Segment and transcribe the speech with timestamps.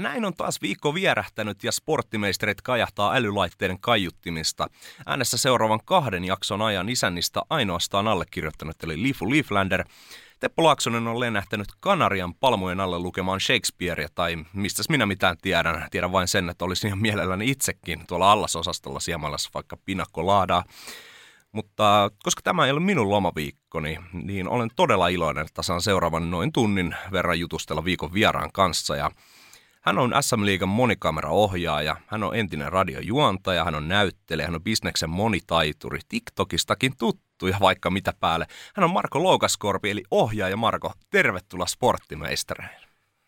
[0.00, 4.66] näin on taas viikko vierähtänyt ja sporttimeisterit kajahtaa älylaitteiden kaiuttimista.
[5.06, 9.84] Äänessä seuraavan kahden jakson ajan isännistä ainoastaan allekirjoittanut eli Lifu Leaflander.
[10.40, 15.88] Teppo Laaksonen on lennähtänyt Kanarian palmujen alle lukemaan Shakespearea, tai mistäs minä mitään tiedän.
[15.90, 20.64] Tiedän vain sen, että olisin ihan mielelläni itsekin tuolla allasosastolla siemalassa vaikka pinakkolaadaa.
[21.52, 26.52] Mutta koska tämä ei ole minun lomaviikkoni, niin olen todella iloinen, että saan seuraavan noin
[26.52, 28.96] tunnin verran jutustella viikon vieraan kanssa.
[28.96, 29.10] Ja
[29.80, 35.10] hän on SM Liigan monikameraohjaaja, hän on entinen radiojuontaja, hän on näyttelijä, hän on bisneksen
[35.10, 38.46] monitaituri, TikTokistakin tuttu ja vaikka mitä päälle.
[38.74, 40.92] Hän on Marko Loukaskorpi eli ohjaaja Marko.
[41.10, 42.86] Tervetuloa sporttimeistereille.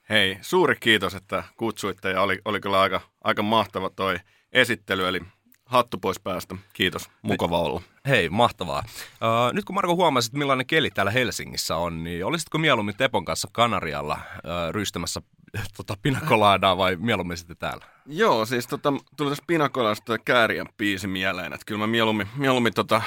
[0.08, 4.16] Hei, suuri kiitos, että kutsuitte ja oli, oli kyllä aika, aika mahtava toi
[4.52, 5.20] esittely, eli
[5.64, 6.56] hattu pois päästä.
[6.72, 7.82] Kiitos, mukava olla.
[8.08, 8.82] Hei, mahtavaa.
[8.86, 13.48] Uh, nyt kun Marko huomasit, millainen keli täällä Helsingissä on, niin olisitko mieluummin Tepon kanssa
[13.52, 15.22] Kanarialla uh, rystämässä
[15.76, 17.84] tota, pinakolaadaa vai mieluummin sitten täällä?
[18.06, 23.02] Joo, siis tota, tuli tässä Pinakolasta Käärien biisi mieleen, että kyllä mä mieluummin, mieluummin tota,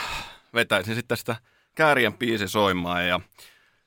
[0.53, 1.35] vetäisin sitten sitä
[1.75, 3.19] Käärien biisi soimaan ja,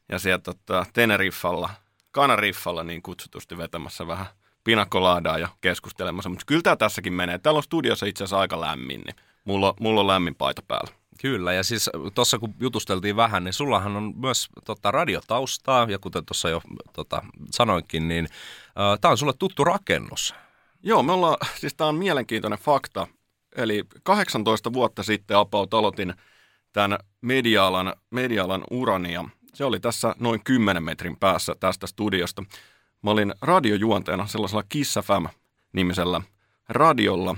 [0.09, 1.71] ja siellä tota, Teneriffalla,
[2.11, 4.27] Kanariffalla niin kutsutusti vetämässä vähän
[4.65, 7.39] pinakkolaadaa ja keskustelemassa, mutta kyllä tämä tässäkin menee.
[7.39, 10.98] Täällä on studiossa itse asiassa aika lämmin, niin mulla, mulla on lämmin paita päällä.
[11.21, 16.25] Kyllä, ja siis tuossa kun jutusteltiin vähän, niin sullahan on myös tota, radiotaustaa, ja kuten
[16.25, 18.25] tuossa jo tota, sanoinkin, niin
[18.65, 20.35] äh, tämä on sulle tuttu rakennus.
[20.83, 23.07] Joo, me ollaan, siis tämä on mielenkiintoinen fakta.
[23.57, 26.15] Eli 18 vuotta sitten Apaut aloitin
[26.73, 29.25] tämän media-alan, media-alan urani ja
[29.55, 32.43] se oli tässä noin 10 metrin päässä tästä studiosta.
[33.03, 36.21] Mä olin radiojuonteena sellaisella Kiss FM-nimisellä
[36.69, 37.37] radiolla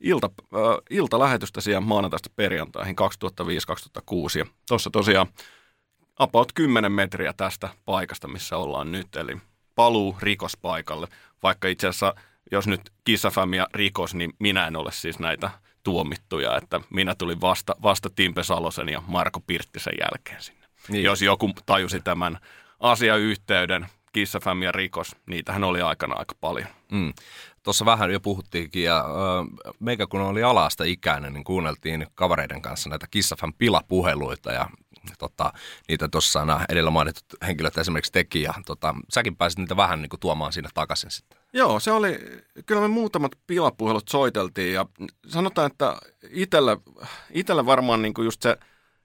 [0.00, 4.38] ilta, äh, iltalähetystä siellä maanantaista perjantaihin 2005-2006.
[4.38, 5.26] Ja tuossa tosiaan
[6.18, 9.36] about 10 metriä tästä paikasta, missä ollaan nyt, eli
[9.74, 11.08] paluu rikospaikalle.
[11.42, 12.14] Vaikka itse asiassa,
[12.52, 15.50] jos nyt kissafämiä rikos, niin minä en ole siis näitä
[15.82, 20.66] tuomittuja, että minä tulin vasta, vasta Timpe Salosen ja Marko Pirttisen jälkeen sinne.
[20.88, 21.04] Niin.
[21.04, 22.38] Jos joku tajusi tämän
[22.80, 26.68] asiayhteyden, kissafäm ja rikos, niitähän oli aikana aika paljon.
[26.90, 27.12] Mm.
[27.66, 32.88] Tuossa vähän jo puhuttiinkin, ja ö, meikä kun oli alasta ikäinen, niin kuunneltiin kavereiden kanssa
[32.88, 34.70] näitä kissafan pilapuheluita, ja
[35.18, 35.52] tota,
[35.88, 40.10] niitä tuossa nämä edellä mainitut henkilöt esimerkiksi teki, ja tota, säkin pääsit niitä vähän niin
[40.10, 41.38] kuin tuomaan sinne takaisin sitten.
[41.52, 42.18] Joo, se oli,
[42.66, 44.86] kyllä me muutamat pilapuhelut soiteltiin ja
[45.28, 45.96] sanotaan, että
[46.30, 46.76] itsellä,
[47.30, 48.56] itsellä varmaan niin kuin just se,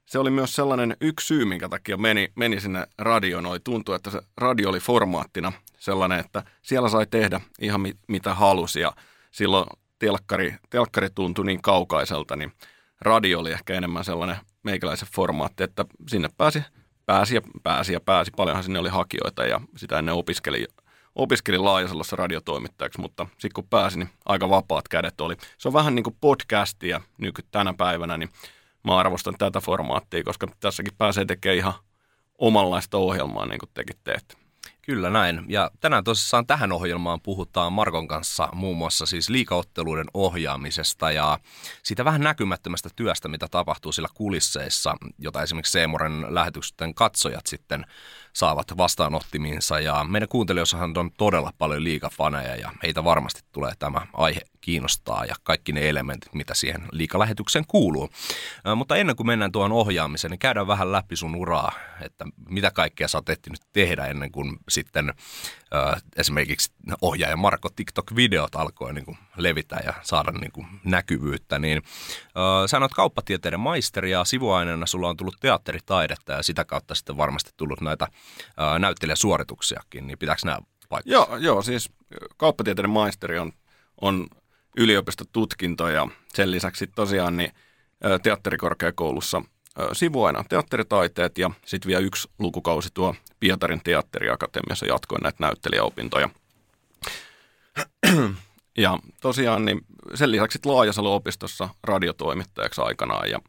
[0.05, 3.45] se oli myös sellainen yksi syy, minkä takia meni, meni sinne radioon.
[3.45, 8.33] Oli tuntuu, että se radio oli formaattina sellainen, että siellä sai tehdä ihan mit, mitä
[8.33, 8.93] halusi ja
[9.31, 9.65] silloin
[9.99, 12.53] telkkari, telkkari tuntui niin kaukaiselta, niin
[13.01, 16.63] radio oli ehkä enemmän sellainen meikäläisen formaatti, että sinne pääsi,
[17.05, 18.31] pääsi ja pääsi ja pääsi.
[18.37, 20.67] Paljonhan sinne oli hakijoita ja sitä ennen opiskeli,
[21.15, 25.35] opiskelin Laajasalossa radiotoimittajaksi, mutta sitten kun pääsin, niin aika vapaat kädet oli.
[25.57, 28.29] Se on vähän niin kuin podcastia nyky tänä päivänä, niin
[28.83, 31.73] mä arvostan tätä formaattia, koska tässäkin pääsee tekemään ihan
[32.37, 34.40] omanlaista ohjelmaa, niin kuin tekin teette.
[34.85, 35.45] Kyllä näin.
[35.47, 41.39] Ja tänään tosissaan tähän ohjelmaan puhutaan Markon kanssa muun muassa siis liikaotteluiden ohjaamisesta ja
[41.83, 47.85] siitä vähän näkymättömästä työstä, mitä tapahtuu sillä kulisseissa, jota esimerkiksi Seemoren lähetysten katsojat sitten
[48.33, 49.79] saavat vastaanottimiinsa.
[49.79, 55.35] Ja meidän kuuntelijoissahan on todella paljon liikafaneja ja heitä varmasti tulee tämä aihe kiinnostaa ja
[55.43, 58.09] kaikki ne elementit, mitä siihen liikalähetykseen kuuluu.
[58.75, 61.71] Mutta ennen kuin mennään tuohon ohjaamiseen, niin käydään vähän läpi sun uraa,
[62.01, 63.25] että mitä kaikkea sä oot
[63.73, 65.13] tehdä ennen kuin sitten
[66.17, 66.71] esimerkiksi
[67.01, 71.59] ohjaaja Marko TikTok-videot alkoi niin kuin levitä ja saada niin kuin näkyvyyttä.
[71.59, 71.81] Niin,
[72.67, 77.51] sä oot kauppatieteiden maisteri ja sivuaineena sulla on tullut teatteritaidetta ja sitä kautta sitten varmasti
[77.57, 78.07] tullut näitä
[78.79, 80.57] näyttelijäsuorituksiakin, niin pitääkö nämä
[80.89, 81.13] paikkaa?
[81.13, 81.89] Joo, joo, siis
[82.37, 83.51] kauppatieteiden maisteri on,
[84.01, 84.27] on
[84.77, 87.51] yliopistotutkinto ja sen lisäksi tosiaan niin
[88.23, 89.41] teatterikorkeakoulussa
[89.93, 96.29] sivuaina teatteritaiteet ja sitten vielä yksi lukukausi tuo Pietarin teatteriakatemiassa jatkoin näitä näyttelijäopintoja.
[98.77, 99.81] Ja tosiaan niin
[100.13, 103.39] sen lisäksi Laajasalo-opistossa radiotoimittajaksi aikanaan ja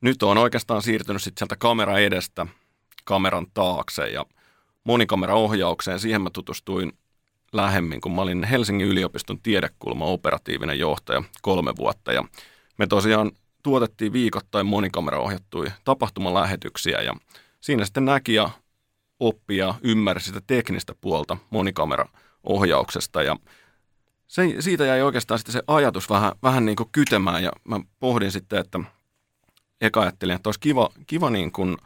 [0.00, 2.46] nyt on oikeastaan siirtynyt sitten sieltä kamera edestä
[3.04, 4.26] kameran taakse ja
[4.84, 6.00] monikameraohjaukseen.
[6.00, 6.92] Siihen mä tutustuin
[7.52, 12.12] lähemmin, kun mä olin Helsingin yliopiston tiedekulma operatiivinen johtaja kolme vuotta.
[12.12, 12.24] Ja
[12.78, 13.32] me tosiaan
[13.62, 17.14] tuotettiin viikoittain monikameraohjattuja tapahtumalähetyksiä ja
[17.60, 18.50] siinä sitten näki ja
[19.20, 23.36] oppi ja ymmärsi sitä teknistä puolta monikameraohjauksesta ja
[24.26, 28.32] se, siitä jäi oikeastaan sitten se ajatus vähän, vähän niin kuin kytemään ja mä pohdin
[28.32, 28.80] sitten, että
[29.80, 31.76] eka ajattelin, että olisi kiva, kiva niin kuin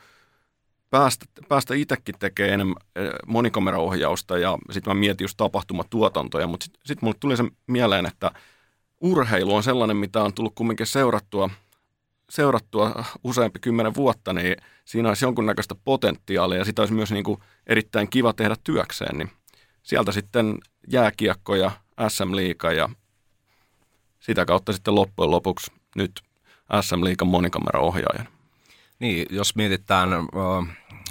[0.91, 6.81] päästä, päästä itsekin tekemään enemmän eh, monikameraohjausta ja sitten mä mietin just tapahtumatuotantoja, mutta sitten
[6.85, 8.31] sit mulle tuli se mieleen, että
[9.01, 11.51] urheilu on sellainen, mitä on tullut kumminkin seurattua,
[12.31, 17.39] seurattua useampi kymmenen vuotta, niin siinä olisi jonkunnäköistä potentiaalia ja sitä olisi myös niin kuin
[17.67, 19.31] erittäin kiva tehdä työkseen, niin
[19.83, 21.71] sieltä sitten jääkiekko ja
[22.09, 22.89] SM-liiga ja
[24.21, 26.23] sitä kautta sitten loppujen lopuksi nyt
[26.81, 28.29] SM-liigan monikameraohjaajan.
[28.99, 30.11] Niin, jos mietitään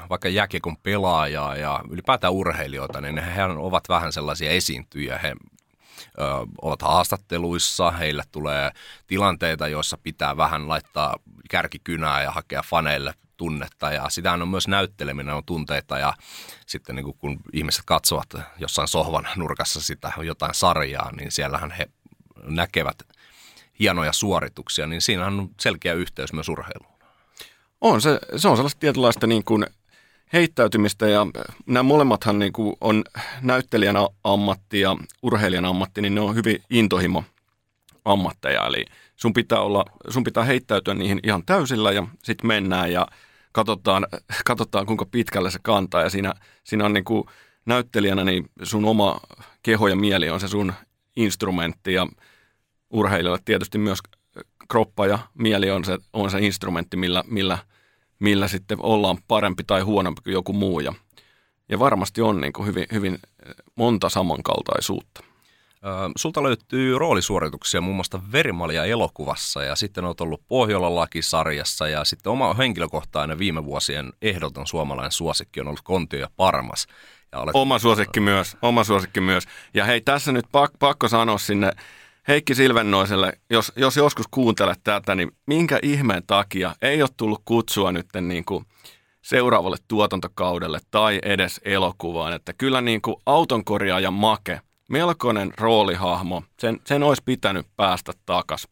[0.10, 5.18] vaikka jääkiekon pelaajaa ja ylipäätään urheilijoita, niin he ovat vähän sellaisia esiintyjä.
[5.18, 5.36] He
[6.20, 6.24] ö,
[6.62, 8.72] ovat haastatteluissa, heille tulee
[9.08, 11.16] tilanteita, joissa pitää vähän laittaa
[11.50, 16.14] kärkikynää ja hakea faneille tunnetta ja sitähän on myös näytteleminen on tunteita ja
[16.66, 21.90] sitten niin kun ihmiset katsovat jossain sohvan nurkassa sitä jotain sarjaa, niin siellähän he
[22.44, 23.04] näkevät
[23.80, 26.94] hienoja suorituksia, niin siinä on selkeä yhteys myös urheiluun.
[27.82, 29.66] On, se, se on sellaista tietynlaista niin kuin
[30.34, 31.28] heittäytymistä ja
[31.66, 33.04] nämä molemmathan niin kuin on
[33.42, 37.24] näyttelijän ammatti ja urheilijan ammatti, niin ne on hyvin intohimo
[38.06, 38.86] ammatteja, eli
[39.16, 43.08] sun pitää, olla, sun pitää heittäytyä niihin ihan täysillä ja sitten mennään ja
[43.52, 44.08] katsotaan,
[44.46, 46.02] katsotaan kuinka pitkälle se kantaa.
[46.02, 46.34] Ja siinä,
[46.64, 47.24] siinä on niin kuin
[47.66, 49.20] näyttelijänä niin sun oma
[49.64, 50.74] keho ja mieli on se sun
[51.16, 52.08] instrumentti ja
[52.90, 54.00] urheilijalle tietysti myös
[54.68, 57.58] kroppa ja mieli on se, on se instrumentti, millä, millä,
[58.24, 60.94] millä sitten ollaan parempi tai huonompi kuin joku muu ja,
[61.70, 63.20] ja varmasti on niin kuin hyvin, hyvin
[63.76, 65.24] monta samankaltaisuutta.
[66.16, 72.54] Sulta löytyy roolisuorituksia muun muassa Verimalia elokuvassa ja sitten olet ollut Pohjola-lakisarjassa ja sitten oma
[72.54, 76.88] henkilökohtainen viime vuosien ehdoton suomalainen suosikki on ollut Kontio ja Parmas.
[77.32, 77.56] Ja olet...
[77.56, 79.44] Oma suosikki myös, oma suosikki myös.
[79.74, 81.72] Ja hei, tässä nyt pak- pakko sanoa sinne
[82.28, 87.92] Heikki Silvennoiselle, jos, jos joskus kuuntelet tätä, niin minkä ihmeen takia ei ole tullut kutsua
[87.92, 88.66] nyt niin kuin
[89.22, 92.34] seuraavalle tuotantokaudelle tai edes elokuvaan.
[92.34, 94.60] Että kyllä niin kuin autonkorjaaja Make–
[94.90, 96.44] melkoinen roolihahmo.
[96.60, 98.68] Sen, sen olisi pitänyt päästä takas.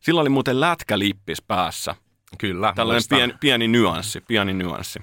[0.00, 1.94] Sillä oli muuten lätkälippis päässä.
[2.38, 2.72] Kyllä.
[2.76, 4.98] Tällainen pieni, pieni nyanssi, pieni nyanssi.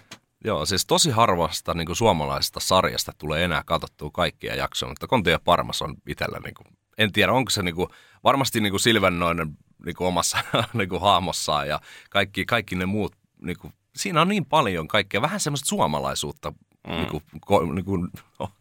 [0.45, 5.29] Joo, siis tosi harvasta niin kuin suomalaisesta sarjasta tulee enää katsottua kaikkia jaksoja, mutta Konti
[5.29, 7.89] ja Parmas on itsellä, niin kuin, en tiedä onko se niin kuin,
[8.23, 10.37] varmasti niin kuin Silvennoinen niin kuin omassa
[10.73, 15.21] niin kuin hahmossaan ja kaikki, kaikki ne muut, niin kuin, siinä on niin paljon kaikkea,
[15.21, 16.53] vähän semmoista suomalaisuutta
[16.87, 16.93] mm.
[16.93, 18.07] niin kuin, ko, niin kuin,
[18.39, 18.51] oh,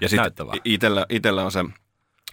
[0.00, 0.32] ja sitten
[0.64, 1.64] itellä, itellä on se,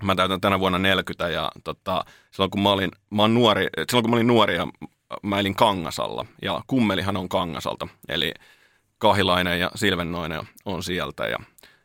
[0.01, 4.03] mä täytän tänä vuonna 40 ja tota, silloin kun mä olin, mä olin nuori, silloin
[4.03, 4.67] kun mä olin nuori ja
[5.23, 8.33] mä elin Kangasalla ja kummelihan on Kangasalta, eli
[8.97, 11.37] Kahilainen ja Silvennoinen on sieltä ja,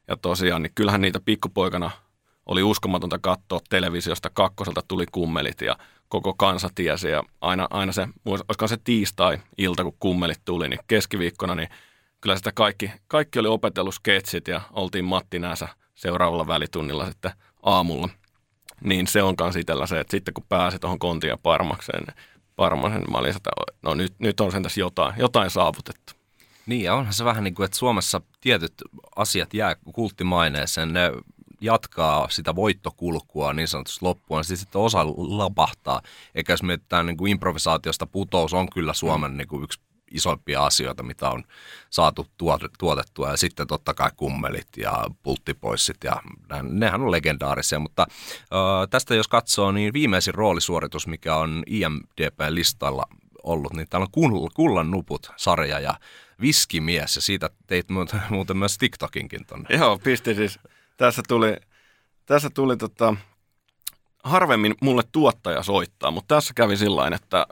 [0.09, 1.91] ja tosiaan, niin kyllähän niitä pikkupoikana
[2.47, 5.77] oli uskomatonta katsoa televisiosta, kakkoselta tuli kummelit ja
[6.09, 11.55] koko kansa tiesi ja aina, aina se, olisiko se tiistai-ilta, kun kummelit tuli, niin keskiviikkona,
[11.55, 11.69] niin
[12.21, 18.09] kyllä sitä kaikki, kaikki oli opetellut sketsit ja oltiin Matti Nääsä seuraavalla välitunnilla sitten aamulla.
[18.85, 22.07] Niin se on kans itsellä se, että sitten kun pääsi tuohon kontiin ja parmakseen,
[22.57, 23.51] parmasen, mä olin sitä,
[23.83, 26.13] no nyt, nyt on sen tässä jotain, jotain saavutettu.
[26.67, 28.73] Niin ja onhan se vähän niin kuin, että Suomessa tietyt
[29.17, 31.13] asiat jää kulttimaineeseen, ne
[31.63, 36.03] jatkaa sitä voittokulkua niin sanotusti loppuun, niin sitten osa lapahtaa.
[36.35, 39.37] Eikä jos mietitään niin kuin improvisaatiosta, putous on kyllä Suomen mm.
[39.37, 39.81] niin kuin yksi
[40.13, 41.45] isoimpia asioita, mitä on
[41.91, 42.27] saatu
[42.79, 43.31] tuotettua.
[43.31, 46.23] Ja sitten totta kai kummelit ja pulttipoissit ja
[46.63, 47.79] nehän on legendaarisia.
[47.79, 48.07] Mutta
[48.43, 53.05] ö, tästä jos katsoo, niin viimeisin roolisuoritus, mikä on IMDB-listalla
[53.43, 55.95] ollut, niin täällä on Kullan nuput sarja ja
[56.41, 57.87] Viskimies ja siitä teit
[58.31, 59.77] muuten myös TikTokinkin tonne.
[59.79, 60.59] Joo, pisti siis.
[61.03, 61.57] Tässä tuli,
[62.27, 63.17] tässä tuli tota,
[64.25, 67.47] harvemmin mulle tuottaja soittaa, mutta tässä kävi sillä että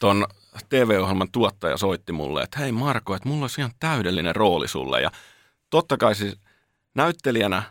[0.00, 0.26] ton
[0.68, 5.00] TV-ohjelman tuottaja soitti mulle, että hei Marko, että mulla olisi ihan täydellinen rooli sulle.
[5.00, 5.10] Ja
[5.70, 6.40] totta kai siis
[6.94, 7.62] näyttelijänä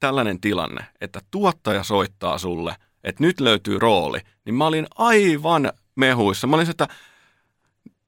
[0.00, 6.46] tällainen tilanne, että tuottaja soittaa sulle, että nyt löytyy rooli, niin mä olin aivan mehuissa.
[6.46, 6.88] Mä olin että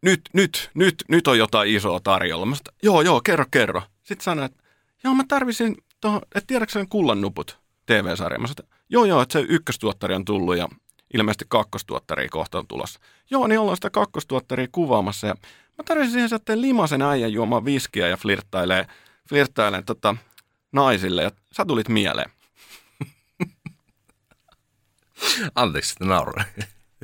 [0.03, 2.47] nyt, nyt, nyt, nyt on jotain isoa tarjolla.
[2.47, 3.83] Mä sanoin, joo, joo, kerro, kerro.
[4.03, 4.63] Sitten sanoin, että
[5.05, 8.39] joo, mä tarvisin tuohon, että tiedätkö kullan nuput TV-sarja.
[8.39, 10.69] Mä sanoin, joo, joo, että se ykköstuottari on tullut ja
[11.15, 13.01] ilmeisesti kakkostuottaria kohta on tulossa.
[13.31, 15.35] Joo, niin ollaan sitä kakkostuottaria kuvaamassa ja
[15.79, 18.87] mä tarvitsin siihen sitten limasen äijän juomaan viskiä ja flirttailee,
[19.29, 20.17] flirttailee tota,
[20.73, 22.31] naisille ja sä tulit mieleen.
[25.55, 26.47] Anteeksi, että nauroin.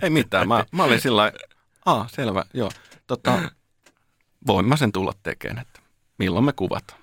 [0.02, 1.38] Ei mitään, mä, mä olin sillä lailla,
[1.86, 2.70] aa, selvä, joo.
[3.06, 3.38] Tota,
[4.46, 5.80] voin mä sen tulla tekemään, että
[6.18, 7.02] milloin me kuvataan.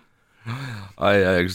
[0.98, 1.46] Ai, ai,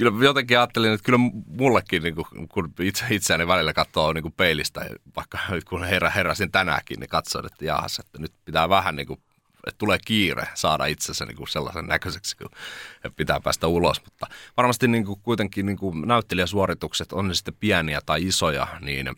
[0.00, 4.34] kyllä jotenkin ajattelin, että kyllä mullekin, niin kuin, kun itse, itseäni välillä katsoo niin kuin
[4.36, 5.38] peilistä, vaikka
[5.68, 9.20] kun herä, heräsin tänäänkin, niin katsoin, että jahas, että nyt pitää vähän niin kuin,
[9.66, 12.50] että tulee kiire saada itsensä niin kuin sellaisen näköiseksi, kun
[13.16, 14.04] pitää päästä ulos.
[14.04, 14.26] Mutta
[14.56, 19.10] varmasti niin kuin, kuitenkin niin kuin näyttelijäsuoritukset, on ne sitten pieniä tai isoja, niin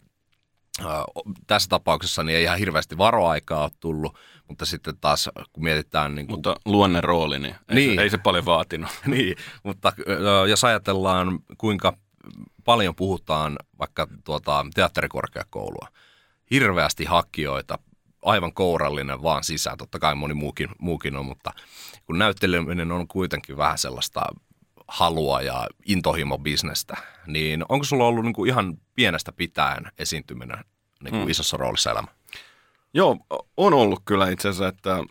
[1.46, 4.18] tässä tapauksessa niin ei ihan hirveästi varoaikaa ole tullut,
[4.52, 6.14] mutta sitten taas kun mietitään...
[6.14, 6.36] Niin kuin...
[6.36, 7.94] Mutta luonne rooli, niin ei, niin.
[7.94, 8.90] Se, ei se paljon vaatinut.
[9.06, 9.92] niin, mutta
[10.48, 11.96] jos ajatellaan kuinka
[12.64, 15.88] paljon puhutaan vaikka tuota teatterikorkeakoulua,
[16.50, 17.78] hirveästi hakijoita,
[18.22, 21.52] aivan kourallinen vaan sisään, totta kai moni muukin, muukin on, mutta
[22.04, 24.22] kun näytteleminen on kuitenkin vähän sellaista
[24.88, 30.58] halua ja intohimo bisnestä, niin onko sulla ollut niin kuin ihan pienestä pitäen esiintyminen
[31.02, 31.30] niin kuin hmm.
[31.30, 32.08] isossa roolissa elämä?
[32.94, 33.16] Joo,
[33.56, 35.04] on ollut kyllä itse asiassa, että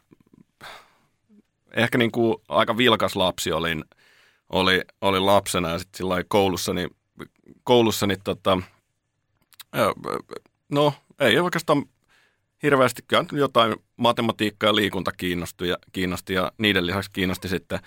[1.73, 3.83] ehkä niin kuin aika vilkas lapsi olin,
[4.49, 6.87] oli, oli lapsena ja sitten sillä koulussani,
[7.63, 8.57] koulussani tota,
[10.69, 11.85] no ei oikeastaan
[12.63, 17.79] hirveästi, kyllä jotain matematiikkaa ja liikunta kiinnosti ja, kiinnosti ja niiden lisäksi kiinnosti sitten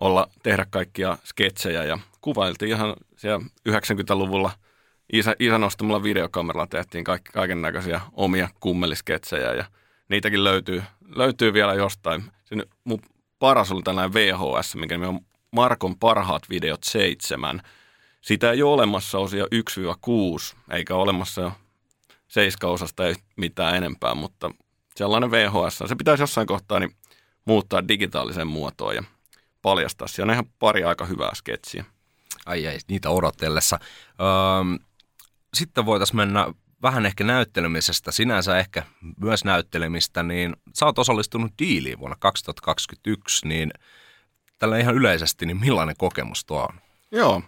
[0.00, 4.50] olla, tehdä kaikkia sketsejä ja kuvailtiin ihan siellä 90-luvulla–
[5.12, 9.64] isä, isä nostamalla videokameralla tehtiin kaiken näköisiä omia kummelisketsejä ja
[10.08, 10.82] niitäkin löytyy,
[11.16, 12.24] löytyy vielä jostain.
[12.44, 13.02] Se nyt, mun
[13.38, 17.62] paras oli tällainen VHS, mikä on Markon parhaat videot seitsemän.
[18.20, 19.48] Sitä ei ole olemassa osia 1-6,
[20.70, 21.52] eikä ole olemassa jo
[22.28, 24.50] seiskaosasta ei mitään enempää, mutta
[24.94, 26.96] sellainen VHS, se pitäisi jossain kohtaa niin
[27.44, 29.02] muuttaa digitaaliseen muotoon ja
[29.62, 30.08] paljastaa.
[30.08, 31.84] Siellä on ihan pari aika hyvää sketsiä.
[32.46, 33.78] Ai ai, niitä odotellessa.
[34.20, 34.86] Öö,
[35.54, 38.82] sitten voitaisiin mennä vähän ehkä näyttelemisestä, sinänsä ehkä
[39.20, 43.70] myös näyttelemistä, niin sä oot osallistunut diiliin vuonna 2021, niin
[44.58, 46.80] tällä ihan yleisesti, niin millainen kokemus tuo on?
[47.10, 47.42] Joo.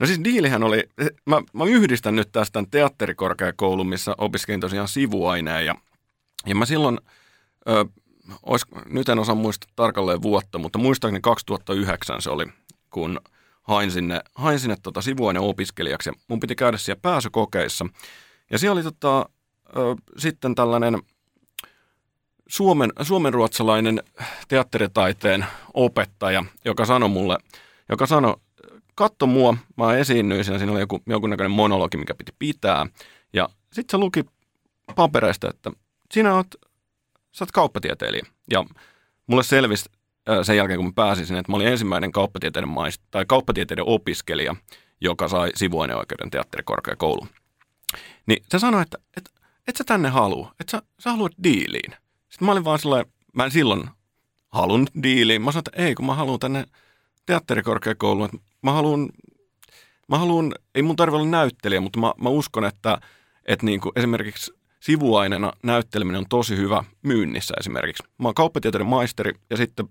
[0.00, 0.88] No siis diilihän oli,
[1.26, 5.74] mä, mä yhdistän nyt tästä teatterikorkeakoulun, missä opiskelin tosiaan sivuaineen ja,
[6.46, 6.98] ja mä silloin,
[7.68, 7.84] ö,
[8.42, 12.46] ois, nyt en osaa muistaa tarkalleen vuotta, mutta muistaakseni 2009 se oli,
[12.90, 13.20] kun–
[13.68, 16.10] hain sinne, hain sinne tota sivuaine opiskelijaksi.
[16.28, 17.86] Mun piti käydä siellä pääsykokeissa.
[18.50, 19.28] Ja siellä oli tota,
[19.76, 21.02] ö, sitten tällainen
[22.48, 24.02] suomen, suomenruotsalainen
[24.48, 27.38] teatteritaiteen opettaja, joka sanoi mulle,
[27.88, 28.36] joka sanoi,
[28.94, 32.86] katso mua, mä esiinnyin siinä, siinä oli joku, jonkunnäköinen monologi, mikä piti pitää.
[33.32, 34.24] Ja sitten se luki
[34.94, 35.70] papereista, että
[36.14, 36.46] sinä oot,
[37.32, 38.26] sä oot kauppatieteilijä.
[38.50, 38.64] Ja
[39.26, 39.90] mulle selvisi
[40.42, 44.56] sen jälkeen, kun mä pääsin sinne, että mä olin ensimmäinen kauppatieteiden, maist- tai kauppatieteiden opiskelija,
[45.00, 47.28] joka sai sivuaineoikeuden teatterikorkeakouluun.
[48.26, 49.30] Niin se sanoi, että et,
[49.68, 51.94] et sä tänne halua, että sä, sä haluat diiliin.
[52.28, 53.90] Sitten mä olin vaan sellainen, mä en silloin
[54.48, 55.42] halunnut diiliin.
[55.42, 56.64] Mä sanoin, että ei, kun mä haluan tänne
[57.26, 59.08] teatterikorkeakouluun, että mä haluan,
[60.08, 63.00] mä haluan, ei mun tarvitse olla näyttelijä, mutta mä, mä uskon, että,
[63.44, 68.02] että niin kuin esimerkiksi sivuaineena näytteleminen on tosi hyvä myynnissä esimerkiksi.
[68.18, 69.88] Mä oon kauppatieteiden maisteri ja sitten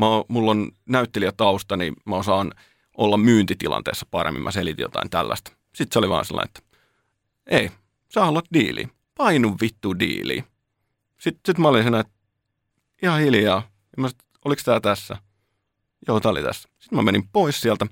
[0.00, 2.52] mä mulla on näyttelijätausta, niin mä osaan
[2.96, 4.42] olla myyntitilanteessa paremmin.
[4.42, 5.52] Mä selitin jotain tällaista.
[5.74, 6.78] Sitten se oli vaan sellainen, että
[7.46, 7.70] ei,
[8.14, 8.88] sä haluat diili.
[9.16, 10.44] Painu vittu diili.
[11.18, 12.12] Sitten sit mä olin siinä, että
[13.02, 13.62] ihan hiljaa.
[13.96, 15.16] Ja mä sit, oliko tää tässä?
[16.08, 16.68] Joo, tää oli tässä.
[16.78, 17.86] Sitten mä menin pois sieltä.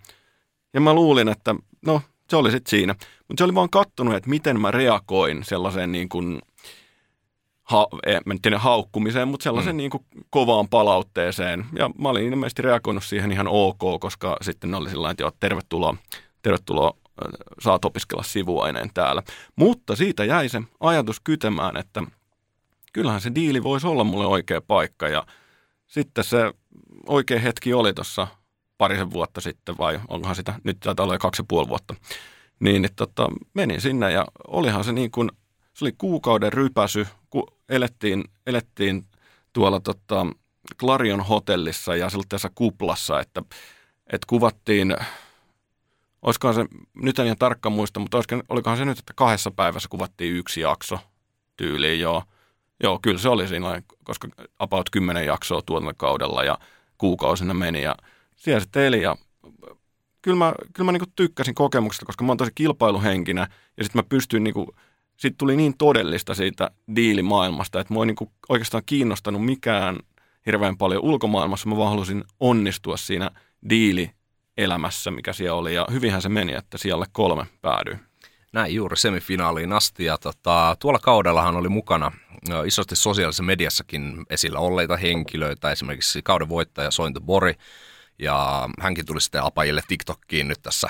[0.75, 1.55] Ja mä luulin, että
[1.87, 2.95] no, se oli sitten siinä.
[3.29, 6.39] Mutta se oli vaan kattonut, että miten mä reagoin sellaiseen niin kuin
[7.69, 9.77] ha, en tiedä haukkumiseen, mutta sellaisen mm.
[9.77, 11.65] niin kuin kovaan palautteeseen.
[11.79, 15.33] Ja mä olin ilmeisesti reagoinut siihen ihan ok, koska sitten ne oli sillä että joo,
[15.41, 15.97] tervetuloa,
[16.43, 16.95] tervetuloa,
[17.61, 19.23] saat opiskella sivuaineen täällä.
[19.57, 22.03] Mutta siitä jäi se ajatus kytemään, että
[22.93, 25.09] kyllähän se diili voisi olla mulle oikea paikka.
[25.09, 25.27] Ja
[25.87, 26.53] sitten se
[27.07, 28.27] oikea hetki oli tuossa
[28.79, 31.95] parisen vuotta sitten, vai onkohan sitä, nyt taitaa olla kaksi ja puoli vuotta.
[32.61, 35.31] Niin, että tota, menin sinne ja olihan se niin kuin,
[35.79, 39.07] se oli kuukauden rypäsy, kun elettiin, elettiin
[39.53, 40.27] tuolla tota,
[40.81, 43.43] Clarion hotellissa ja sellaisessa kuplassa, että,
[44.13, 44.97] että kuvattiin,
[46.23, 49.89] olisikohan se, nyt en ihan tarkka muista, mutta olisiko, olikohan se nyt, että kahdessa päivässä
[49.89, 50.99] kuvattiin yksi jakso
[51.57, 52.23] tyyliin, joo.
[52.83, 56.59] Joo, kyllä se oli siinä, koska about kymmenen jaksoa tuotantokaudella ja
[56.99, 57.97] kuukausina meni ja
[58.37, 59.17] siellä sitten eli ja
[60.23, 64.09] kyllä mä, kyllä mä niin tykkäsin kokemuksesta, koska mä oon tosi kilpailuhenkinen ja sitten mä
[64.09, 64.69] pystyin niin kuin,
[65.19, 69.99] sit tuli niin todellista siitä diilimaailmasta, että mua ei niin oikeastaan kiinnostanut mikään
[70.47, 73.31] hirveän paljon ulkomaailmassa, mä vaan halusin onnistua siinä
[73.69, 75.75] diilielämässä, mikä siellä oli.
[75.75, 77.97] Ja hyvinhän se meni, että siellä kolme päädyi.
[78.53, 80.05] Näin juuri semifinaaliin asti.
[80.05, 82.13] Ja tota, tuolla kaudellahan oli mukana
[82.67, 87.55] isosti sosiaalisessa mediassakin esillä olleita henkilöitä, esimerkiksi kauden voittaja Sointu Bori,
[88.19, 90.89] ja hänkin tuli sitten apajille TikTokkiin nyt tässä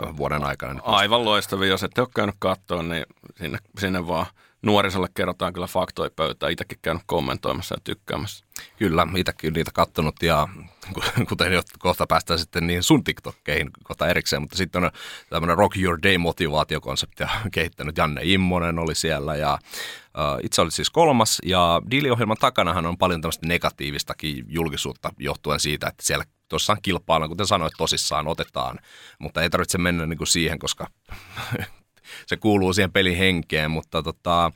[0.00, 0.80] tämän vuoden aikana.
[0.84, 3.06] Aivan loistavia, jos ette ole käynyt katsoa, niin
[3.38, 4.26] sinne, sinne vaan
[4.62, 6.52] nuorisolle kerrotaan kyllä faktoja pöytään.
[6.52, 8.45] Itsekin käynyt kommentoimassa ja tykkäämässä.
[8.78, 10.48] Kyllä, itsekin niitä kattonut ja
[11.28, 14.90] kuten jo kohta päästään sitten niin sun TikTokkeihin kohta erikseen, mutta sitten on
[15.30, 17.98] tämmöinen Rock Your Day motivaatiokonseptia kehittänyt.
[17.98, 19.58] Janne Immonen oli siellä ja
[20.42, 26.02] itse oli siis kolmas ja diiliohjelman takanahan on paljon tämmöistä negatiivistakin julkisuutta johtuen siitä, että
[26.06, 28.78] siellä tuossa kilpailun, kuten sanoit, tosissaan otetaan,
[29.18, 30.86] mutta ei tarvitse mennä niin kuin siihen, koska
[32.26, 34.52] se kuuluu siihen pelin henkeen, mutta tota,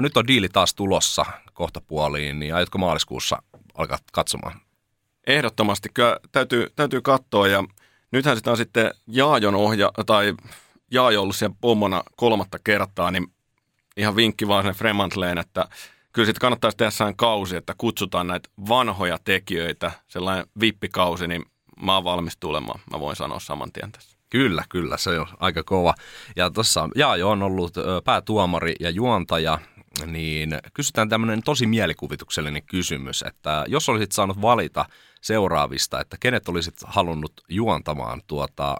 [0.00, 3.42] nyt on diili taas tulossa kohta puoliin, niin aiotko maaliskuussa
[3.74, 4.60] alkaa katsomaan?
[5.26, 7.64] Ehdottomasti, kyllä täytyy, täytyy katsoa ja
[8.12, 10.34] nythän sitä on sitten Jaajon ohja, tai
[10.90, 13.26] Jaajo ollut siellä pommona kolmatta kertaa, niin
[13.96, 15.68] ihan vinkki vaan sen Fremantleen, että
[16.12, 21.44] kyllä sitten kannattaisi tehdä sellainen kausi, että kutsutaan näitä vanhoja tekijöitä, sellainen vippikausi, niin
[21.82, 22.80] mä oon valmis tulemaan.
[22.90, 24.19] Mä voin sanoa saman tien tässä.
[24.30, 25.94] Kyllä, kyllä, se on aika kova.
[26.36, 29.58] Ja tuossa Jaajo on ollut päätuomari ja juontaja,
[30.06, 34.84] niin kysytään tämmöinen tosi mielikuvituksellinen kysymys, että jos olisit saanut valita
[35.20, 38.76] seuraavista, että kenet olisit halunnut juontamaan tuota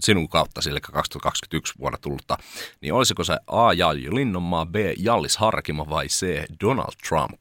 [0.00, 2.36] sinun kautta, sille 2021 vuonna tullutta,
[2.80, 3.72] niin olisiko se A.
[3.72, 4.74] Jalli Linnonmaa, B.
[4.98, 6.44] Jallis Harkima vai C.
[6.60, 7.40] Donald Trump?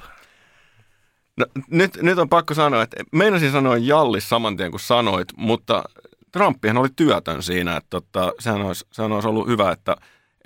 [1.38, 5.84] No, nyt, nyt on pakko sanoa, että meinasin sanoa Jallis saman tien kuin sanoit, mutta
[6.32, 9.96] Trumpihan oli työtön siinä, että tota, sehän, olisi, sehän olisi ollut hyvä, että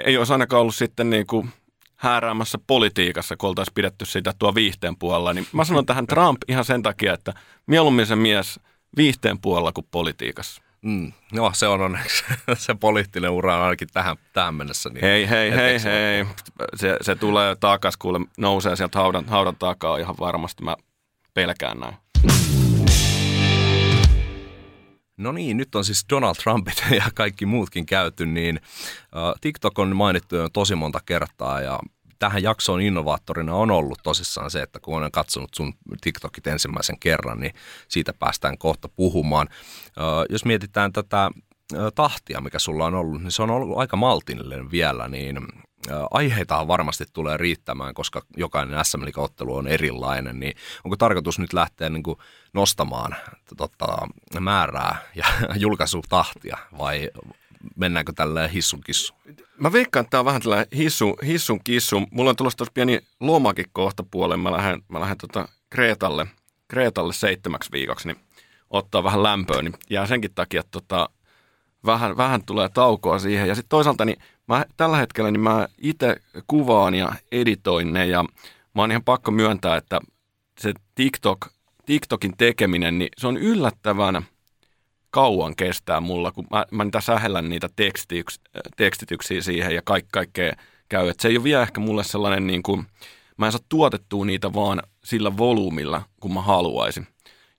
[0.06, 1.50] ei olisi ainakaan ollut sitten niin kuin
[1.96, 5.34] hääräämässä politiikassa, kun oltaisiin pidetty sitä tuo viihteen puolella.
[5.34, 7.34] Niin mä sanon tähän Trump ihan sen takia, että
[7.68, 8.60] mieluummin se mies
[8.98, 10.62] viihteen puolella kuin politiikassa.
[10.82, 12.24] Mm, no se on onneksi
[12.54, 14.90] se poliittinen ura on ainakin tähän, tähän mennessä.
[14.90, 16.26] Niin hei, hei, hei, hei.
[16.76, 20.64] Se, se tulee takas, kuule, nousee sieltä haudan, haudan takaa ihan varmasti.
[20.64, 20.76] Mä
[21.34, 21.96] pelkään näin.
[25.18, 28.60] No niin, nyt on siis Donald Trumpit ja kaikki muutkin käyty, niin
[29.42, 31.80] TikTok on mainittu jo tosi monta kertaa ja
[32.20, 37.40] tähän jaksoon innovaattorina on ollut tosissaan se, että kun olen katsonut sun TikTokit ensimmäisen kerran,
[37.40, 37.54] niin
[37.88, 39.48] siitä päästään kohta puhumaan.
[39.88, 41.30] Uh, jos mietitään tätä
[41.96, 45.38] tahtia, mikä sulla on ollut, niin se on ollut aika maltillinen vielä, niin
[46.12, 51.90] aiheita varmasti tulee riittämään, koska jokainen sm ottelu on erilainen, niin onko tarkoitus nyt lähteä
[51.90, 52.18] niin kuin
[52.54, 53.16] nostamaan
[53.58, 54.08] tota,
[54.40, 57.10] määrää ja julkaisutahtia vai
[57.76, 59.14] mennäänkö tällä hissun kissu?
[59.58, 62.04] Mä veikkaan, että tämä on vähän tällä hissun, hissun kissu.
[62.12, 64.40] Mulla on tulossa pieni lomakin kohta puolen.
[64.40, 66.28] Mä lähden, mä lähden tota Kreetalle,
[66.68, 68.18] Kreetalle seitsemäksi viikoksi, niin
[68.70, 71.10] ottaa vähän lämpöä, niin jää senkin takia, tota,
[71.86, 73.48] vähän, vähän tulee taukoa siihen.
[73.48, 74.18] Ja sitten toisaalta niin
[74.48, 76.16] mä, tällä hetkellä niin mä itse
[76.48, 78.24] kuvaan ja editoin ne ja
[78.76, 80.00] mä oon ihan pakko myöntää, että
[80.60, 81.48] se TikTok,
[81.86, 84.26] TikTokin tekeminen, niin se on yllättävän
[85.10, 88.40] kauan kestää mulla, kun mä, mä niitä sähellän niitä tekstityks,
[88.78, 90.54] tekstityksiä siihen ja kaikki kaikkea
[90.90, 91.10] käy.
[91.10, 92.86] Et se ei ole vielä ehkä mulle sellainen niin kuin,
[93.38, 97.08] mä en saa tuotettua niitä vaan sillä volyymilla, kun mä haluaisin.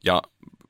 [0.05, 0.23] Ja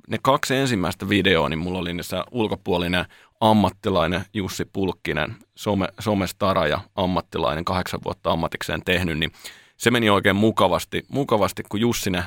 [0.07, 3.05] ne kaksi ensimmäistä videoa, niin mulla oli niissä ulkopuolinen
[3.41, 9.33] ammattilainen Jussi Pulkkinen, some, somestara ja ammattilainen, kahdeksan vuotta ammatikseen tehnyt, niin
[9.77, 12.25] se meni oikein mukavasti, mukavasti kun Jussi ne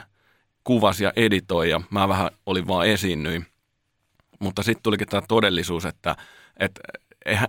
[0.63, 3.45] kuvasi ja editoi ja mä vähän olin vaan esiinnyin.
[4.39, 6.15] Mutta sitten tulikin tämä todellisuus, että,
[6.57, 6.81] että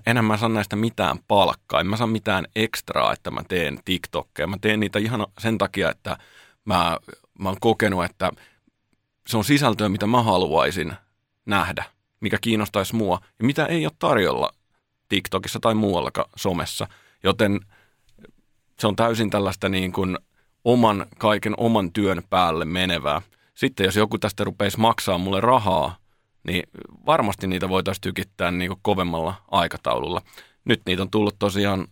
[0.07, 4.47] enhän mä saa näistä mitään palkkaa, en mä saa mitään ekstraa, että mä teen TikTokkeja.
[4.47, 6.17] Mä teen niitä ihan sen takia, että
[6.65, 6.97] mä,
[7.39, 8.33] mä oon kokenut, että
[9.31, 10.93] se on sisältöä, mitä mä haluaisin
[11.47, 11.85] nähdä
[12.21, 14.51] mikä kiinnostaisi mua ja mitä ei ole tarjolla
[15.09, 16.87] TikTokissa tai muuallakaan somessa.
[17.23, 17.61] Joten
[18.79, 20.19] se on täysin tällaista niin kuin
[20.65, 23.23] oman, kaiken oman työn päälle menevää.
[23.55, 25.97] Sitten jos joku tästä rupeisi maksaa mulle rahaa,
[26.45, 26.63] niin
[27.07, 30.23] varmasti niitä voitaisiin tykittää niin kuin kovemmalla aikataululla.
[30.65, 31.89] Nyt niitä on tullut tosiaan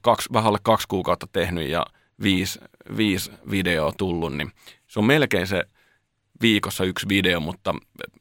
[0.00, 1.86] kaksi, vähän alle kaksi kuukautta tehnyt ja
[2.22, 2.60] viisi,
[2.96, 4.52] viisi videoa tullut, niin
[4.86, 5.64] se on melkein se
[6.42, 7.74] viikossa yksi video, mutta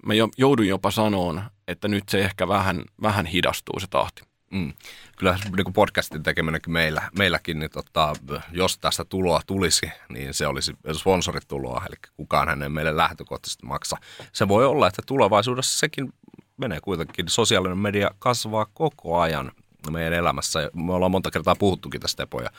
[0.06, 4.22] mä joudun jopa sanoon, että nyt se ehkä vähän, vähän hidastuu se tahti.
[4.52, 4.74] Mm.
[5.18, 8.14] Kyllä niin podcastin tekeminenkin meillä, meilläkin, niin tota,
[8.52, 13.98] jos tästä tuloa tulisi, niin se olisi sponsorituloa, eli kukaan hänen meille lähtökohtaisesti maksa.
[14.34, 16.14] Se voi olla, että tulevaisuudessa sekin
[16.58, 17.30] menee kuitenkin.
[17.30, 19.52] Sosiaalinen media kasvaa koko ajan
[19.92, 20.70] meidän elämässä.
[20.74, 22.50] Me ollaan monta kertaa puhuttukin tästä Tepo ja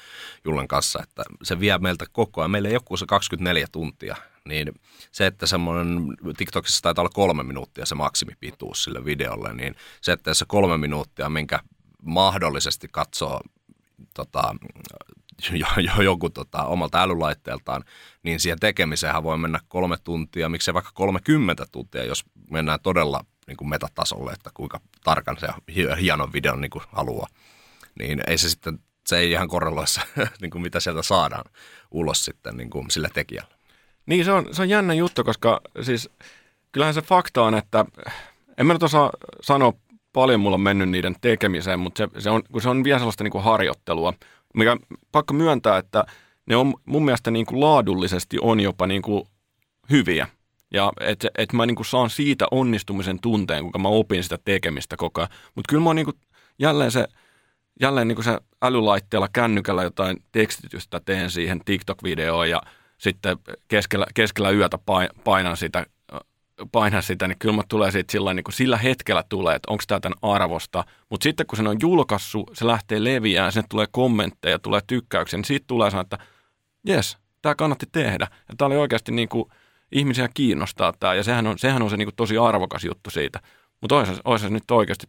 [0.45, 2.51] Jullen kanssa, että se vie meiltä koko ajan.
[2.51, 4.17] Meillä ei joku se 24 tuntia
[4.49, 4.73] niin
[5.13, 10.35] se, että semmoinen, TikTokissa taitaa olla kolme minuuttia se maksimipituus sille videolle, niin se, että
[10.35, 11.61] se kolme minuuttia, minkä
[12.03, 13.41] mahdollisesti katsoo
[14.15, 14.55] tota,
[15.53, 17.85] jo, jo, joku tota, omalta älylaitteeltaan,
[18.23, 23.57] niin siihen tekemiseen voi mennä kolme tuntia, miksei vaikka 30 tuntia, jos mennään todella niin
[23.57, 25.49] kuin metatasolle, että kuinka tarkan se
[26.01, 27.27] hienon videon niin kuin haluaa.
[27.99, 30.01] Niin ei se sitten, se ei ihan korreloissa,
[30.41, 31.45] niin kuin mitä sieltä saadaan
[31.91, 33.54] ulos sitten niin kuin sille tekijälle.
[34.07, 36.11] Niin se on, se on jännä juttu, koska siis
[36.73, 37.85] kyllähän se fakta on, että
[38.59, 39.11] en mä nyt osaa
[39.43, 39.73] sanoa
[40.13, 43.25] paljon mulla on mennyt niiden tekemiseen, mutta se, se on, kun se on vielä sellaista
[43.25, 44.13] niin kuin harjoittelua,
[44.55, 44.77] mikä
[45.13, 46.05] pakko myöntää, että
[46.47, 49.25] ne on mun mielestä niin kuin laadullisesti on jopa niin kuin
[49.91, 50.27] hyviä.
[50.71, 54.97] Ja että et mä niin kuin saan siitä onnistumisen tunteen, kun mä opin sitä tekemistä
[54.97, 55.31] koko ajan.
[55.55, 56.17] Mutta kyllä mä oon niin kuin,
[56.59, 57.07] jälleen se,
[57.81, 62.63] jälleen niin kuin se älylaitteella kännykällä jotain tekstitystä teen siihen TikTok-videoon ja
[62.99, 63.37] sitten
[63.69, 64.79] keskellä, keskellä yötä
[65.25, 65.87] painan sitä
[66.73, 70.01] painaa sitä, niin kyllä tulee siitä sillä, niin kuin sillä hetkellä tulee, että onko tämä
[70.01, 70.85] tämän arvosta.
[71.11, 75.45] Mutta sitten kun se on julkaissut, se lähtee leviään, sinne tulee kommentteja, tulee tykkäyksiä, niin
[75.45, 76.19] siitä tulee sanoa, että
[76.87, 78.29] jes, tämä kannatti tehdä.
[78.49, 79.51] Ja tämä oli oikeasti niin kuin,
[79.93, 83.41] ihmisiä kiinnostaa tämä, ja sehän on, sehän on se niin kuin tosi arvokas juttu siitä.
[83.81, 85.07] Mutta olisi, olisi se nyt oikeasti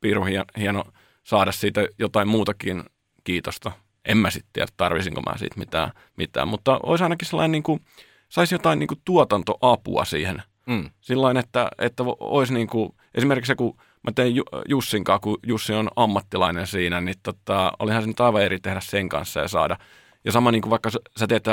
[0.00, 0.24] piru
[0.58, 0.84] hieno
[1.24, 2.84] saada siitä jotain muutakin
[3.24, 3.72] kiitosta.
[4.04, 6.48] En mä sitten tiedä, tarvisinko mä siitä mitään, mitään.
[6.48, 7.80] mutta olisi ainakin sellainen, niin kuin,
[8.28, 10.90] saisi jotain niin kuin tuotantoapua siihen– Mm.
[11.00, 14.34] Sillain, että, että olisi niin kuin, esimerkiksi se, kun mä tein
[14.68, 18.80] Jussin kanssa, kun Jussi on ammattilainen siinä, niin tota, olihan se nyt aivan eri tehdä
[18.80, 19.76] sen kanssa ja saada.
[20.24, 21.44] Ja sama niin kuin vaikka sä teet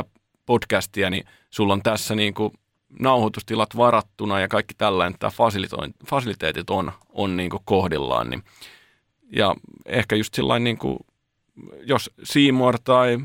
[0.46, 2.54] podcastia, niin sulla on tässä niin kuin
[3.00, 5.32] nauhoitustilat varattuna ja kaikki tällainen, että
[6.08, 8.30] fasiliteetit on, on niin kuin kohdillaan.
[8.30, 8.44] Niin.
[9.36, 10.98] Ja ehkä just sillain, niin kuin,
[11.84, 13.18] jos Seymour tai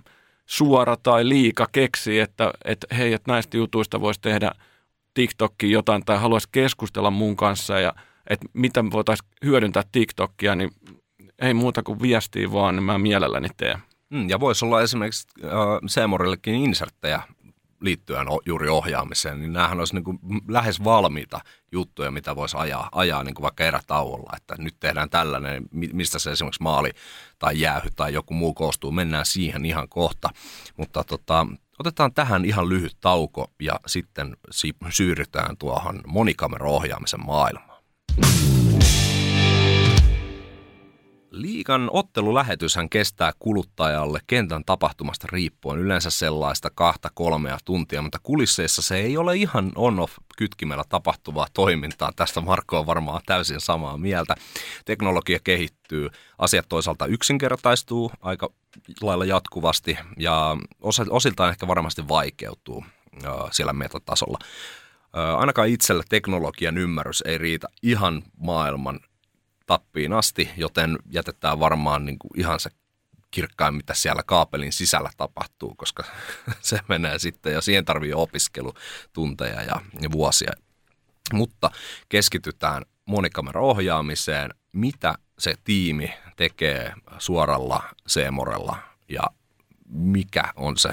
[0.47, 4.51] Suora tai Liika keksii, että, että hei, että näistä jutuista voisi tehdä–
[5.17, 7.93] TikTokkiin jotain tai haluaisi keskustella mun kanssa ja
[8.31, 10.71] että mitä voitaisiin hyödyntää TikTokia, niin
[11.39, 13.79] ei muuta kuin viestiä vaan, niin mä mielelläni teen.
[14.11, 15.51] Mm, ja voisi olla esimerkiksi äh,
[15.87, 17.23] Seemorillekin inserttejä
[17.81, 21.41] liittyen juuri ohjaamiseen, niin näähän olisi niin kuin lähes valmiita
[21.73, 26.31] juttuja, mitä voisi ajaa, ajaa niin kuin vaikka erätauolla, että nyt tehdään tällainen, mistä se
[26.31, 26.91] esimerkiksi maali
[27.39, 30.31] tai jäähy tai joku muu koostuu, mennään siihen ihan kohta.
[30.77, 31.47] Mutta tota,
[31.79, 34.37] Otetaan tähän ihan lyhyt tauko ja sitten
[34.91, 37.83] siirrytään tuohon monikameraohjaamisen maailmaan.
[41.37, 48.97] Liikan ottelulähetyshän kestää kuluttajalle kentän tapahtumasta riippuen yleensä sellaista kahta kolmea tuntia, mutta kulisseissa se
[48.97, 52.13] ei ole ihan on-off kytkimellä tapahtuvaa toimintaa.
[52.17, 54.35] Tästä Marko on varmaan täysin samaa mieltä.
[54.85, 58.53] Teknologia kehittyy, asiat toisaalta yksinkertaistuu aika
[59.01, 60.57] lailla jatkuvasti ja
[61.11, 62.85] osiltaan ehkä varmasti vaikeutuu
[63.51, 64.39] siellä metatasolla.
[65.13, 69.01] Ainakaan itsellä teknologian ymmärrys ei riitä ihan maailman
[69.67, 72.71] tappiin asti, joten jätetään varmaan niin kuin ihan se
[73.31, 76.05] kirkkain, mitä siellä kaapelin sisällä tapahtuu, koska
[76.61, 80.53] se menee sitten ja siihen tarvii opiskelutunteja ja, ja vuosia.
[81.33, 81.71] Mutta
[82.09, 89.23] keskitytään monikameraohjaamiseen, mitä se tiimi tekee suoralla Seemorella ja
[89.89, 90.91] mikä on se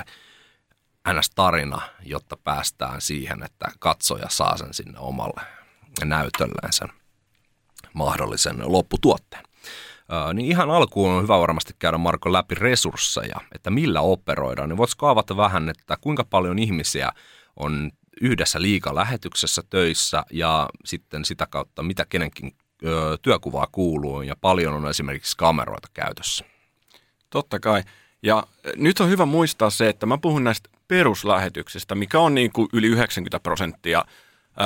[1.09, 5.41] NS-tarina, jotta päästään siihen, että katsoja saa sen sinne omalle
[6.05, 6.89] näytölleen sen
[7.93, 9.43] mahdollisen lopputuotteen.
[10.33, 14.69] niin ihan alkuun on hyvä varmasti käydä Marko läpi resursseja, että millä operoidaan.
[14.69, 17.09] Niin voisiko avata vähän, että kuinka paljon ihmisiä
[17.55, 24.73] on yhdessä liikalähetyksessä töissä ja sitten sitä kautta mitä kenenkin ö, työkuvaa kuuluu ja paljon
[24.73, 26.45] on esimerkiksi kameroita käytössä.
[27.29, 27.83] Totta kai.
[28.23, 28.43] Ja
[28.75, 32.87] nyt on hyvä muistaa se, että mä puhun näistä peruslähetyksistä, mikä on niin kuin yli
[32.87, 34.05] 90 prosenttia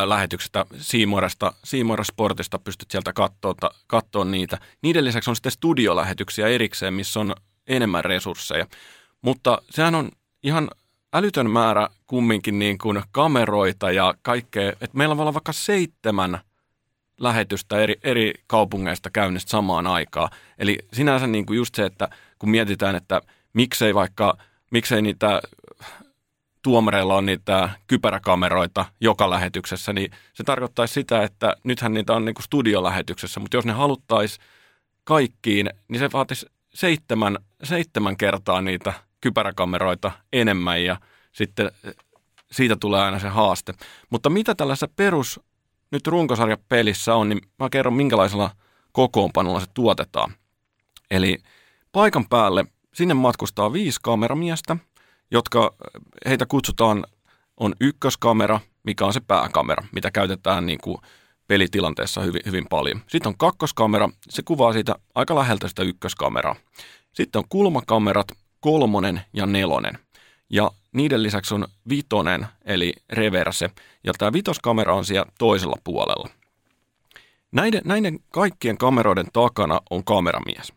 [0.06, 3.14] lähetyksestä Siimoresta, Siimora Sportista, pystyt sieltä
[3.88, 4.58] katsoa niitä.
[4.82, 7.36] Niiden lisäksi on sitten studiolähetyksiä erikseen, missä on
[7.68, 8.66] enemmän resursseja.
[9.22, 10.12] Mutta sehän on
[10.44, 10.70] ihan
[11.14, 16.40] älytön määrä kumminkin niin kuin kameroita ja kaikkea, että meillä voi olla vaikka seitsemän
[17.20, 20.30] lähetystä eri, eri kaupungeista käynnistä samaan aikaan.
[20.58, 22.08] Eli sinänsä niin kuin just se, että
[22.40, 23.22] kun mietitään, että
[23.54, 24.38] miksei vaikka,
[24.72, 25.42] miksei niitä
[26.62, 32.36] tuomareilla on niitä kypäräkameroita joka lähetyksessä, niin se tarkoittaisi sitä, että nythän niitä on niin
[32.42, 34.46] studiolähetyksessä, mutta jos ne haluttaisiin
[35.04, 40.98] kaikkiin, niin se vaatisi seitsemän, seitsemän kertaa niitä kypäräkameroita enemmän ja
[41.32, 41.72] sitten
[42.52, 43.74] siitä tulee aina se haaste.
[44.10, 45.40] Mutta mitä tällaisessa perus
[45.92, 48.52] nyt runkosarjapelissä on, niin mä kerron minkälaisella
[48.92, 50.34] kokoonpanolla se tuotetaan.
[51.12, 51.38] Eli
[51.92, 54.78] paikan päälle sinne matkustaa viisi kameramiestä,
[55.32, 55.76] jotka
[56.26, 57.04] heitä kutsutaan,
[57.58, 60.98] on ykköskamera, mikä on se pääkamera, mitä käytetään niin kuin
[61.48, 63.02] pelitilanteessa hyvin, hyvin paljon.
[63.08, 66.56] Sitten on kakkoskamera, se kuvaa siitä aika läheltä sitä ykköskameraa.
[67.14, 68.28] Sitten on kulmakamerat,
[68.60, 70.00] kolmonen ja nelonen.
[70.50, 73.70] Ja niiden lisäksi on vitonen, eli reverse,
[74.04, 76.30] ja tämä vitoskamera on siellä toisella puolella.
[77.52, 80.74] Näiden, näiden kaikkien kameroiden takana on kameramies.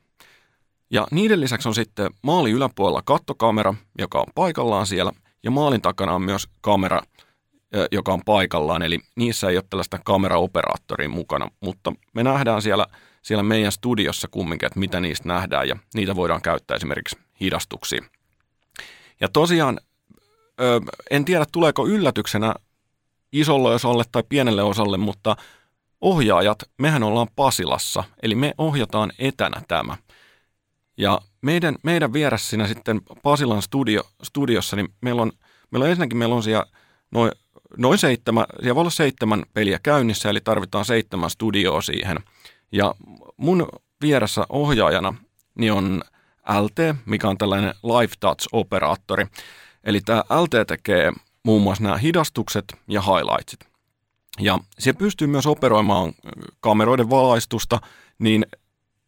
[0.91, 6.13] Ja niiden lisäksi on sitten maali yläpuolella kattokamera, joka on paikallaan siellä, ja maalin takana
[6.13, 7.03] on myös kamera,
[7.93, 12.87] joka on paikallaan, eli niissä ei ole tällaista kameraoperaattoria mukana, mutta me nähdään siellä,
[13.23, 18.05] siellä meidän studiossa kumminkin, että mitä niistä nähdään, ja niitä voidaan käyttää esimerkiksi hidastuksiin.
[19.21, 19.81] Ja tosiaan,
[21.11, 22.55] en tiedä tuleeko yllätyksenä
[23.33, 25.37] isolle osalle tai pienelle osalle, mutta
[26.01, 29.97] ohjaajat, mehän ollaan Pasilassa, eli me ohjataan etänä tämä.
[31.01, 35.33] Ja meidän, meidän vieressä siinä sitten Pasilan studio, studiossa, niin meillä on,
[35.71, 36.67] meillä on ensinnäkin meillä on siellä
[37.11, 37.33] noin,
[37.79, 42.17] noin seitsemän, siellä voi olla seitsemän peliä käynnissä, eli tarvitaan seitsemän studioa siihen.
[42.73, 42.95] Ja
[43.37, 43.69] mun
[44.01, 45.15] vieressä ohjaajana
[45.55, 46.03] niin on
[46.61, 49.27] LT, mikä on tällainen Live Touch-operaattori.
[49.85, 53.61] Eli tämä LT tekee muun muassa nämä hidastukset ja highlightsit.
[54.41, 56.13] Ja se pystyy myös operoimaan
[56.61, 57.81] kameroiden valaistusta,
[58.19, 58.47] niin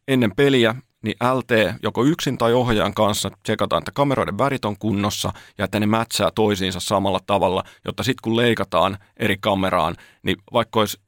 [0.09, 1.51] ennen peliä niin LT
[1.83, 6.31] joko yksin tai ohjaajan kanssa tsekataan, että kameroiden värit on kunnossa ja että ne mätsää
[6.35, 11.01] toisiinsa samalla tavalla, jotta sitten kun leikataan eri kameraan, niin vaikka olisi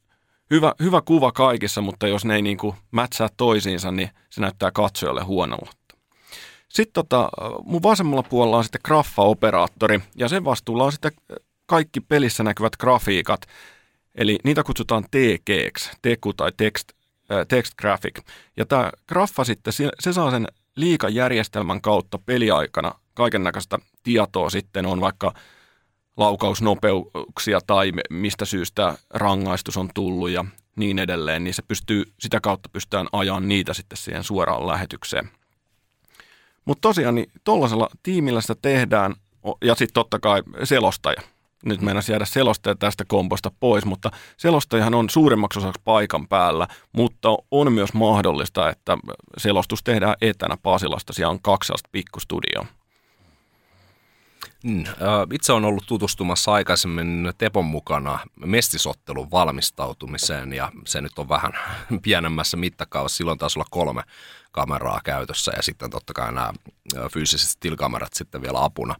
[0.51, 4.71] hyvä, hyvä kuva kaikissa, mutta jos ne ei niin kuin mätsää toisiinsa, niin se näyttää
[4.71, 5.73] katsojalle huonolta.
[6.69, 7.29] Sitten tota,
[7.65, 11.13] mun vasemmalla puolella on sitten graffa-operaattori ja sen vastuulla on sitten
[11.67, 13.41] kaikki pelissä näkyvät grafiikat.
[14.15, 16.89] Eli niitä kutsutaan TGX, teku tai text,
[17.49, 18.19] text graphic.
[18.57, 25.01] Ja tämä graffa sitten, se saa sen liikajärjestelmän kautta peliaikana kaiken näköistä tietoa sitten on
[25.01, 25.35] vaikka
[26.17, 30.45] laukausnopeuksia tai mistä syystä rangaistus on tullut ja
[30.77, 35.31] niin edelleen, niin se pystyy, sitä kautta pystytään ajamaan niitä sitten siihen suoraan lähetykseen.
[36.65, 39.15] Mutta tosiaan niin tuollaisella tiimillä sitä tehdään,
[39.65, 41.23] ja sitten totta kai selostaja.
[41.65, 47.29] Nyt mennään jäädä selostaja tästä komposta pois, mutta selostajahan on suurimmaksi osaksi paikan päällä, mutta
[47.51, 48.99] on myös mahdollista, että
[49.39, 51.13] selostus tehdään etänä Pasilasta.
[51.13, 52.67] Siellä on kaksi pikkustudioa.
[54.65, 54.85] Mm,
[55.33, 61.53] itse olen ollut tutustumassa aikaisemmin Tepon mukana mestisottelun valmistautumiseen ja se nyt on vähän
[62.03, 63.17] pienemmässä mittakaavassa.
[63.17, 64.03] Silloin taisi olla kolme
[64.53, 66.53] kameraa käytössä ja sitten totta kai nämä
[67.13, 68.95] fyysiset stilkamerat sitten vielä apuna.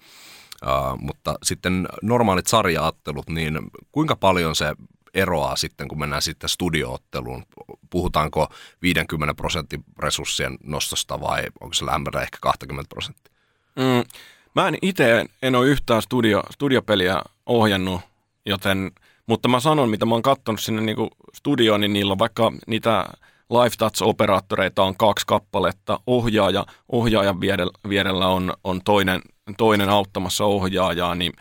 [0.65, 3.59] Uh, mutta sitten normaalit sarjaattelut, niin
[3.93, 4.75] kuinka paljon se
[5.15, 7.43] eroaa sitten, kun mennään sitten studiootteluun?
[7.91, 8.49] Puhutaanko
[8.83, 13.35] 50 prosentin resurssien nostosta vai onko se lämmöllä ehkä 20 prosenttia?
[13.77, 14.05] Mm,
[14.55, 18.01] mä en itse en ole yhtään studio, studiopeliä ohjannut,
[18.47, 18.93] joten,
[19.27, 23.05] mutta mä sanon, mitä mä oon katsonut sinne niin studioon, niin niillä on vaikka niitä
[23.51, 27.41] Live Touch-operaattoreita on kaksi kappaletta, ohjaaja, ohjaajan
[27.89, 29.21] vierellä on, on toinen,
[29.57, 31.33] toinen auttamassa ohjaajaa, niin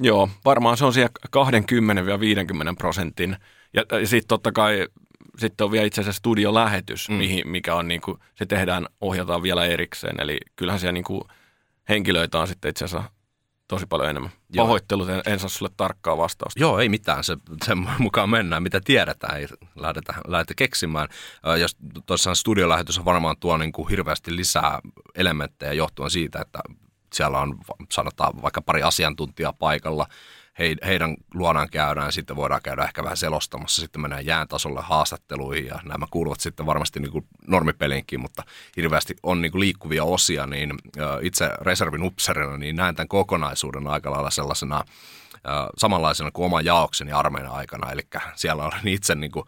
[0.00, 1.10] joo, varmaan se on siellä
[2.72, 3.36] 20-50 prosentin.
[3.74, 4.86] Ja, ja sitten totta kai
[5.38, 7.14] sitten on vielä itse asiassa studiolähetys, mm.
[7.14, 10.20] mihin, mikä on niin kuin, se tehdään, ohjataan vielä erikseen.
[10.20, 11.22] Eli kyllähän siellä niin kuin
[11.88, 13.10] henkilöitä on sitten itse asiassa
[13.68, 14.30] tosi paljon enemmän.
[14.52, 14.66] Joo.
[14.66, 16.60] Pahoittelut, en, en saa sulle tarkkaa vastausta.
[16.60, 17.24] Joo, ei mitään.
[17.24, 21.08] Se, sen mukaan mennään, mitä tiedetään, ei lähdetä, lähdetä keksimään.
[21.60, 21.76] Jos
[22.06, 24.80] tuossa studiolähetys varmaan tuo niin kuin hirveästi lisää
[25.14, 26.58] elementtejä johtuen siitä, että
[27.12, 27.58] siellä on
[27.92, 30.06] sanotaan vaikka pari asiantuntijaa paikalla,
[30.58, 35.66] he, heidän luonaan käydään, sitten voidaan käydä ehkä vähän selostamassa, sitten mennään jään tasolle haastatteluihin
[35.66, 38.42] ja nämä kuuluvat sitten varmasti niin kuin normipelinkin, mutta
[38.76, 40.74] hirveästi on niin kuin liikkuvia osia, niin
[41.22, 44.84] itse reservin upserina niin näen tämän kokonaisuuden aika lailla sellaisena
[45.78, 48.02] samanlaisena kuin oma jaokseni armeijan aikana, eli
[48.34, 49.46] siellä olen itse niin kuin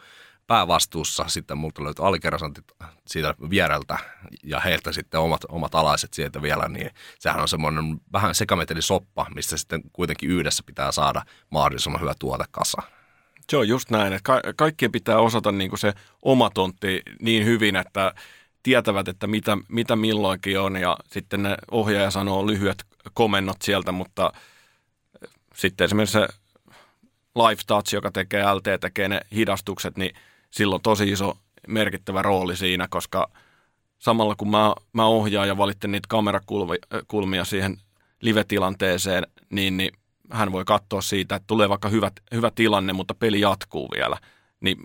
[0.49, 2.65] päävastuussa, sitten multa löytyi alikersantit
[3.07, 3.99] siitä viereltä
[4.43, 8.35] ja heiltä sitten omat, omat alaiset sieltä vielä, niin sehän on semmoinen vähän
[8.81, 12.83] soppa, mistä sitten kuitenkin yhdessä pitää saada mahdollisimman hyvä tuote kasa.
[13.51, 17.45] Se on just näin, että ka- kaikkien pitää osata niin kuin se oma tontti niin
[17.45, 18.15] hyvin, että
[18.63, 22.85] tietävät, että mitä, mitä milloinkin on ja sitten ne ohjaaja sanoo lyhyet
[23.15, 24.33] komennot sieltä, mutta
[25.55, 26.29] sitten esimerkiksi se
[27.35, 30.15] Live Touch, joka tekee LT, tekee ne hidastukset, niin
[30.51, 33.31] silloin tosi iso merkittävä rooli siinä, koska
[33.99, 37.77] samalla kun mä, mä ohjaan ja valitsen niitä kamerakulmia siihen
[38.21, 39.93] live-tilanteeseen, niin, niin
[40.31, 44.17] hän voi katsoa siitä, että tulee vaikka hyvä, hyvä tilanne, mutta peli jatkuu vielä.
[44.61, 44.77] Niin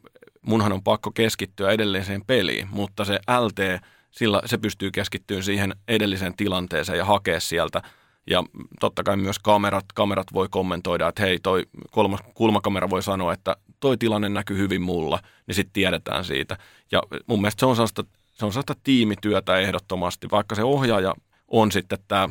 [0.41, 6.33] munhan on pakko keskittyä edelliseen peliin, mutta se LT, sillä se pystyy keskittyä siihen edelliseen
[6.37, 7.81] tilanteeseen ja hakea sieltä,
[8.29, 8.43] Ja
[8.79, 13.55] totta kai myös kamerat, kamerat voi kommentoida, että hei, toi kolmas kulmakamera voi sanoa, että
[13.79, 16.57] toi tilanne näkyy hyvin mulla, niin sitten tiedetään siitä.
[16.91, 21.13] Ja mun mielestä se on sellaista, se on sellaista tiimityötä ehdottomasti, vaikka se ohjaaja
[21.47, 22.29] on sitten tämä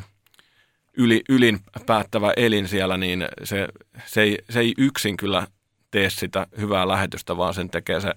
[0.97, 3.67] yli, ylin päättävä elin siellä, niin se,
[4.05, 5.47] se, ei, se ei yksin kyllä
[5.91, 8.11] tee sitä hyvää lähetystä, vaan sen tekee se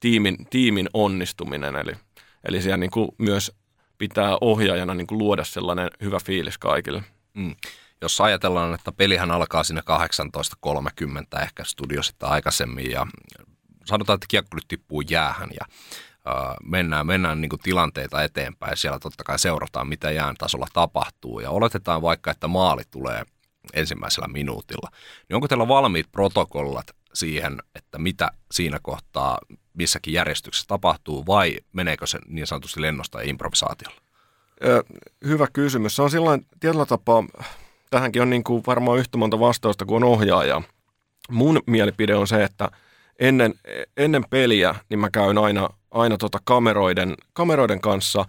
[0.00, 1.76] tiimin, tiimin onnistuminen.
[1.76, 1.92] Eli,
[2.48, 3.52] eli siellä niin kuin myös
[3.98, 7.02] pitää ohjaajana niin kuin luoda sellainen hyvä fiilis kaikille.
[7.34, 7.56] Mm.
[8.02, 9.82] Jos ajatellaan, että pelihän alkaa siinä
[11.36, 13.06] 18.30 ehkä studiossa aikaisemmin ja
[13.84, 15.66] sanotaan, että kiekko nyt tippuu jäähän ja
[16.62, 18.76] mennään, mennään niin kuin tilanteita eteenpäin.
[18.76, 21.40] Siellä totta kai seurataan, mitä jään tasolla tapahtuu.
[21.40, 23.22] Ja oletetaan vaikka, että maali tulee
[23.74, 24.90] ensimmäisellä minuutilla.
[25.28, 29.38] Niin onko teillä valmiit protokollat siihen, että mitä siinä kohtaa
[29.78, 34.00] missäkin järjestyksessä tapahtuu, vai meneekö se niin sanotusti lennosta ja improvisaatiolla?
[35.24, 35.96] Hyvä kysymys.
[35.96, 37.24] Se on silloin tietyllä tapaa,
[37.90, 40.62] tähänkin on niin kuin varmaan yhtä monta vastausta kuin on ohjaaja.
[41.30, 42.68] Mun mielipide on se, että
[43.18, 43.54] ennen,
[43.96, 48.24] ennen peliä niin mä käyn aina aina tota kameroiden, kameroiden kanssa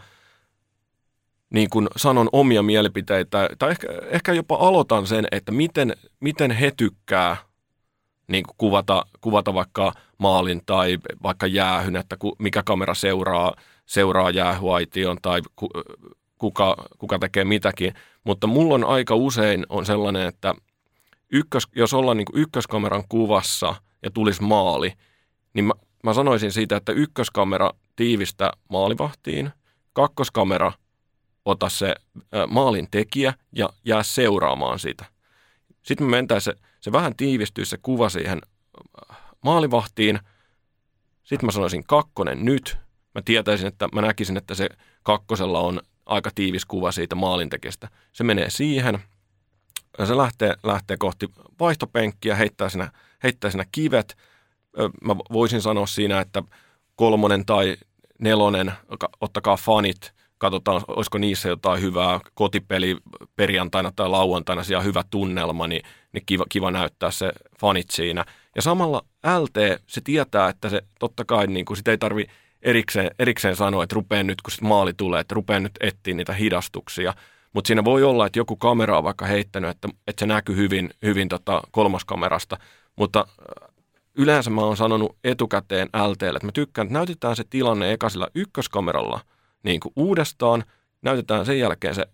[1.50, 6.72] niin kuin sanon omia mielipiteitä, tai ehkä, ehkä jopa aloitan sen, että miten, miten he
[6.78, 7.38] tykkää
[8.30, 13.54] niin kuin kuvata, kuvata vaikka maalin tai vaikka jäähyn, että ku, mikä kamera seuraa,
[13.86, 15.70] seuraa jäähyaition tai ku,
[16.38, 17.94] kuka, kuka tekee mitäkin.
[18.24, 20.56] Mutta mulla on aika usein on sellainen, että
[21.32, 24.94] ykkös, jos ollaan niin kuin ykköskameran kuvassa ja tulisi maali,
[25.54, 29.52] niin mä, mä sanoisin siitä, että ykköskamera tiivistä maalivahtiin,
[29.94, 30.72] kakkoskamera
[31.46, 31.96] ota se
[32.48, 35.06] maalin tekijä ja jää seuraamaan sitä.
[35.82, 38.42] Sitten me mentäisiin se, vähän tiivistyy se kuva siihen
[39.42, 40.20] maalivahtiin.
[41.24, 42.78] Sitten mä sanoisin kakkonen nyt.
[43.15, 44.70] Mä tietäisin, että mä näkisin, että se
[45.04, 47.88] kakkosella on aika tiivis kuva siitä maalintekijästä.
[48.12, 49.00] Se menee siihen.
[49.98, 52.92] Ja se lähtee, lähtee kohti vaihtopenkkiä, heittää siinä,
[53.24, 54.18] heittää siinä kivet–
[55.04, 56.44] mä voisin sanoa siinä, että
[56.96, 57.78] kolmonen tai
[58.20, 58.72] nelonen,
[59.22, 62.98] ottakaa fanit, katsotaan, olisiko niissä jotain hyvää kotipeli
[63.36, 65.82] perjantaina tai lauantaina, siellä hyvä tunnelma, niin,
[66.13, 68.26] niin kiva, kiva näyttää se fanit siinä.
[68.56, 69.06] Ja samalla
[69.39, 72.26] LT, se tietää, että se totta kai, niin kuin sitä ei tarvi
[72.62, 76.34] erikseen, erikseen sanoa, että rupeen nyt, kun sit maali tulee, että rupeen nyt etsiä niitä
[76.34, 77.13] hidastuksia.
[77.54, 80.89] Mutta siinä voi olla, että joku kamera on vaikka heittänyt, että, että se näkyy hyvin,
[81.02, 82.58] hyvin tota kolmoskamerasta,
[82.95, 83.28] mutta
[84.15, 88.28] yleensä mä oon sanonut etukäteen LTlle, että mä tykkään, että näytetään se tilanne eka sillä
[88.36, 89.22] ykköskameralla
[89.63, 90.63] niin kuin uudestaan,
[91.02, 92.06] näytetään sen jälkeen se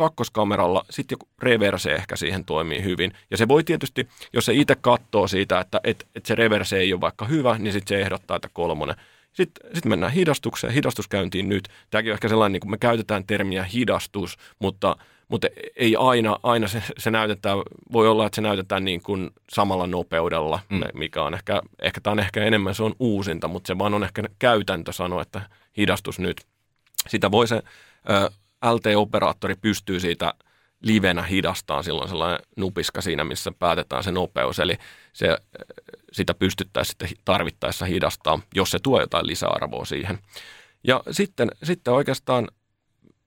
[0.00, 3.12] kakkoskameralla, sitten joku reverse ehkä siihen toimii hyvin.
[3.30, 6.92] Ja se voi tietysti, jos se itse katsoo siitä, että et, et se reverse ei
[6.92, 8.96] ole vaikka hyvä, niin sitten se ehdottaa, että kolmonen.
[9.32, 11.68] Sitten, sitten mennään hidastukseen, hidastuskäyntiin nyt.
[11.90, 14.96] Tämäkin on ehkä sellainen, niin kuin me käytetään termiä hidastus, mutta–
[15.30, 17.58] mutta ei aina, aina se, se näytetään,
[17.92, 20.80] voi olla, että se näytetään niin kuin samalla nopeudella, mm.
[20.94, 24.04] mikä on ehkä, ehkä tämä on ehkä enemmän, se on uusinta, mutta se vaan on
[24.04, 25.42] ehkä käytäntö sanoa, että
[25.76, 26.40] hidastus nyt.
[27.08, 27.62] Sitä voi se
[28.10, 28.30] ö,
[28.64, 30.34] LT-operaattori pystyy siitä
[30.82, 34.76] livenä hidastaa silloin sellainen nupiska siinä, missä päätetään se nopeus, eli
[35.12, 35.38] se,
[36.12, 40.18] sitä pystyttäisiin sitten tarvittaessa hidastaa, jos se tuo jotain lisäarvoa siihen.
[40.84, 42.48] Ja sitten, sitten oikeastaan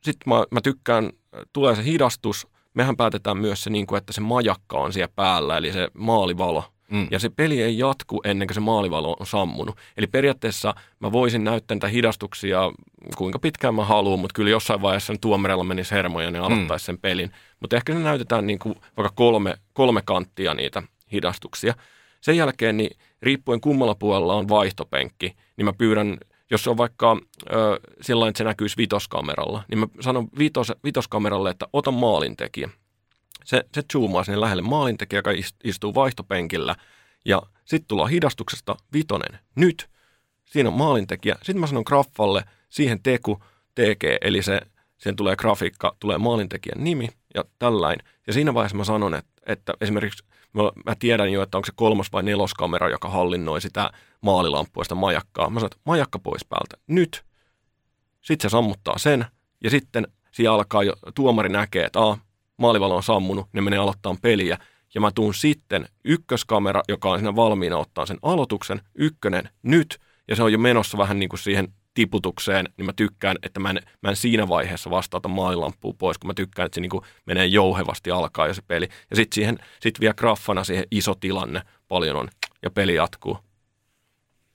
[0.03, 1.09] sitten mä, mä tykkään,
[1.53, 5.57] tulee se hidastus, mehän päätetään myös se, niin kuin, että se majakka on siellä päällä,
[5.57, 6.72] eli se maalivalo.
[6.91, 7.07] Mm.
[7.11, 9.77] Ja se peli ei jatku ennen kuin se maalivalo on sammunut.
[9.97, 12.71] Eli periaatteessa mä voisin näyttää niitä hidastuksia
[13.17, 16.85] kuinka pitkään mä haluan, mutta kyllä jossain vaiheessa tuomarella menisi hermoja ja ne aloittaisi mm.
[16.85, 17.31] sen pelin.
[17.59, 21.73] Mutta ehkä se näytetään niin kuin vaikka kolme, kolme kanttia niitä hidastuksia.
[22.21, 26.17] Sen jälkeen, niin riippuen kummalla puolella on vaihtopenkki, niin mä pyydän
[26.51, 27.17] jos se on vaikka
[27.51, 32.69] ö, sillä että se näkyisi vitoskameralla, niin mä sanon vitos, vitoskameralle, että ota maalintekijä.
[33.45, 35.31] Se, se zoomaa sinne lähelle maalintekijä, joka
[35.63, 36.75] istuu vaihtopenkillä.
[37.25, 39.39] Ja sitten tullaan hidastuksesta vitonen.
[39.55, 39.89] Nyt.
[40.45, 41.35] Siinä on maalintekijä.
[41.35, 43.43] Sitten mä sanon graffalle siihen teku,
[43.75, 44.61] TG, eli se,
[44.97, 47.99] siihen tulee grafiikka, tulee maalintekijän nimi ja tällain.
[48.27, 50.23] Ja siinä vaiheessa mä sanon, että, että esimerkiksi
[50.85, 53.91] mä tiedän jo, että onko se kolmas vai neloskamera, joka hallinnoi sitä
[54.21, 55.49] maalilamppuista majakkaa.
[55.49, 56.77] Mä sanon, että majakka pois päältä.
[56.87, 57.25] Nyt.
[58.21, 59.25] Sitten se sammuttaa sen
[59.63, 62.17] ja sitten siellä alkaa jo, tuomari näkee, että a,
[62.63, 64.57] maalivalo on sammunut, ne menee aloittaa peliä.
[64.95, 70.35] Ja mä tuun sitten ykköskamera, joka on siinä valmiina ottaa sen aloituksen, ykkönen nyt, ja
[70.35, 73.79] se on jo menossa vähän niin kuin siihen tiputukseen, niin mä tykkään, että mä en,
[74.01, 78.11] mä en siinä vaiheessa vastaata maalilampua pois, kun mä tykkään, että se niin menee jouhevasti
[78.11, 78.87] alkaa jo se peli.
[79.09, 82.29] Ja sitten siihen, sit vielä graffana siihen iso tilanne paljon on,
[82.61, 83.37] ja peli jatkuu.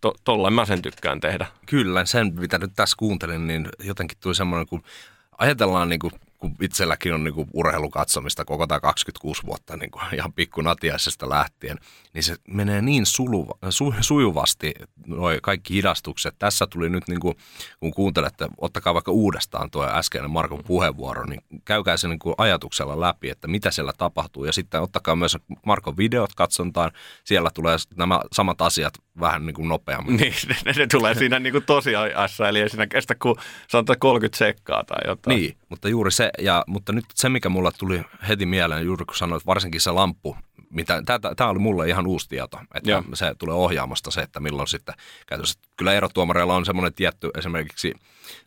[0.00, 1.46] To, tollain mä sen tykkään tehdä.
[1.66, 4.82] Kyllä, sen mitä nyt tässä kuuntelin, niin jotenkin tuli semmoinen, kun
[5.38, 10.02] ajatellaan niin kuin kun itselläkin on niin kuin urheilukatsomista koko tämä 26 vuotta niin kuin
[10.14, 11.78] ihan pikkunatiaisesta lähtien,
[12.14, 14.74] niin se menee niin suluva, su, sujuvasti,
[15.06, 16.34] noi kaikki hidastukset.
[16.38, 17.34] Tässä tuli nyt, niin kuin,
[17.80, 23.00] kun kuuntelette, ottakaa vaikka uudestaan tuo äskeinen Markon puheenvuoro, niin käykää se niin kuin ajatuksella
[23.00, 24.44] läpi, että mitä siellä tapahtuu.
[24.44, 25.36] Ja sitten ottakaa myös
[25.66, 26.90] Markon videot katsontaan.
[27.24, 30.16] Siellä tulee nämä samat asiat vähän niin kuin nopeammin.
[30.16, 30.34] Niin,
[30.64, 33.36] ne, ne tulee siinä niin kuin tosiajassa, eli ei siinä kestä kuin
[33.68, 35.36] sanotaan 30 sekkaa tai jotain.
[35.36, 39.16] Niin, mutta juuri se, ja, mutta nyt se, mikä mulla tuli heti mieleen, juuri kun
[39.16, 40.36] sanoit, varsinkin se lamppu,
[40.70, 41.02] mitä,
[41.36, 43.04] tämä oli mulle ihan uusi tieto, että Joo.
[43.14, 44.94] se tulee ohjaamasta se, että milloin sitten
[45.26, 45.60] käytössä.
[45.76, 47.94] Kyllä erotuomareilla on semmoinen tietty, esimerkiksi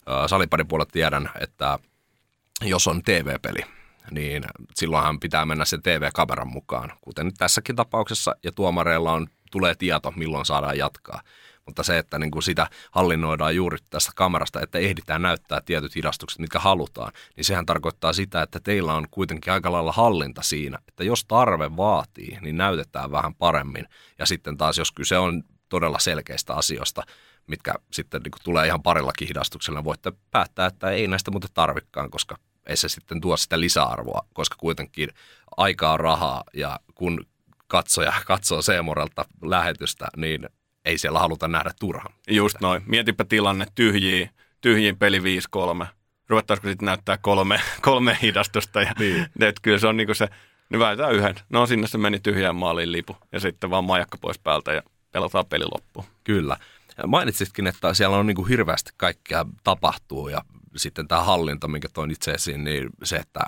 [0.09, 1.79] äh, salipadin puolella tiedän, että
[2.61, 3.61] jos on TV-peli,
[4.11, 4.43] niin
[4.75, 10.13] silloinhan pitää mennä sen TV-kameran mukaan, kuten nyt tässäkin tapauksessa, ja tuomareilla on, tulee tieto,
[10.15, 11.21] milloin saadaan jatkaa.
[11.65, 16.39] Mutta se, että niin kuin sitä hallinnoidaan juuri tästä kamerasta, että ehditään näyttää tietyt hidastukset,
[16.39, 21.03] mitkä halutaan, niin sehän tarkoittaa sitä, että teillä on kuitenkin aika lailla hallinta siinä, että
[21.03, 23.87] jos tarve vaatii, niin näytetään vähän paremmin.
[24.19, 27.03] Ja sitten taas, jos kyse on todella selkeistä asioista,
[27.47, 31.49] mitkä sitten niin kuin tulee ihan parilla hidastuksella, niin voitte päättää, että ei näistä muuten
[31.53, 35.09] tarvikkaan, koska ei se sitten tuo sitä lisäarvoa, koska kuitenkin
[35.57, 37.25] aikaa rahaa ja kun
[37.67, 40.49] katsoja katsoo Seemorelta lähetystä, niin
[40.85, 42.13] ei siellä haluta nähdä turhaan.
[42.27, 42.83] Just noin.
[42.85, 44.29] Mietipä tilanne tyhjiin,
[44.61, 45.85] tyhjiin peli 5-3.
[46.27, 48.81] Ruvettaisiko sitten näyttää kolme, kolme hidastusta.
[48.81, 49.27] Ja niin.
[49.49, 50.27] et kyllä se on niinku se,
[50.69, 51.35] niin väitään yhden.
[51.49, 55.45] No sinne se meni tyhjään maaliin lipu ja sitten vaan majakka pois päältä ja pelataan
[55.45, 56.05] peli loppuun.
[56.23, 56.57] Kyllä.
[57.07, 60.41] Mainitsitkin, että siellä on niinku hirveästi kaikkea tapahtuu ja
[60.75, 63.39] sitten tämä hallinta, minkä toin itse esiin, niin se, että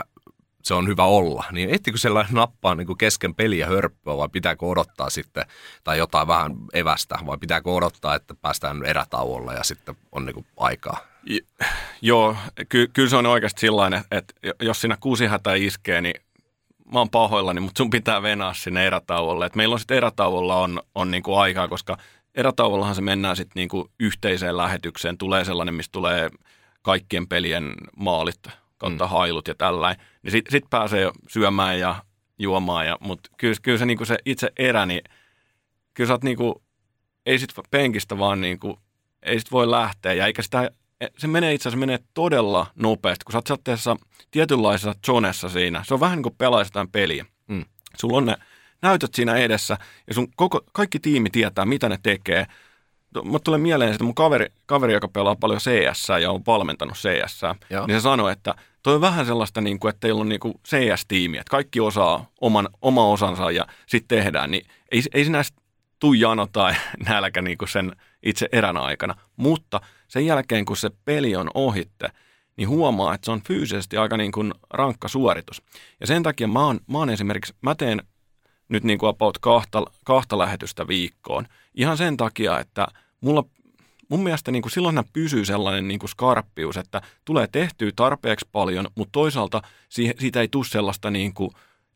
[0.64, 1.44] se on hyvä olla.
[1.52, 5.46] Niin ehtikö sellainen nappaa niin kuin kesken peliä hörppöä vai pitääkö odottaa sitten,
[5.84, 10.46] tai jotain vähän evästä, vai pitääkö odottaa, että päästään erätauolla ja sitten on niin kuin
[10.58, 10.98] aikaa?
[11.24, 11.66] J-
[12.02, 12.36] joo,
[12.70, 16.16] ky- kyllä se on oikeasti sellainen, että jos siinä kuusi hätä iskee, niin
[16.94, 19.46] mä oon pahoillani, mutta sun pitää venaa sinne erätauolle.
[19.46, 21.98] Et meillä on sitten erätauolla on, on niin kuin aikaa, koska
[22.36, 25.18] erätauollahan se mennään sitten niin kuin yhteiseen lähetykseen.
[25.18, 26.30] Tulee sellainen, mistä tulee
[26.82, 28.40] kaikkien pelien maalit
[28.84, 29.10] kautta mm.
[29.10, 31.96] hailut ja tällainen, niin sitten sit pääsee syömään ja
[32.40, 32.88] juomaan.
[32.88, 35.02] Ja, mutta kyllä, kyllä se, niinku se itse erä, niin
[35.94, 36.64] kyllä sä oot niinku,
[37.26, 38.80] ei sit penkistä vaan niinku,
[39.24, 40.14] ei sit voi lähteä.
[40.14, 40.72] Ja eikä sitä,
[41.02, 43.98] e, se menee itse asiassa menee todella nopeasti, kun sä oot sellaisessa
[44.32, 45.84] tietynlaisessa zonessa siinä.
[45.88, 47.26] Se on vähän niin kuin pelaisi peliä.
[47.48, 47.66] Mm.
[47.98, 48.36] Sulla on ne
[48.82, 49.78] näytöt siinä edessä
[50.08, 52.46] ja sun koko, kaikki tiimi tietää, mitä ne tekee.
[53.24, 57.42] Mutta tulee mieleen, että mun kaveri, kaveri, joka pelaa paljon CS ja on valmentanut CS,
[57.70, 57.88] Joo.
[57.88, 60.54] niin se sanoi, että toi on vähän sellaista, niin kuin, että teillä on niin kuin
[60.68, 65.42] CS-tiimi, että kaikki osaa oman, oma osansa ja sitten tehdään, niin ei, ei sinä
[66.00, 66.76] tuu jano tai
[67.10, 72.10] nälkä niin kuin sen itse erän aikana, mutta sen jälkeen, kun se peli on ohitte,
[72.58, 75.62] niin huomaa, että se on fyysisesti aika niin kuin rankka suoritus.
[76.00, 78.02] Ja sen takia mä oon, mä oon esimerkiksi, mä teen
[78.70, 81.48] nyt niin kuin about kahta, kahta lähetystä viikkoon.
[81.76, 82.88] Ihan sen takia, että
[83.22, 83.44] mulla
[84.10, 88.88] mun mielestä niin kuin silloin pysyy sellainen niin kuin skarppius, että tulee tehtyä tarpeeksi paljon,
[88.96, 91.50] mutta toisaalta siitä ei tule sellaista niin kuin,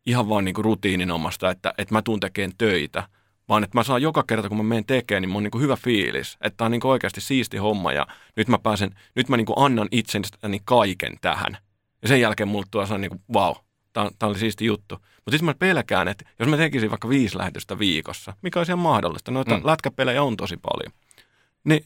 [0.05, 3.03] ihan vaan niin kuin rutiininomasta, että, että mä tuun tekemään töitä,
[3.49, 5.61] vaan että mä saan joka kerta, kun mä menen tekemään, niin mun on niin kuin
[5.61, 9.29] hyvä fiilis, että tämä on niin kuin oikeasti siisti homma ja nyt mä pääsen, nyt
[9.29, 11.57] mä niin kuin annan itseni kaiken tähän.
[12.01, 13.55] Ja sen jälkeen mulle on niin kuin, wow,
[13.93, 14.95] tämä oli siisti juttu.
[14.95, 18.79] Mutta sitten mä pelkään, että jos mä tekisin vaikka viisi lähetystä viikossa, mikä olisi ihan
[18.79, 19.65] mahdollista, noita mm.
[19.65, 20.93] lätkäpelejä on tosi paljon,
[21.63, 21.85] niin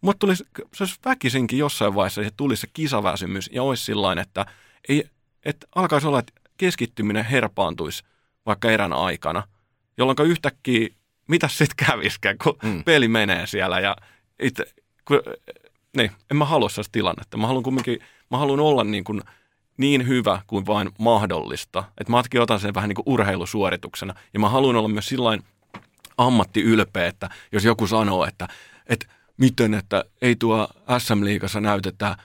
[0.00, 0.44] mutta tulisi,
[0.74, 4.46] se olisi väkisinkin jossain vaiheessa, että tulisi se kisaväsymys ja olisi sillä että,
[4.88, 5.04] ei,
[5.44, 8.04] että alkaisi olla, että keskittyminen herpaantuisi
[8.46, 9.42] vaikka erän aikana,
[9.96, 10.88] jolloin yhtäkkiä,
[11.26, 12.84] mitä sitten kävisikään, kun mm.
[12.84, 13.96] peli menee siellä ja
[14.42, 14.64] itse,
[15.04, 15.22] kun,
[15.96, 17.36] niin, en mä halua sellaista tilannetta.
[17.36, 17.98] Mä haluan kumminkin,
[18.30, 19.22] mä haluan olla niin, kuin,
[19.76, 21.84] niin hyvä kuin vain mahdollista.
[22.00, 24.14] Että mä otan sen vähän niin kuin urheilusuorituksena.
[24.34, 25.42] Ja mä haluan olla myös sillain
[26.18, 28.48] ammattiylpeä, että jos joku sanoo, että,
[28.86, 29.06] että
[29.40, 30.68] miten, että ei tuo
[30.98, 32.16] SM-liigassa näytetä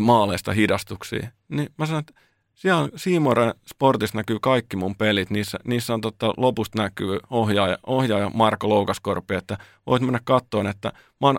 [0.00, 1.28] maaleista hidastuksia.
[1.48, 2.20] Niin mä sanon, että
[2.54, 5.30] siellä Siimoren Sportissa näkyy kaikki mun pelit.
[5.30, 10.92] Niissä, niissä on totta, lopusta näkyy ohjaaja, ohjaaja Marko Loukaskorpi, että voit mennä kattoon, että
[11.20, 11.36] mä oon,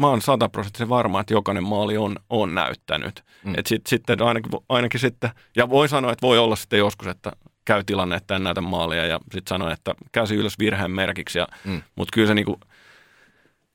[0.00, 3.24] mä oon sataprosenttisen varma, että jokainen maali on, on näyttänyt.
[3.44, 3.54] Mm.
[3.56, 7.32] Et sit, sitten ainakin, ainakin sitten, ja voi sanoa, että voi olla sitten joskus, että
[7.64, 11.38] käy tilanne, että en näytä maalia ja sitten sanoa, että käsi ylös virheen merkiksi.
[11.38, 11.82] Ja, mm.
[11.96, 12.60] Mutta kyllä se niinku,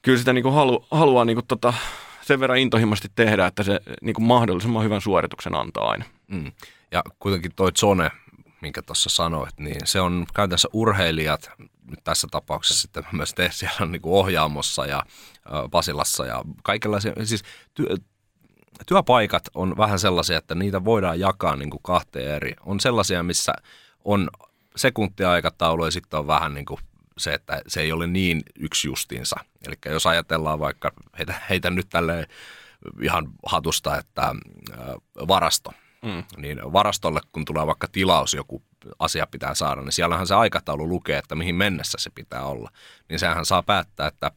[0.01, 1.73] kyllä sitä niin kuin halu, haluaa niin kuin tota,
[2.21, 6.05] sen verran intohimoisesti tehdä, että se niin kuin mahdollisimman hyvän suorituksen antaa aina.
[6.27, 6.51] Mm.
[6.91, 8.11] Ja kuitenkin toi zone,
[8.61, 11.51] minkä tuossa sanoit, niin se on käytännössä urheilijat,
[11.89, 15.03] nyt tässä tapauksessa sitten myös te siellä niin kuin ohjaamossa ja
[15.71, 17.43] Pasilassa ja kaikenlaisia, siis
[17.79, 18.03] ty-
[18.87, 22.53] työpaikat on vähän sellaisia, että niitä voidaan jakaa niin kuin kahteen eri.
[22.65, 23.53] On sellaisia, missä
[24.05, 24.29] on
[24.75, 26.79] sekuntiaikataulu ja sitten on vähän niin kuin
[27.21, 29.35] se, että se ei ole niin yksi justiinsa.
[29.67, 32.27] Eli jos ajatellaan vaikka, heitä, heitä nyt tälle
[33.01, 34.77] ihan hatusta, että äh,
[35.27, 36.23] varasto, mm.
[36.37, 38.63] niin varastolle kun tulee vaikka tilaus, joku
[38.99, 42.71] asia pitää saada, niin siellähän se aikataulu lukee, että mihin mennessä se pitää olla.
[43.09, 44.31] Niin sehän saa päättää, että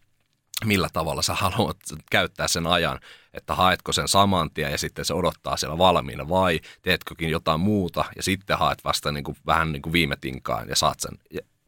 [0.64, 1.76] millä tavalla sä haluat
[2.10, 3.00] käyttää sen ajan,
[3.34, 8.04] että haetko sen saman tien ja sitten se odottaa siellä valmiina vai teetkökin jotain muuta
[8.16, 11.18] ja sitten haet vasta niin kuin, vähän niin kuin viime tinkaan ja saat sen.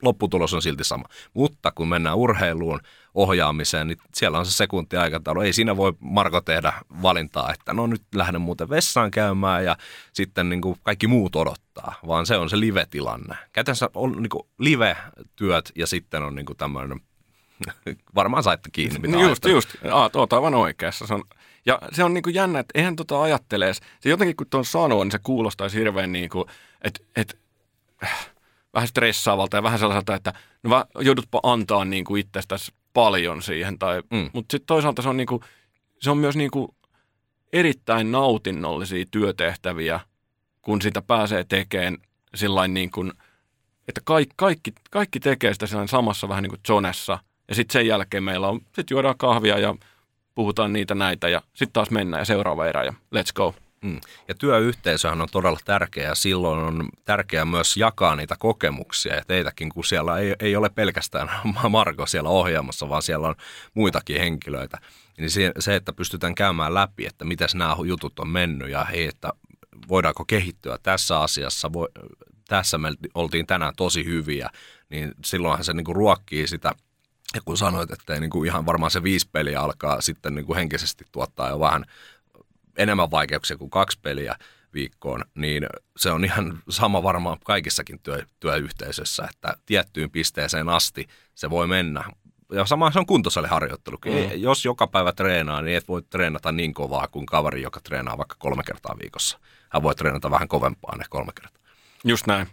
[0.06, 1.04] Lopputulos on silti sama.
[1.34, 2.80] Mutta kun mennään urheiluun,
[3.14, 5.40] ohjaamiseen, niin siellä on se sekuntiaikataulu.
[5.40, 9.76] Ei siinä voi Marko tehdä valintaa, että no nyt lähden muuten vessaan käymään ja
[10.12, 13.36] sitten niin kuin kaikki muut odottaa, vaan se on se live-tilanne.
[13.52, 17.00] Käytännössä on niin kuin live-työt ja sitten on niin kuin tämmöinen
[18.14, 18.98] Varmaan saitte kiinni.
[18.98, 19.68] Mitä just, just.
[19.92, 21.06] Aa, tuota aivan oikeassa.
[21.06, 21.24] Se on,
[21.66, 23.74] ja se on niin kuin jännä, että eihän tota ajattelee.
[23.74, 26.48] Se jotenkin kun tuon sanoo, niin se kuulostaisi hirveän niin kuin,
[26.82, 27.34] että, että
[28.76, 33.78] vähän stressaavalta ja vähän sellaiselta, että no joudutpa antaa niin kuin itsestäsi paljon siihen.
[33.78, 34.30] Tai, mm.
[34.32, 35.42] Mutta sitten toisaalta se on, niin kuin,
[36.00, 36.68] se on myös niin kuin
[37.52, 40.00] erittäin nautinnollisia työtehtäviä,
[40.62, 41.96] kun sitä pääsee tekemään
[42.34, 43.12] sillain niin kuin,
[43.88, 47.18] että kaikki, kaikki, kaikki tekee sitä samassa vähän niin kuin zonessa–
[47.48, 49.74] ja sitten sen jälkeen meillä on, sitten juodaan kahvia ja
[50.34, 53.54] puhutaan niitä näitä ja sitten taas mennään ja seuraava erä ja let's go.
[53.82, 54.00] Mm.
[54.28, 59.68] Ja työyhteisöhän on todella tärkeä ja silloin on tärkeää myös jakaa niitä kokemuksia ja teitäkin,
[59.68, 61.30] kun siellä ei, ei ole pelkästään
[61.70, 63.34] Marko siellä ohjaamassa, vaan siellä on
[63.74, 64.78] muitakin henkilöitä.
[65.18, 69.06] Niin se, se, että pystytään käymään läpi, että miten nämä jutut on mennyt ja hei,
[69.06, 69.32] että
[69.88, 71.88] voidaanko kehittyä tässä asiassa, voi,
[72.48, 74.50] tässä me oltiin tänään tosi hyviä,
[74.88, 76.72] niin silloinhan se niinku ruokkii sitä–
[77.34, 80.46] ja kun sanoit, että ei niin kuin ihan varmaan se viisi peliä alkaa sitten niin
[80.46, 81.84] kuin henkisesti tuottaa jo vähän
[82.76, 84.36] enemmän vaikeuksia kuin kaksi peliä
[84.74, 85.66] viikkoon, niin
[85.96, 92.04] se on ihan sama varmaan kaikissakin työ, työyhteisössä, että tiettyyn pisteeseen asti se voi mennä.
[92.52, 94.12] Ja sama se on kuntosaliharjoittelukin.
[94.12, 94.30] Mm.
[94.34, 98.36] Jos joka päivä treenaa, niin et voi treenata niin kovaa kuin kaveri, joka treenaa vaikka
[98.38, 99.38] kolme kertaa viikossa.
[99.68, 101.62] Hän voi treenata vähän kovempaa ne kolme kertaa.
[102.04, 102.46] Just näin.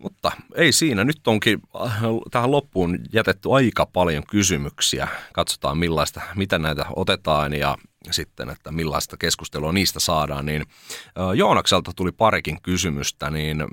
[0.00, 1.04] Mutta ei siinä.
[1.04, 1.92] Nyt onkin äh,
[2.30, 5.08] tähän loppuun jätetty aika paljon kysymyksiä.
[5.32, 7.78] Katsotaan millaista, mitä näitä otetaan ja
[8.10, 10.46] sitten, että millaista keskustelua niistä saadaan.
[10.46, 13.64] Niin äh, Joonakselta tuli parikin kysymystä, niin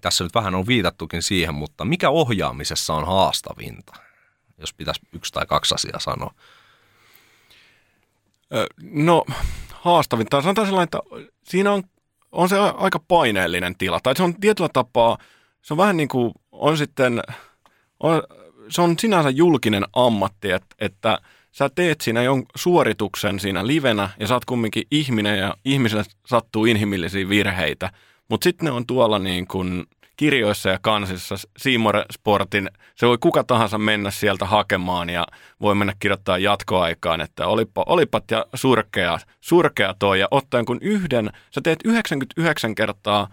[0.00, 3.92] tässä nyt vähän on viitattukin siihen, mutta mikä ohjaamisessa on haastavinta?
[4.58, 6.34] Jos pitäisi yksi tai kaksi asiaa sanoa.
[8.82, 9.24] No
[9.72, 10.42] haastavinta.
[10.42, 10.98] Sanotaan sellainen, että
[11.44, 11.82] siinä on,
[12.32, 14.00] on se aika paineellinen tila.
[14.02, 15.18] Tai se on tietyllä tapaa–
[15.62, 17.20] se on vähän niin kuin, on sitten,
[18.00, 18.22] on,
[18.68, 21.18] se on sinänsä julkinen ammatti, että, että
[21.52, 26.64] sä teet siinä jon suorituksen siinä livenä ja sä oot kumminkin ihminen ja ihmiselle sattuu
[26.64, 27.90] inhimillisiä virheitä,
[28.28, 29.86] mutta sitten ne on tuolla niin kuin
[30.16, 31.34] kirjoissa ja kansissa.
[31.56, 35.26] Seymour Sportin, se voi kuka tahansa mennä sieltä hakemaan ja
[35.60, 40.20] voi mennä kirjoittaa jatkoaikaan, että olipa, olipat ja surkea, surkea toi.
[40.20, 43.28] Ja ottaen kun yhden, sä teet 99 kertaa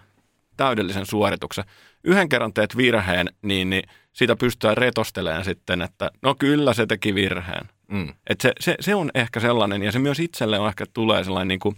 [0.60, 1.64] täydellisen suorituksen
[2.04, 3.82] yhden kerran teet virheen, niin, niin
[4.12, 7.68] siitä pystytään retostelemaan sitten, että no kyllä se teki virheen.
[7.88, 8.14] Mm.
[8.30, 11.48] Et se, se, se, on ehkä sellainen, ja se myös itselle on ehkä tulee sellainen,
[11.48, 11.76] niin kuin,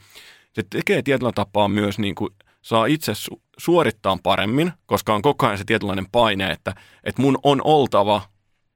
[0.53, 2.31] se tekee tietyllä tapaa myös niin kuin,
[2.63, 6.75] saa itse su- suorittaa paremmin, koska on koko ajan se tietynlainen paine, että,
[7.05, 8.23] että mun on oltava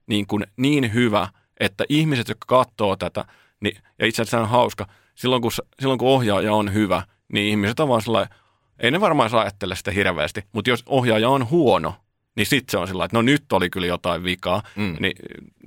[0.07, 1.27] niin, kuin niin hyvä,
[1.59, 3.25] että ihmiset, jotka katsoo tätä,
[3.59, 7.03] niin, ja itse asiassa on hauska, silloin kun, silloin kun ohjaaja on hyvä,
[7.33, 8.35] niin ihmiset on vaan sellainen,
[8.79, 11.95] ei ne varmaan saa ajattele sitä hirveästi, mutta jos ohjaaja on huono,
[12.35, 14.63] niin sitten se on sillä että no nyt oli kyllä jotain vikaa.
[14.75, 14.95] Mm.
[14.99, 15.11] Ni,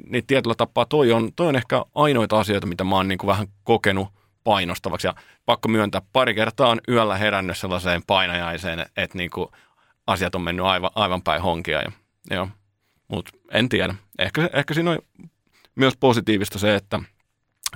[0.06, 3.28] niin tietyllä tapaa toi on, toi on ehkä ainoita asioita, mitä mä oon niin kuin
[3.28, 4.08] vähän kokenut
[4.44, 5.06] painostavaksi.
[5.06, 5.14] Ja
[5.46, 9.48] pakko myöntää, pari kertaa on yöllä herännyt sellaiseen painajaiseen, että niin kuin
[10.06, 11.82] asiat on mennyt aivan, aivan päin honkia.
[11.82, 11.92] Ja,
[12.30, 12.48] joo.
[13.08, 13.94] Mutta en tiedä.
[14.18, 14.98] Ehkä, ehkä siinä on
[15.74, 17.00] myös positiivista se, että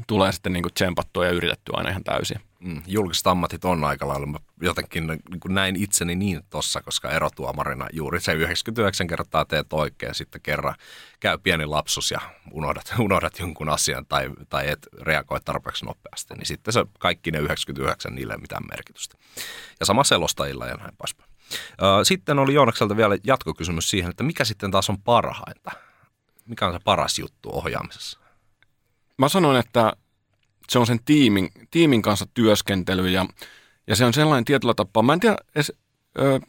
[0.07, 2.41] tulee sitten niin kuin tsempattua ja yritettyä aina ihan täysin.
[2.65, 4.27] Mm, julkiset ammatit on aika lailla.
[4.27, 9.73] Mä jotenkin niin kuin näin itseni niin tossa, koska erotuomarina juuri se 99 kertaa teet
[9.73, 10.75] oikein, sitten kerran
[11.21, 12.21] käy pieni lapsus ja
[12.53, 17.39] unohdat, unohdat jonkun asian tai, tai et reagoi tarpeeksi nopeasti, niin sitten se kaikki ne
[17.39, 19.19] 99 niille ei mitään merkitystä.
[19.81, 21.31] Ja sama selostajilla ja näin poispäin.
[22.03, 25.71] Sitten oli Joonakselta vielä jatkokysymys siihen, että mikä sitten taas on parhainta?
[26.47, 28.19] Mikä on se paras juttu ohjaamisessa?
[29.19, 29.93] Mä sanoin, että
[30.69, 33.27] se on sen tiimin, tiimin kanssa työskentely ja,
[33.87, 35.03] ja se on sellainen tietyllä tapaa.
[35.03, 35.73] Mä en tiedä, edes,
[36.19, 36.41] ö,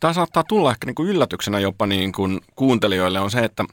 [0.00, 3.64] tämä saattaa tulla ehkä niin kuin yllätyksenä jopa niin kuin kuuntelijoille on se, että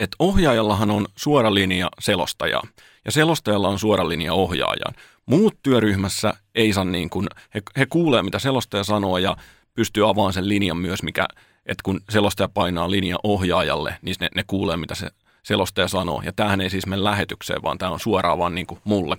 [0.00, 2.62] että ohjaajallahan on suora linja selostajaa
[3.04, 4.94] ja selostajalla on suora linja ohjaajaan.
[5.26, 9.36] Muut työryhmässä ei saa niin kuin, he, he kuulee mitä selostaja sanoo ja
[9.74, 11.26] pystyy avaamaan sen linjan myös, mikä,
[11.66, 15.10] että kun selostaja painaa linja ohjaajalle, niin ne, ne kuulee mitä se
[15.44, 16.22] selostaja sanoo.
[16.24, 19.16] Ja tämähän ei siis mene lähetykseen, vaan tämä on suoraan vaan niin kuin mulle.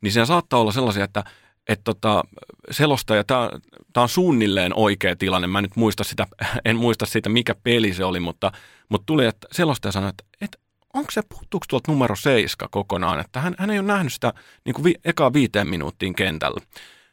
[0.00, 1.24] Niin siinä saattaa olla sellaisia, että
[1.68, 2.24] että tota,
[2.70, 3.50] selostaja, tämä,
[3.96, 5.46] on suunnilleen oikea tilanne.
[5.46, 6.26] Mä nyt muista sitä,
[6.64, 8.52] en muista sitä, mikä peli se oli, mutta,
[8.88, 10.58] mutta tuli, että selostaja sanoi, että, että
[10.94, 14.32] onko se, puuttuuko tuolta numero seiska kokonaan, että hän, hän ei ole nähnyt sitä
[14.64, 16.60] niin kuin vi, ekaa viiteen minuuttiin kentällä.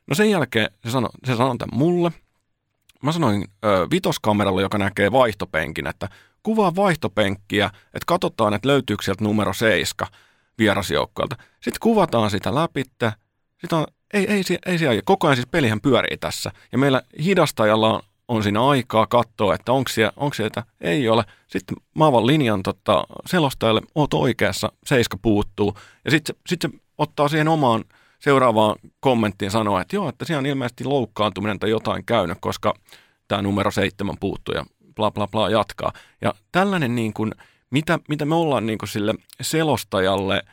[0.08, 2.12] No sen jälkeen se sanoi, se sanoi tämän mulle.
[3.04, 6.10] Mä sanoin ö, vitoskameralla, joka näkee vaihtopenkin, että
[6.46, 10.08] kuvaa vaihtopenkkiä, että katsotaan, että löytyykö sieltä numero seiska
[10.58, 11.36] vierasjoukkoilta.
[11.54, 12.84] Sitten kuvataan sitä läpi,
[13.58, 16.52] sitten on, ei, ei, ei, ei siellä, koko ajan siis pelihän pyörii tässä.
[16.72, 21.24] Ja meillä hidastajalla on, on siinä aikaa katsoa, että onko siellä, onko sieltä, ei ole.
[21.48, 25.78] Sitten mä avaan linjan tota, selostajalle, oot oikeassa, seiska puuttuu.
[26.06, 27.84] Ja sitten sit se ottaa siihen omaan
[28.20, 32.74] seuraavaan kommenttiin sanoa, että joo, että siellä on ilmeisesti loukkaantuminen tai jotain käynyt, koska
[33.28, 34.66] tämä numero seitsemän puuttuu ja
[34.96, 35.94] bla bla bla jatkaa.
[36.22, 37.32] Ja tällainen niin kuin,
[37.70, 40.44] mitä, mitä me ollaan niin kuin sille selostajalle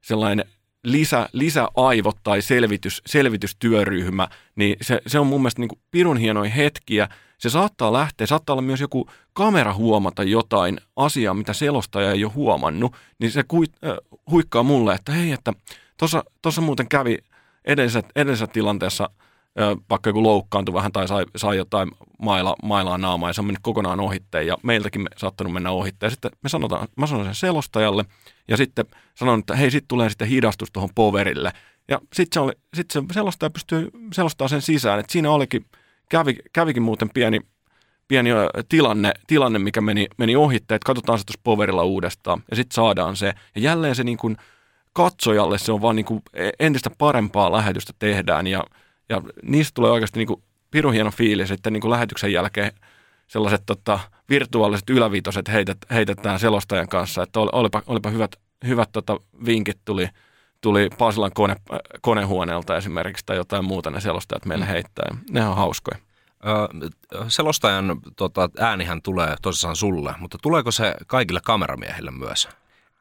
[0.00, 0.44] sellainen
[0.84, 6.50] lisä, lisäaivot tai selvitys, selvitystyöryhmä, niin se, se on mun mielestä niin kuin pirun hienoja
[6.50, 7.08] hetkiä.
[7.38, 12.32] Se saattaa lähteä, saattaa olla myös joku kamera huomata jotain asiaa, mitä selostaja ei ole
[12.32, 13.96] huomannut, niin se kuit, äh,
[14.30, 15.52] huikkaa mulle, että hei, että
[16.42, 17.18] tuossa muuten kävi
[17.64, 19.10] edellisessä, edellisessä tilanteessa–
[19.90, 23.62] vaikka joku loukkaantui vähän tai sai, sai jotain maila, mailaa naamaa ja se on mennyt
[23.62, 26.10] kokonaan ohitteen ja meiltäkin me saattanut mennä ohitteen.
[26.10, 28.04] Sitten me sanotaan, mä sanon sen selostajalle
[28.48, 28.84] ja sitten
[29.14, 31.52] sanon, että hei, sitten tulee sitten hidastus tuohon poverille.
[31.88, 35.66] Ja sitten se, oli, sit se selostaja pystyy selostamaan sen sisään, että siinä olikin,
[36.08, 37.40] kävi, kävikin muuten pieni,
[38.08, 38.30] pieni
[38.68, 43.16] tilanne, tilanne, mikä meni, meni ohitteen, että katsotaan se tuossa poverilla uudestaan ja sitten saadaan
[43.16, 43.34] se.
[43.54, 44.36] Ja jälleen se niin kuin
[44.92, 48.64] katsojalle se on vaan niin kuin e, entistä parempaa lähetystä tehdään ja
[49.08, 52.72] ja niistä tulee oikeasti niin kuin pirun hieno fiilis, että niin kuin lähetyksen jälkeen
[53.26, 58.36] sellaiset tota, virtuaaliset yläviitoset heitet, heitetään selostajan kanssa, että olipa, olipa hyvät,
[58.66, 60.08] hyvät tota, vinkit tuli,
[60.60, 61.56] tuli Pasilan kone,
[62.00, 64.70] konehuoneelta esimerkiksi tai jotain muuta ne selostajat meille mm.
[64.70, 65.16] heittää.
[65.30, 65.98] Ne on hauskoja.
[66.46, 66.90] Ö,
[67.28, 72.48] selostajan tota, äänihän tulee tosissaan sulle, mutta tuleeko se kaikille kameramiehille myös?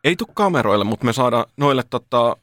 [0.04, 2.38] Ei tule kameroille, mutta me saadaan noille tota,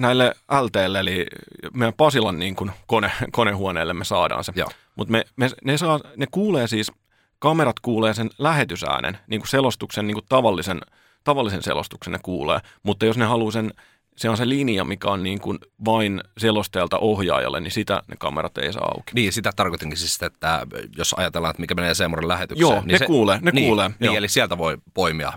[0.00, 1.26] näille LTL, eli
[1.74, 4.52] meidän Pasilan niin kuin kone, konehuoneelle me saadaan se.
[4.96, 6.92] Mutta me, me, ne, saa, ne kuulee siis,
[7.38, 10.80] kamerat kuulee sen lähetysäänen, niin kuin selostuksen, niin kuin tavallisen,
[11.24, 12.58] tavallisen selostuksen ne kuulee.
[12.82, 13.70] Mutta jos ne haluaa sen,
[14.16, 18.58] se on se linja, mikä on niin kuin vain selostajalta ohjaajalle, niin sitä ne kamerat
[18.58, 19.12] ei saa auki.
[19.14, 22.70] Niin, sitä tarkoitinkin siis, että jos ajatellaan, että mikä menee Seemorin lähetykseen.
[22.70, 23.90] Joo, niin ne se, kuulee, ne niin, kuulee.
[23.98, 25.32] Niin, eli sieltä voi poimia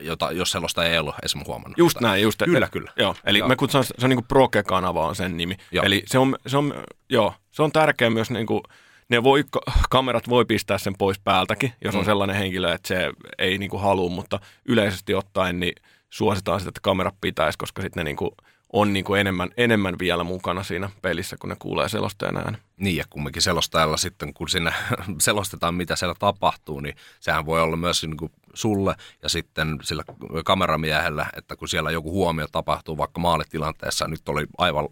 [0.00, 1.78] jota, jos sellaista ei ollut esimerkiksi huomannut.
[1.78, 2.42] Just näin, just.
[2.44, 2.92] Kyllä, kyllä.
[2.96, 3.48] Joo, eli joo.
[3.48, 5.56] me kutsutaan, se on niin kuin Proke-kanava on sen nimi.
[5.72, 5.84] Joo.
[5.84, 6.74] Eli se on, se on,
[7.08, 8.62] joo, se on tärkeä myös niin kuin,
[9.08, 9.44] ne voi,
[9.90, 12.04] kamerat voi pistää sen pois päältäkin, jos on mm.
[12.04, 15.74] sellainen henkilö, että se ei niin kuin halua, mutta yleisesti ottaen niin
[16.10, 18.30] suositaan sitä, että kamera pitäisi, koska sitten ne niin kuin,
[18.72, 22.58] on niin kuin enemmän, enemmän vielä mukana siinä pelissä, kun ne kuulee selostajan äänen.
[22.76, 24.72] Niin, ja kumminkin selostajalla sitten, kun sinne
[25.18, 30.04] selostetaan, mitä siellä tapahtuu, niin sehän voi olla myös niin kuin sulle ja sitten sillä
[30.44, 34.88] kameramiehellä, että kun siellä joku huomio tapahtuu vaikka maalitilanteessa, nyt oli aivan,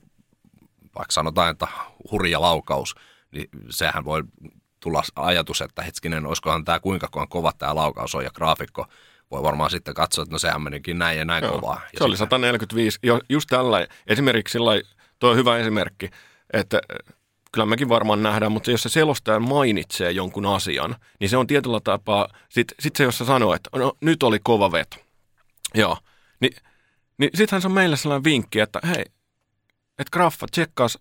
[0.95, 1.69] vaikka sanotaan, että
[2.11, 2.95] hurja laukaus,
[3.33, 4.23] niin sehän voi
[4.81, 8.87] tulla ajatus, että hetkinen, olisikohan tämä kuinka kova tämä laukaus on ja graafikko
[9.31, 11.53] voi varmaan sitten katsoa, että no sehän menikin näin ja näin Joo.
[11.53, 11.81] kovaa.
[11.93, 12.99] Ja se oli 145,
[13.29, 14.71] just tällä, esimerkiksi sillä
[15.19, 16.11] tuo on hyvä esimerkki,
[16.53, 16.81] että
[17.53, 21.81] kyllä mekin varmaan nähdään, mutta jos se selostaja mainitsee jonkun asian, niin se on tietyllä
[21.81, 24.97] tapaa, sitten sit se jos se sanoo, että no, nyt oli kova veto,
[25.75, 25.99] joo,
[26.41, 26.53] niin,
[27.19, 29.05] niin sittenhän se on meille sellainen vinkki, että hei,
[29.99, 30.99] että graffa, tsekkaas,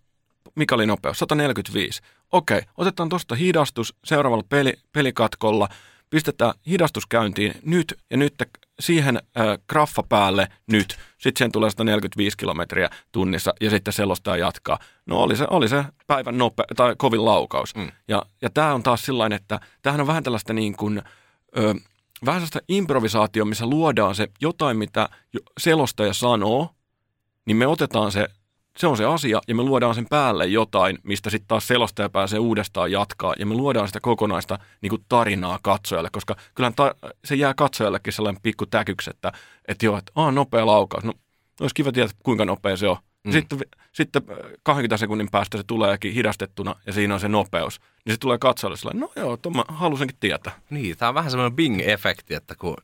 [0.56, 2.02] mikä oli nopeus, 145.
[2.32, 5.70] Okei, otetaan tuosta hidastus seuraavalla peli, pelikatkolla,
[6.10, 8.34] pistetään hidastuskäyntiin nyt ja nyt
[8.80, 10.97] siihen äh, graffa päälle nyt.
[11.18, 14.80] Sitten siihen tulee 145 kilometriä tunnissa ja sitten selostaa jatkaa.
[15.05, 17.76] No oli se, oli se päivän nope, tai kovin laukaus.
[17.76, 17.91] Mm.
[18.08, 21.01] Ja, ja tämä on taas sellainen, että tämähän on vähän tällaista niin kuin,
[21.58, 21.76] ö,
[22.26, 25.10] vähän sellaista improvisaatio, missä luodaan se jotain, mitä
[25.60, 26.70] selostaja sanoo,
[27.45, 28.28] niin me otetaan se
[28.78, 32.40] se on se asia, ja me luodaan sen päälle jotain, mistä sitten taas selostaja pääsee
[32.40, 37.36] uudestaan jatkaa, ja me luodaan sitä kokonaista niin kuin tarinaa katsojalle, koska kyllähän ta- se
[37.36, 39.32] jää katsojallekin sellainen pikku täkyks, että,
[39.68, 41.14] että joo, että aah, nopea laukaus, no
[41.62, 42.98] olisi kiva tietää, kuinka nopea se on.
[43.28, 43.32] Mm.
[43.32, 43.60] Sitten,
[43.92, 44.22] sitten
[44.64, 47.80] 20 sekunnin päästä se tuleekin hidastettuna ja siinä on se nopeus.
[48.06, 50.60] Niin se tulee katsojalle sellainen, no joo, tuon mä halusinkin tietää.
[50.70, 52.78] Niin, tämä on vähän semmoinen bing-efekti, että kun,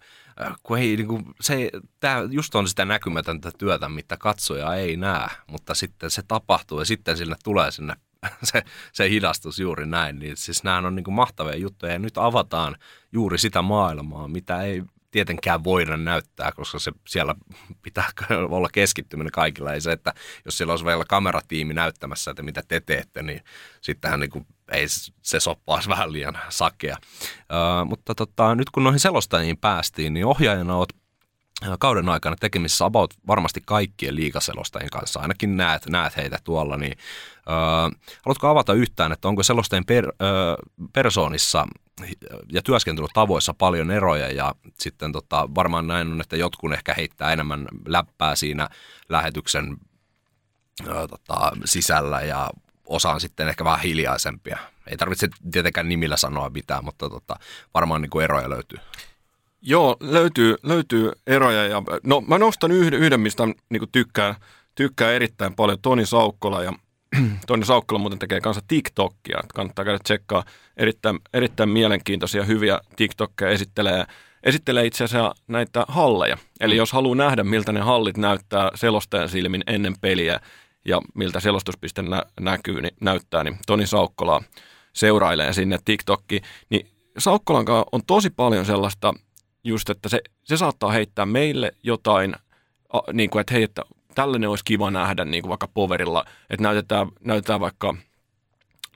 [0.64, 1.70] kun ei, niin kuin, se,
[2.00, 6.86] tämä just on sitä näkymätöntä työtä, mitä katsoja ei näe, mutta sitten se tapahtuu ja
[6.86, 7.96] sitten sinne tulee sinne
[8.44, 8.64] se,
[8.94, 10.20] se hidastus juuri näin.
[10.20, 12.76] Niin siis nämä on niin kuin mahtavia juttuja ja nyt avataan
[13.12, 17.36] juuri sitä maailmaa, mitä ei tietenkään voida näyttää, koska se siellä
[17.82, 18.10] pitää
[18.50, 19.74] olla keskittyminen kaikilla.
[19.74, 20.14] Ei se, että
[20.46, 23.44] jos siellä olisi vielä kameratiimi näyttämässä, että mitä te teette, niin
[23.82, 24.86] sittenhän niin kuin, ei
[25.22, 26.98] se soppaisi vähän liian sakea.
[27.24, 30.96] Uh, mutta tota, nyt kun noihin selostajiin päästiin, niin ohjaajana olet
[31.80, 36.98] kauden aikana tekemisissä about varmasti kaikkien liikaselostajien kanssa, ainakin näet, näet heitä tuolla, niin
[37.38, 41.68] äh, haluatko avata yhtään, että onko selostajien per, äh, persoonissa
[42.52, 47.68] ja työskentelytavoissa paljon eroja ja sitten tota, varmaan näin on, että jotkut ehkä heittää enemmän
[47.88, 48.70] läppää siinä
[49.10, 49.78] lähetyksen
[50.88, 52.50] äh, tota, sisällä ja
[52.94, 54.58] osaan sitten ehkä vähän hiljaisempia.
[54.88, 57.36] Ei tarvitse tietenkään nimillä sanoa mitään, mutta tota,
[57.74, 58.80] varmaan niin kuin eroja löytyy.
[59.62, 61.68] Joo, löytyy, löytyy eroja.
[61.68, 64.36] Ja, no mä nostan yhden, yhden mistä niin tykkää,
[64.76, 66.64] tykkää erittäin paljon, Toni Saukkola.
[66.64, 66.74] Ja
[67.48, 69.40] Toni Saukkola muuten tekee kanssa TikTokia.
[69.54, 70.44] Kannattaa käydä tsekkaa
[70.78, 73.52] erittäin, erittäin mielenkiintoisia, hyviä TikTokkeja.
[73.52, 74.06] Esittelee,
[74.44, 76.38] esittelee itse asiassa näitä halleja.
[76.60, 76.78] Eli mm.
[76.78, 80.40] jos haluaa nähdä, miltä ne hallit näyttää selostajan silmin ennen peliä
[80.86, 84.44] ja miltä selostuspiste nä- näkyy, niin näyttää, niin Toni Saukkola
[84.94, 86.42] seurailee sinne TikTokki.
[86.70, 89.14] Niin Saukkolan on tosi paljon sellaista
[89.64, 92.36] just, että se, se saattaa heittää meille jotain,
[92.94, 93.82] a, niin kuin, että hei, että
[94.16, 97.96] tällainen olisi kiva nähdä niin kuin vaikka poverilla, että näytetään, näytetään vaikka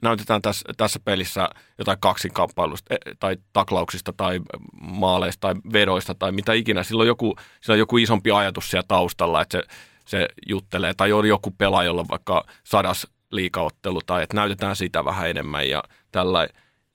[0.02, 4.40] näytetään tässä, tässä pelissä jotain kaksinkamppailusta e, tai taklauksista tai
[4.80, 6.82] maaleista tai vedoista tai mitä ikinä.
[6.82, 9.62] Sillä on joku, sillä on joku isompi ajatus siellä taustalla, että se,
[10.08, 10.94] se juttelee.
[10.94, 15.82] Tai on joku pelaaja, jolla vaikka sadas liikaottelu tai että näytetään sitä vähän enemmän ja
[16.12, 16.48] tällä.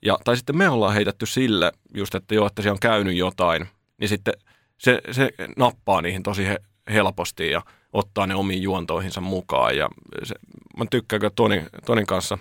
[0.04, 3.68] Ja, tai sitten me ollaan heitetty sille just, että joo, että siellä on käynyt jotain,
[3.98, 4.34] niin sitten
[4.78, 6.58] se, se nappaa niihin tosi he,
[6.92, 7.62] helposti ja
[7.92, 9.76] ottaa ne omiin juontoihinsa mukaan.
[9.76, 9.88] Ja
[10.22, 10.34] se,
[10.76, 12.38] mä tykkään, että Tonin, Tonin kanssa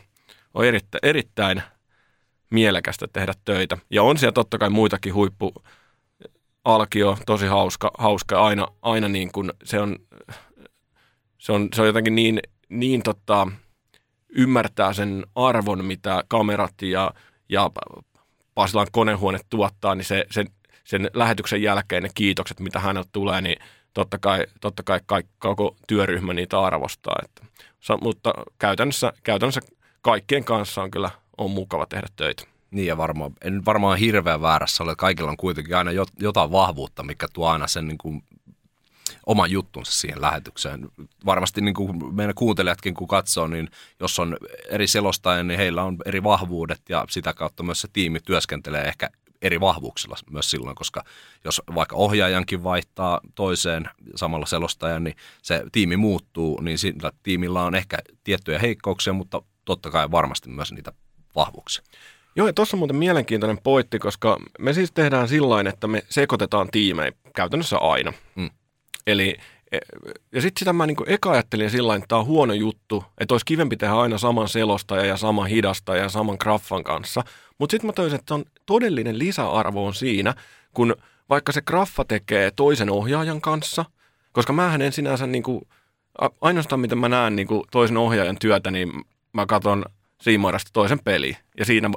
[0.54, 1.64] on erittäin, erittäin
[2.50, 3.78] mielekästä tehdä töitä.
[3.90, 5.54] Ja on siellä totta kai muitakin huippu,
[6.66, 9.96] Alkio, tosi hauska, hauska aina, aina niin kuin se on,
[11.44, 12.40] se on, se on jotenkin niin,
[12.70, 13.48] niin tota,
[14.30, 17.12] ymmärtää sen arvon, mitä kamerat ja
[17.50, 17.72] ja
[18.56, 20.48] Pasilan konehuone tuottaa, niin se, sen,
[20.84, 23.58] sen lähetyksen jälkeen ne kiitokset, mitä häneltä tulee, niin
[23.94, 27.16] totta kai, totta kai kaikki, koko työryhmä niitä arvostaa.
[27.24, 27.46] Että,
[28.02, 29.62] mutta käytännössä, käytännössä
[30.02, 32.44] kaikkien kanssa on kyllä on mukava tehdä töitä.
[32.72, 37.28] Niin ja varmaan, en varmaan hirveän väärässä ole, kaikilla on kuitenkin aina jotain vahvuutta, mikä
[37.34, 38.24] tuo aina sen niin kuin
[39.26, 40.90] oman juttunsa siihen lähetykseen.
[41.26, 44.38] Varmasti niin kuin meidän kuuntelijatkin kun katsoo, niin jos on
[44.70, 49.10] eri selostaja, niin heillä on eri vahvuudet ja sitä kautta myös se tiimi työskentelee ehkä
[49.42, 51.04] eri vahvuuksilla myös silloin, koska
[51.44, 57.76] jos vaikka ohjaajankin vaihtaa toiseen samalla selostajan, niin se tiimi muuttuu, niin sillä tiimillä on
[57.76, 60.94] ehkä tiettyjä heikkouksia, mutta totta kai varmasti myös niitä
[61.36, 61.84] vahvuuksia.
[62.36, 66.70] Joo, ja tuossa on muuten mielenkiintoinen pointti, koska me siis tehdään sillä että me sekoitetaan
[66.72, 68.14] tiimejä käytännössä aina.
[68.36, 68.50] Mm.
[69.08, 69.38] Eli
[69.72, 69.78] e,
[70.32, 73.46] ja sitten sitä mä niinku eka ajattelin sillä että tämä on huono juttu, että olisi
[73.46, 77.24] kivempi tehdä aina saman selostaja ja sama hidasta ja saman graffan kanssa.
[77.58, 80.34] Mutta sitten mä toisin, että on todellinen lisäarvo on siinä,
[80.74, 80.96] kun
[81.30, 83.86] vaikka se graffa tekee toisen ohjaajan kanssa,
[84.32, 85.68] koska mä en sinänsä niinku,
[86.42, 88.92] ainoastaan mitä mä näen niinku toisen ohjaajan työtä, niin
[89.34, 89.86] mä katson
[90.24, 91.38] Siimoirasta toisen peli.
[91.58, 91.90] Ja siinä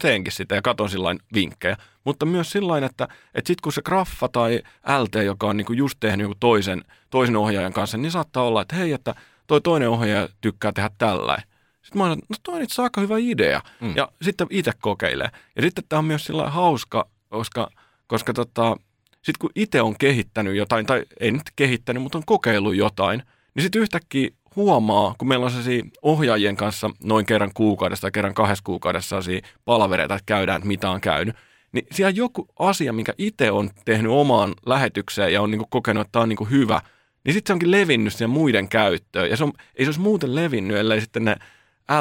[0.00, 1.76] teenkin sitä ja katon sillä vinkkejä.
[2.04, 3.04] Mutta myös sillä että,
[3.34, 4.62] että sitten kun se graffa tai
[4.98, 8.76] LT, joka on niinku just tehnyt joku toisen, toisen ohjaajan kanssa, niin saattaa olla, että
[8.76, 9.14] hei, että
[9.46, 11.38] toi toinen ohjaaja tykkää tehdä tällä.
[11.82, 13.60] Sitten mä olen, no toi on itse aika hyvä idea.
[13.80, 13.96] Mm.
[13.96, 15.28] Ja sitten itse kokeilee.
[15.56, 17.70] Ja sitten tämä on myös sillä hauska, koska,
[18.06, 18.76] koska tota,
[19.14, 23.22] sitten kun itse on kehittänyt jotain, tai ei nyt kehittänyt, mutta on kokeillut jotain,
[23.54, 28.34] niin sitten yhtäkkiä huomaa, kun meillä on sellaisia ohjaajien kanssa noin kerran kuukaudessa tai kerran
[28.34, 31.36] kahdessa kuukaudessa sellaisia palavereita, että käydään, että mitä on käynyt,
[31.72, 36.12] niin siellä joku asia, minkä itse on tehnyt omaan lähetykseen ja on niin kokenut, että
[36.12, 36.80] tämä on niin hyvä,
[37.24, 39.30] niin sitten se onkin levinnyt siihen muiden käyttöön.
[39.30, 41.36] Ja se on, ei se olisi muuten levinnyt, ellei sitten ne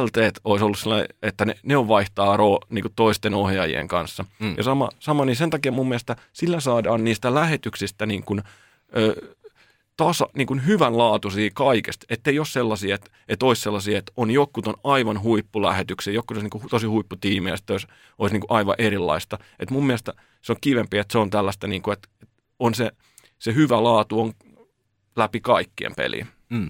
[0.02, 4.26] LT olisi ollut sellainen, että ne, ne on vaihtaa ro, niin toisten ohjaajien kanssa.
[4.40, 4.54] Mm.
[4.58, 8.42] Ja sama, sama, niin sen takia mun mielestä sillä saadaan niistä lähetyksistä niin kuin,
[8.98, 9.36] ö,
[9.98, 14.62] tasa, niin kuin hyvänlaatuisia kaikesta, ettei ole sellaisia, että, että olisi sellaisia, että on joku
[14.66, 17.88] on aivan huippulähetyksiä, joku on niin tosi huipputiimi ja olisi,
[18.18, 19.38] olisi niin aivan erilaista.
[19.60, 22.10] Et mun mielestä se on kivempi, että se on tällaista, niin kuin, että
[22.60, 22.92] on se,
[23.40, 24.34] se hyvä laatu on
[25.16, 26.28] läpi kaikkien peliin.
[26.50, 26.70] Mm.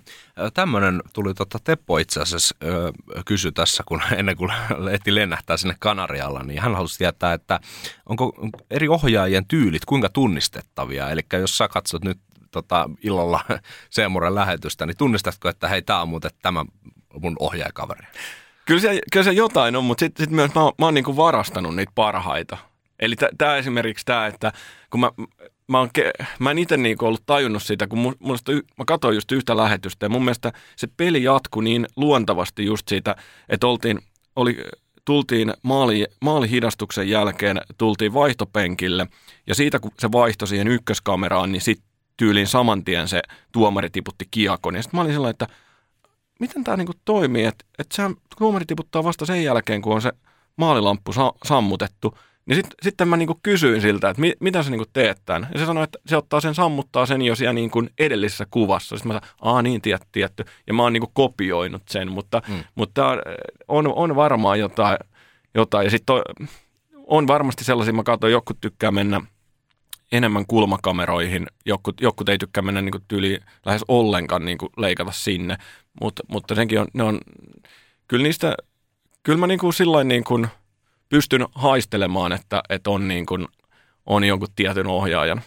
[0.54, 2.92] Tämmöinen tuli totta Teppo itse asiassa ö,
[3.26, 7.60] kysy tässä, kun ennen kuin lehti lennähtää sinne Kanarialla, niin hän halusi tietää, että
[8.06, 8.34] onko
[8.70, 11.10] eri ohjaajien tyylit kuinka tunnistettavia.
[11.10, 12.18] Eli jos sä katsot nyt
[12.54, 13.42] tota, illalla
[13.90, 16.66] Seemuren lähetystä, niin tunnistatko, että hei, tämä on muuten tämä
[17.22, 18.08] mun ohjaajakaveri?
[18.66, 21.76] Kyllä se, kyllä se jotain on, mutta sitten sit myös mä, mä oon niinku varastanut
[21.76, 22.58] niitä parhaita.
[23.00, 24.52] Eli tämä esimerkiksi tämä, että
[24.90, 25.12] kun mä,
[25.68, 25.90] mä, oon,
[26.40, 30.10] mä en itse niinku ollut tajunnut sitä, kun musta, mä katsoin just yhtä lähetystä ja
[30.10, 33.16] mun mielestä se peli jatkui niin luontavasti just siitä,
[33.50, 34.00] että oltiin,
[34.36, 34.58] oli,
[35.06, 39.08] tultiin maali, maalihidastuksen jälkeen, tultiin vaihtopenkille
[39.48, 44.26] ja siitä kun se vaihtoi siihen ykköskameraan, niin sitten tyyliin saman tien se tuomari tiputti
[44.32, 44.76] kiekon.
[44.76, 45.48] Ja sitten mä olin sellainen, että
[46.40, 50.12] miten tämä niinku toimii, että et sehän tuomari tiputtaa vasta sen jälkeen, kun on se
[50.56, 52.18] maalilamppu sa- sammutettu.
[52.46, 55.48] Niin sitten sit mä niinku kysyin siltä, että mi, mitä sä niinku teet tämän.
[55.54, 58.98] Ja se sanoi, että se ottaa sen, sammuttaa sen jo siellä niinku edellisessä kuvassa.
[58.98, 60.46] Sitten mä sanoin, aa niin, tietty, tietty.
[60.68, 62.64] Ja mä oon niinku kopioinut sen, mutta, mm.
[62.76, 63.18] mutta
[63.68, 64.98] on, on varmaan jotain.
[65.56, 65.86] jotain.
[65.86, 66.16] Ja sitten
[67.08, 69.22] on varmasti sellaisia, mä katsoin, joku tykkää mennä–
[70.14, 71.48] enemmän kulmakameroihin.
[71.66, 75.58] Jokut, jokut ei tykkää mennä niin tyyli lähes ollenkaan niin leikata sinne,
[76.02, 77.20] Mut, mutta senkin on, ne on,
[78.08, 78.56] kyllä niistä,
[79.24, 80.48] kyllä mä niin kuin sillain niin kuin
[81.10, 83.48] pystyn haistelemaan, että, että on, niin kuin,
[84.06, 85.42] on jonkun tietyn ohjaajan.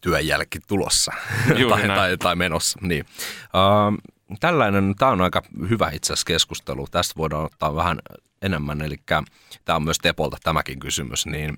[0.00, 1.12] Työnjälki tulossa
[1.68, 2.78] tai, tai, tai, menossa.
[2.82, 3.04] Niin.
[3.44, 6.86] Uh, tällainen, tämä on aika hyvä itse asiassa keskustelu.
[6.90, 7.98] Tästä voidaan ottaa vähän
[8.42, 8.96] enemmän, eli
[9.64, 11.56] tämä on myös Tepolta tämäkin kysymys, niin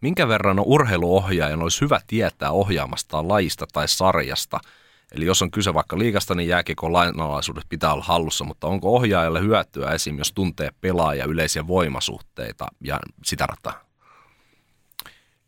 [0.00, 4.60] minkä verran urheiluohjaajan olisi hyvä tietää ohjaamastaan lajista tai sarjasta,
[5.12, 9.40] Eli jos on kyse vaikka liikasta, niin jääkiekon lainalaisuudet pitää olla hallussa, mutta onko ohjaajalle
[9.40, 10.18] hyötyä esim.
[10.18, 13.84] jos tuntee pelaaja yleisiä voimasuhteita ja sitä rataa?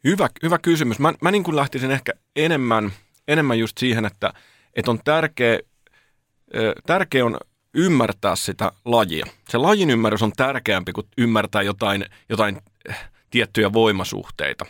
[0.05, 0.99] Hyvä, hyvä kysymys.
[0.99, 2.93] Mä, mä niin kuin lähtisin ehkä enemmän,
[3.29, 4.33] enemmän just siihen, että,
[4.75, 5.59] että on tärkeä,
[6.87, 7.37] tärkeä on
[7.75, 9.27] ymmärtää sitä lajia.
[9.49, 14.67] Se lajin ymmärrys on tärkeämpi kuin ymmärtää jotain, jotain eh, tiettyjä voimasuhteita.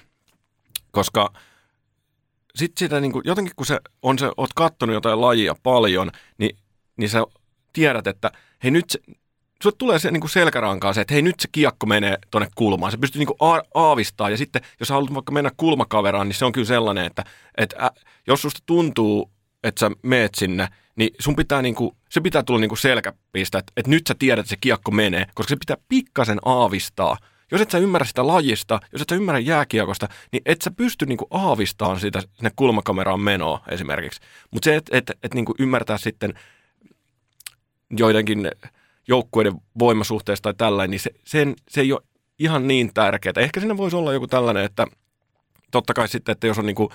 [0.90, 1.32] Koska
[2.54, 6.56] sitten sitä niin kuin, jotenkin kun se on se, oot kattonut jotain lajia paljon, niin,
[6.96, 7.24] niin sä
[7.72, 8.30] tiedät, että
[8.62, 8.98] hei nyt se,
[9.62, 12.92] sulle tulee se niin kuin selkärankaan se, että hei nyt se kiekko menee tuonne kulmaan.
[12.92, 16.52] Se pystyy niin kuin aavistaa ja sitten jos haluat vaikka mennä kulmakaveraan, niin se on
[16.52, 17.24] kyllä sellainen, että,
[17.56, 17.90] että ä,
[18.26, 19.30] jos susta tuntuu,
[19.64, 23.90] että sä meet sinne, niin sun pitää niinku, se pitää tulla niinku selkäpistä, että, että
[23.90, 27.16] nyt sä tiedät, että se kiekko menee, koska se pitää pikkasen aavistaa.
[27.52, 31.06] Jos et sä ymmärrä sitä lajista, jos et sä ymmärrä jääkiekosta, niin et sä pysty
[31.06, 34.20] niinku aavistamaan sitä sinne kulmakameraan menoa esimerkiksi.
[34.50, 36.34] Mutta se, että et, et niinku ymmärtää sitten
[37.90, 38.50] joidenkin
[39.08, 42.02] joukkueiden voimasuhteista tai tällainen, niin se, sen, se ei ole
[42.38, 43.32] ihan niin tärkeää.
[43.36, 44.86] Ehkä siinä voisi olla joku tällainen, että
[45.70, 46.92] totta kai sitten, että jos on niinku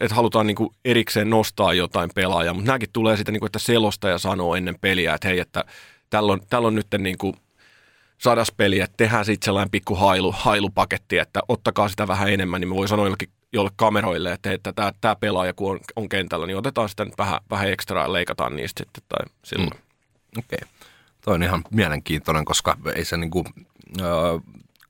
[0.00, 3.58] että halutaan niin kuin erikseen nostaa jotain pelaajaa, mutta nämäkin tulee sitten, niin kuin, että
[3.58, 5.64] selostaja sanoo ennen peliä, että hei, että
[6.10, 7.34] tällä on, tällä on nyt niin kuin
[8.18, 12.68] sadas peli, että tehdään sitten sellainen pikku hailu, hailupaketti, että ottakaa sitä vähän enemmän, niin
[12.68, 16.46] me voi sanoa jollekin, jolle kameroille, että, että tämä, tämä pelaaja, kun on, on kentällä,
[16.46, 19.70] niin otetaan sitä nyt vähän, vähän ekstraa ja leikataan niistä sitten tai silloin.
[19.70, 20.38] Mm.
[20.38, 20.58] Okei.
[20.62, 20.68] Okay.
[21.20, 23.46] Toi on ihan mielenkiintoinen, koska ei se niin kuin,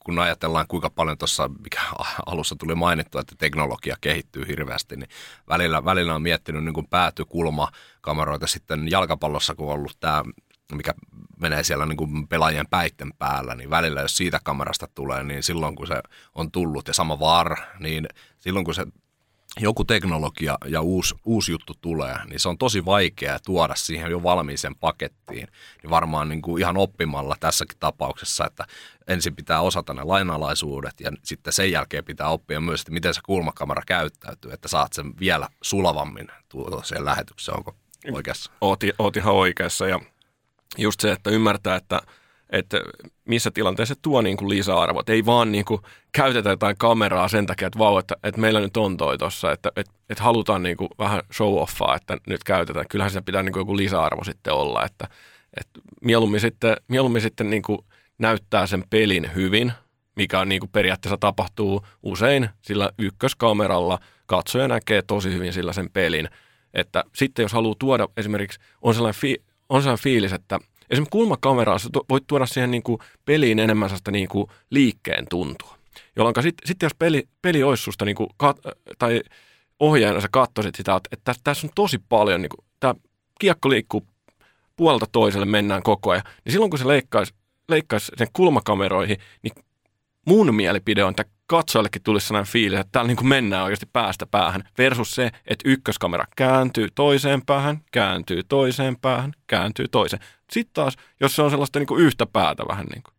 [0.07, 1.81] kun ajatellaan kuinka paljon tuossa, mikä
[2.27, 5.09] alussa tuli mainittua, että teknologia kehittyy hirveästi, niin
[5.49, 10.23] välillä, välillä on miettinyt niin kuin päätykulmakameroita sitten jalkapallossa, kun on ollut tämä
[10.73, 10.95] mikä
[11.41, 15.77] menee siellä niin kuin pelaajien päitten päällä, niin välillä jos siitä kamerasta tulee, niin silloin
[15.77, 16.03] kun se
[16.35, 18.07] on tullut ja sama VAR, niin
[18.39, 18.87] silloin kun se
[19.61, 24.23] joku teknologia ja uusi, uusi juttu tulee, niin se on tosi vaikea tuoda siihen jo
[24.23, 25.49] valmiiseen pakettiin.
[25.83, 28.65] Niin varmaan niin kuin ihan oppimalla tässäkin tapauksessa, että
[29.09, 33.21] ensin pitää osata ne lainalaisuudet ja sitten sen jälkeen pitää oppia myös, että miten se
[33.25, 37.59] kulmakamera käyttäytyy, että saat sen vielä sulavammin tuoda siihen lähetykseen.
[37.59, 37.75] Onko
[38.13, 38.51] oikeassa?
[38.61, 40.01] Oot, oot ihan oikeassa ja
[40.79, 42.01] just se, että ymmärtää, että–
[42.51, 42.81] että
[43.25, 45.01] missä tilanteessa se tuo niin kuin lisäarvoa.
[45.01, 45.81] Että ei vaan niin kuin
[46.13, 49.73] käytetä jotain kameraa sen takia, että vau, että, että meillä nyt on toi tossa, että,
[49.77, 52.87] että, että halutaan niin kuin vähän show-offaa, että nyt käytetään.
[52.89, 55.09] Kyllähän se pitää niin kuin joku lisäarvo sitten olla, että,
[55.61, 57.79] että mieluummin sitten, mieluummin sitten niin kuin
[58.19, 59.73] näyttää sen pelin hyvin,
[60.17, 63.99] mikä on niin kuin periaatteessa tapahtuu usein sillä ykköskameralla.
[64.27, 66.29] Katsoja näkee tosi hyvin sillä sen pelin.
[66.75, 69.37] Että sitten jos haluaa tuoda esimerkiksi, on sellainen, fi,
[69.69, 70.59] on sellainen fiilis, että–
[70.91, 75.77] Esimerkiksi kulmakamerassa voit tuoda siihen niin kuin peliin enemmän sellaista niin kuin liikkeen tuntua.
[76.17, 78.59] Jolloin sitten sit jos peli, peli olisi susta, niin kuin kat,
[78.99, 79.21] tai
[79.81, 82.95] ohjaajana sä katsoisit sitä, että, että tässä on tosi paljon, niin kuin, tämä
[83.41, 84.07] kiekko liikkuu
[84.77, 87.35] puolelta toiselle, mennään koko ajan, niin silloin kun se leikkaisi,
[87.69, 89.65] leikkaisi sen kulmakameroihin, niin
[90.27, 94.27] mun mielipide on, että katsojallekin tulisi sellainen fiilis, että täällä niin kuin mennään oikeasti päästä
[94.27, 100.23] päähän, versus se, että ykköskamera kääntyy toiseen päähän, kääntyy toiseen päähän, kääntyy toiseen.
[100.51, 103.15] Sitten taas, jos se on sellaista niin kuin yhtä päätä vähän niin kuin,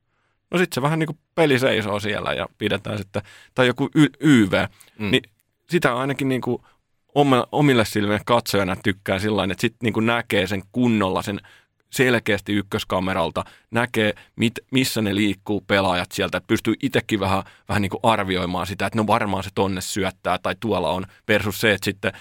[0.51, 3.21] no sitten se vähän niin kuin peli seisoo siellä ja pidetään sitten,
[3.55, 4.53] tai joku y- YV,
[4.99, 5.11] mm.
[5.11, 5.23] niin
[5.69, 6.61] sitä ainakin niin kuin
[7.51, 11.39] omille silmille katsojana tykkää sillä että sitten niin näkee sen kunnolla sen
[11.89, 17.89] selkeästi ykköskameralta, näkee, mit, missä ne liikkuu pelaajat sieltä, että pystyy itsekin vähän, vähän niin
[17.89, 21.85] kuin arvioimaan sitä, että no varmaan se tonne syöttää tai tuolla on, versus se, että
[21.85, 22.11] sitten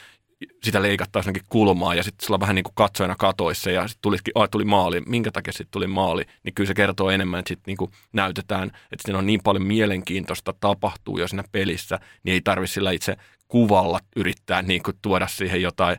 [0.64, 4.32] sitä leikattaisiin jonnekin kulmaa ja sitten sillä vähän niin kuin katsojana katoissa ja sitten tulikin,
[4.34, 7.76] oh, tuli maali, minkä takia sitten tuli maali, niin kyllä se kertoo enemmän, että sitten
[7.78, 12.74] niin näytetään, että siinä on niin paljon mielenkiintoista tapahtuu jo siinä pelissä, niin ei tarvitse
[12.74, 13.16] sillä itse
[13.48, 15.96] kuvalla yrittää niin kuin tuoda siihen jotain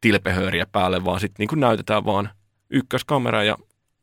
[0.00, 2.30] tilpehööriä päälle, vaan sitten niin näytetään vaan
[2.74, 3.56] ykköskamera ja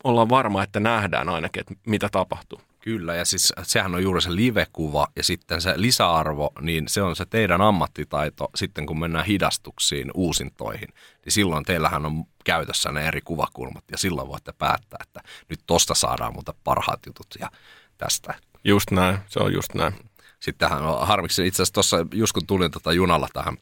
[0.04, 2.60] ollaan varma, että nähdään ainakin, että mitä tapahtuu.
[2.80, 7.16] Kyllä, ja siis sehän on juuri se live-kuva ja sitten se lisäarvo, niin se on
[7.16, 10.88] se teidän ammattitaito sitten kun mennään hidastuksiin, uusintoihin,
[11.24, 15.94] niin silloin teillähän on käytössä ne eri kuvakulmat ja silloin voitte päättää, että nyt tosta
[15.94, 17.50] saadaan mutta parhaat jutut ja
[17.98, 18.34] tästä.
[18.64, 19.94] Just näin, se on just näin.
[20.40, 23.56] Sittenhän on harmiksi, itse asiassa tuossa just kun tulin tota junalla tähän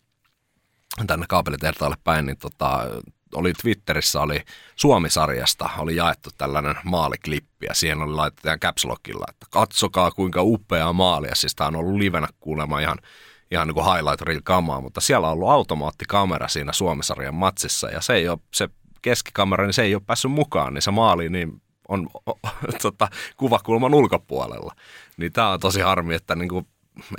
[1.06, 2.80] tänne kaapelitehtaalle päin, niin tota,
[3.34, 4.42] oli Twitterissä, oli
[4.76, 10.92] Suomi-sarjasta, oli jaettu tällainen maaliklippi ja siihen oli laitettu caps lockilla, että katsokaa kuinka upea
[10.92, 11.28] maali.
[11.28, 12.98] Ja siis tämä on ollut livenä kuulemma ihan,
[13.50, 18.00] ihan niin kuin highlight reel kamaa, mutta siellä on ollut automaattikamera siinä Suomi-sarjan matsissa ja
[18.00, 18.68] se ei ole, se
[19.02, 22.08] keskikamera, niin se ei ole päässyt mukaan, niin se maali niin on
[22.82, 24.74] tota, kuvakulman ulkopuolella.
[25.16, 26.66] Niin tämä on tosi harmi, että niin kuin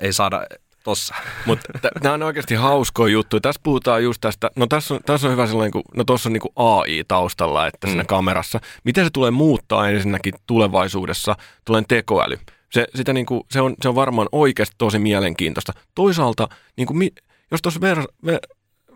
[0.01, 0.45] ei saada
[0.83, 1.15] tossa.
[1.45, 1.67] Mutta
[2.03, 3.41] nämä on oikeasti hauskoja juttuja.
[3.41, 6.33] Tässä puhutaan just tästä, no tässä on, tässä on hyvä sellainen, kun, no tuossa on
[6.33, 8.07] niin AI taustalla, että siinä mm.
[8.07, 8.59] kamerassa.
[8.83, 11.35] Miten se tulee muuttaa ensinnäkin tulevaisuudessa?
[11.65, 12.39] Tulee tekoäly.
[12.71, 15.73] Se, sitä niin kuin, se, on, se on varmaan oikeasti tosi mielenkiintoista.
[15.95, 17.11] Toisaalta, niin kuin,
[17.51, 18.39] jos tuossa ver, ver,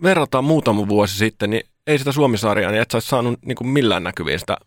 [0.03, 4.03] verrataan muutama vuosi sitten, niin ei sitä Suomisarjaa, niin et sä saanut niin kuin millään
[4.03, 4.57] näkyviin sitä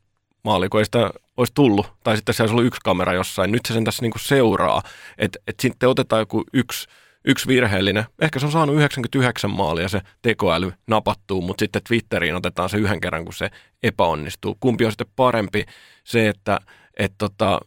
[0.45, 1.87] maali, kun ei sitä olisi tullut.
[2.05, 3.53] Tai sitten se olisi ollut yksi kamera jossain.
[3.53, 4.83] Nyt se sen tässä niin kuin seuraa.
[5.19, 6.89] Että et sitten otetaan joku yksi
[7.25, 8.05] yksi virheellinen.
[8.23, 13.01] Ehkä se on saanut 99 maalia se tekoäly napattuu, mutta sitten Twitteriin otetaan se yhden
[13.01, 13.51] kerran, kun se
[13.83, 14.57] epäonnistuu.
[14.61, 15.65] Kumpi on sitten parempi
[16.05, 16.59] se, että
[16.99, 17.61] et tota,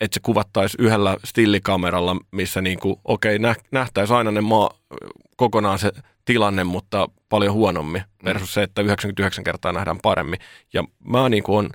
[0.00, 4.70] että se kuvattaisi yhdellä stillikameralla, missä niin kuin, okei, okay, nähtäisi aina ne maa,
[5.36, 5.92] kokonaan se
[6.24, 8.24] tilanne, mutta paljon huonommin, mm.
[8.24, 10.38] versus se, että 99 kertaa nähdään paremmin.
[10.72, 11.70] Ja mä, niin kuin on,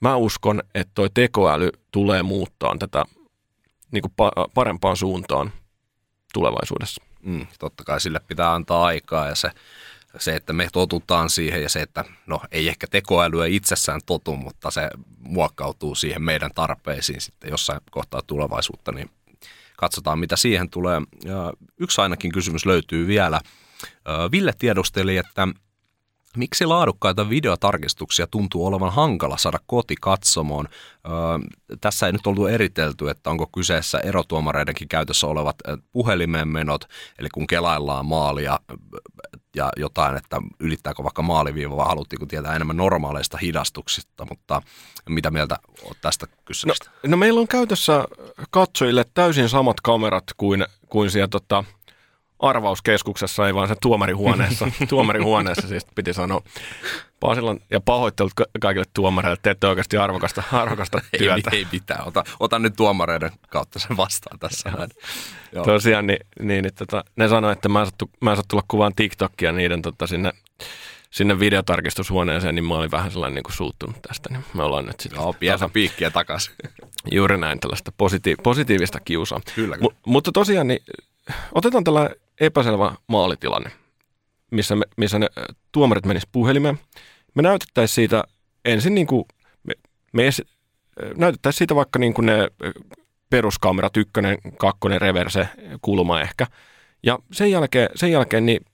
[0.00, 3.04] mä uskon, että toi tekoäly tulee muuttaa tätä
[3.92, 4.12] niin kuin
[4.54, 5.52] parempaan suuntaan
[6.32, 7.02] tulevaisuudessa.
[7.22, 9.50] Mm, totta kai sille pitää antaa aikaa ja se,
[10.18, 14.70] se, että me totutaan siihen ja se, että no ei ehkä tekoälyä itsessään totu, mutta
[14.70, 19.10] se muokkautuu siihen meidän tarpeisiin sitten jossain kohtaa tulevaisuutta, niin
[19.76, 21.00] katsotaan mitä siihen tulee.
[21.24, 23.40] Ja yksi ainakin kysymys löytyy vielä.
[24.32, 25.48] Ville tiedusteli, että
[26.36, 30.68] Miksi laadukkaita videotarkistuksia tuntuu olevan hankala saada kotikatsomoon?
[31.06, 31.12] Öö,
[31.80, 35.56] tässä ei nyt oltu eritelty, että onko kyseessä erotuomareidenkin käytössä olevat
[35.92, 36.84] puhelimeen menot,
[37.18, 38.60] eli kun kelaillaan maalia
[39.56, 44.62] ja jotain, että ylittääkö vaikka maaliviiva, vai haluttiinko tietää enemmän normaaleista hidastuksista, mutta
[45.08, 46.90] mitä mieltä olet tästä kysymyksestä?
[47.02, 48.04] No, no meillä on käytössä
[48.50, 51.64] katsojille täysin samat kamerat kuin, kuin siellä tota,
[52.38, 54.68] arvauskeskuksessa, ei vaan se tuomarihuoneessa.
[54.88, 56.42] tuomarihuoneessa siis piti sanoa.
[57.20, 61.50] Pasilan ja pahoittelut kaikille tuomareille, että teette oikeasti arvokasta, arvokasta työtä.
[61.52, 64.72] Ei, ei mitään, ota, ota nyt tuomareiden kautta sen vastaan tässä.
[65.52, 65.64] Joo.
[65.64, 68.64] Tosiaan, niin, niin että, tota, ne sanoi, että mä en, sattu, mä en saa tulla
[68.68, 70.32] kuvaan TikTokia niiden tota, sinne,
[71.10, 74.28] sinne videotarkistushuoneeseen, niin mä olin vähän sellainen niin kuin suuttunut tästä.
[74.32, 75.20] Niin me ollaan nyt sitten...
[75.20, 76.54] Joo, pientä piikkiä takaisin.
[77.12, 79.40] Juuri näin, tällaista positiiv- positiivista kiusaa.
[79.54, 79.90] Kyllä, kyllä.
[79.90, 80.82] M- mutta tosiaan, niin
[81.54, 82.10] otetaan tällä
[82.40, 83.70] epäselvä maalitilanne,
[84.50, 85.26] missä, me, missä ne
[85.72, 86.78] tuomarit menis puhelimeen.
[87.34, 88.24] Me näytettäisiin siitä
[88.64, 89.24] ensin niin kuin,
[89.62, 89.74] me,
[90.12, 90.46] me esi-
[91.16, 92.48] näytettäisiin siitä vaikka niin kuin ne
[93.30, 95.48] peruskamerat, ykkönen, kakkonen, reverse,
[95.82, 96.46] kulma ehkä.
[97.02, 98.64] Ja sen jälkeen, sen jälkeen niin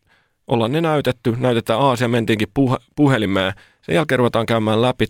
[0.46, 3.52] ollaan ne näytetty, näytetään Aasia, mentiinkin puh- puhelimeen.
[3.82, 5.06] Sen jälkeen ruvetaan käymään läpi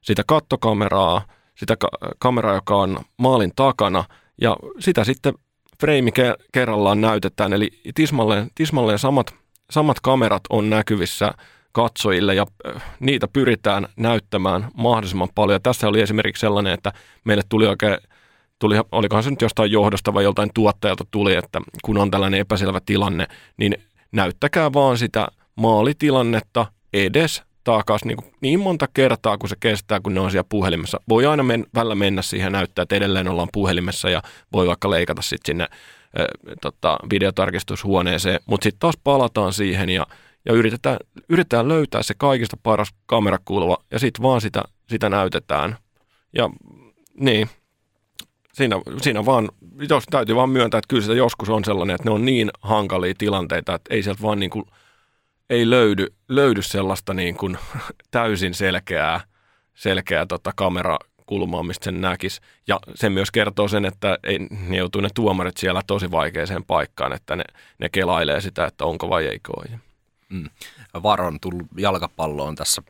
[0.00, 1.22] sitä kattokameraa,
[1.54, 4.04] sitä ka- kameraa, joka on maalin takana,
[4.40, 5.34] ja sitä sitten
[5.80, 6.10] freimi
[6.52, 9.34] kerrallaan näytetään, eli tismalleen, tismalleen samat,
[9.70, 11.32] samat kamerat on näkyvissä
[11.72, 12.46] katsojille ja
[13.00, 15.62] niitä pyritään näyttämään mahdollisimman paljon.
[15.62, 16.92] Tässä oli esimerkiksi sellainen, että
[17.24, 17.98] meille tuli oikein,
[18.58, 22.80] tuli, olikohan se nyt jostain johdosta vai joltain tuottajalta tuli, että kun on tällainen epäselvä
[22.86, 23.26] tilanne,
[23.56, 23.76] niin
[24.12, 30.20] näyttäkää vaan sitä maalitilannetta edes takas niin, niin monta kertaa, kun se kestää, kun ne
[30.20, 31.00] on siellä puhelimessa.
[31.08, 35.22] Voi aina men, välillä mennä siihen näyttää, että edelleen ollaan puhelimessa ja voi vaikka leikata
[35.22, 35.64] sitten sinne
[36.20, 36.26] äh,
[36.60, 40.06] tota, videotarkistushuoneeseen, mutta sitten taas palataan siihen ja,
[40.44, 40.96] ja yritetään,
[41.28, 45.76] yritetään löytää se kaikista paras kamerakulva ja sitten vaan sitä, sitä näytetään.
[46.32, 46.50] Ja
[47.20, 47.48] niin,
[48.52, 49.48] siinä, siinä vaan,
[49.88, 53.14] jos täytyy vaan myöntää, että kyllä se joskus on sellainen, että ne on niin hankalia
[53.18, 54.64] tilanteita, että ei sieltä vaan niin kuin,
[55.50, 57.58] ei löydy, löydy sellaista niin kuin
[58.10, 59.20] täysin selkeää,
[59.74, 62.40] selkeää tota kamerakulmaa, mistä sen näkisi.
[62.66, 67.12] Ja se myös kertoo sen, että ei, ne joutuu ne tuomarit siellä tosi vaikeaseen paikkaan,
[67.12, 67.44] että ne,
[67.78, 69.80] ne kelailee sitä, että onko vai eikö ole.
[70.28, 70.50] Mm.
[71.02, 72.82] Varon tullut jalkapalloon tässä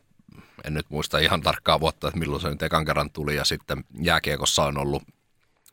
[0.63, 3.83] en nyt muista ihan tarkkaa vuotta, että milloin se nyt ekan kerran tuli, ja sitten
[4.01, 5.03] jääkiekossa on ollut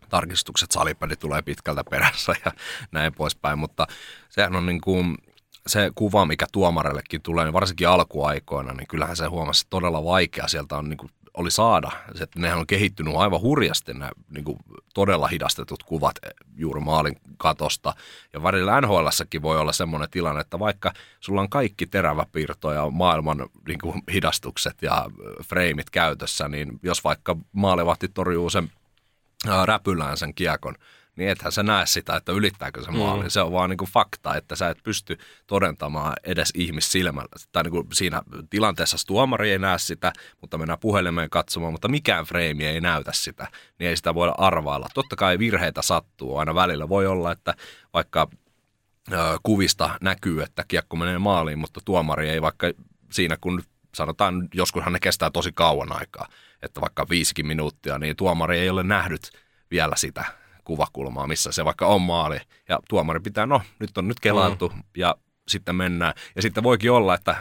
[0.08, 2.52] tarkistukset, salipädi tulee pitkältä perässä ja
[2.92, 3.86] näin poispäin, mutta
[4.28, 5.16] sehän on niin kuin
[5.66, 10.48] se kuva, mikä tuomarellekin tulee, niin varsinkin alkuaikoina, niin kyllähän se huomasi todella vaikea.
[10.48, 11.90] Sieltä on niin kuin, oli saada,
[12.20, 14.58] että nehän on kehittynyt aivan hurjasti nämä niin kuin,
[14.94, 16.16] todella hidastetut kuvat
[16.56, 17.94] juuri maalin katosta.
[18.32, 19.06] Ja välillä nhl
[19.42, 24.82] voi olla semmoinen tilanne, että vaikka sulla on kaikki teräväpiirto ja maailman niin kuin, hidastukset
[24.82, 25.06] ja
[25.48, 28.70] freimit käytössä, niin jos vaikka maalivahti torjuu sen
[29.64, 30.74] räpylään sen kiekon,
[31.16, 33.22] niin ethän sä näe sitä, että ylittääkö se maali.
[33.22, 33.28] Mm.
[33.28, 37.28] Se on vaan niin kuin fakta, että sä et pysty todentamaan edes ihmissilmällä.
[37.52, 42.24] Tai niin kuin siinä tilanteessa tuomari ei näe sitä, mutta mennään puhelimeen katsomaan, mutta mikään
[42.24, 43.48] freimi ei näytä sitä,
[43.78, 44.88] niin ei sitä voida arvailla.
[44.94, 46.88] Totta kai virheitä sattuu aina välillä.
[46.88, 47.54] Voi olla, että
[47.94, 48.28] vaikka
[49.42, 52.66] kuvista näkyy, että kiekko menee maaliin, mutta tuomari ei vaikka
[53.12, 53.62] siinä, kun
[53.94, 56.28] sanotaan, joskushan ne kestää tosi kauan aikaa,
[56.62, 59.30] että vaikka viisikin minuuttia, niin tuomari ei ole nähnyt
[59.70, 60.24] vielä sitä
[60.66, 62.38] kuvakulmaa, missä se vaikka on maali.
[62.68, 64.82] Ja tuomari pitää, no nyt on nyt kelailtu mm.
[64.96, 65.16] ja
[65.48, 66.14] sitten mennään.
[66.36, 67.36] Ja sitten voikin olla, että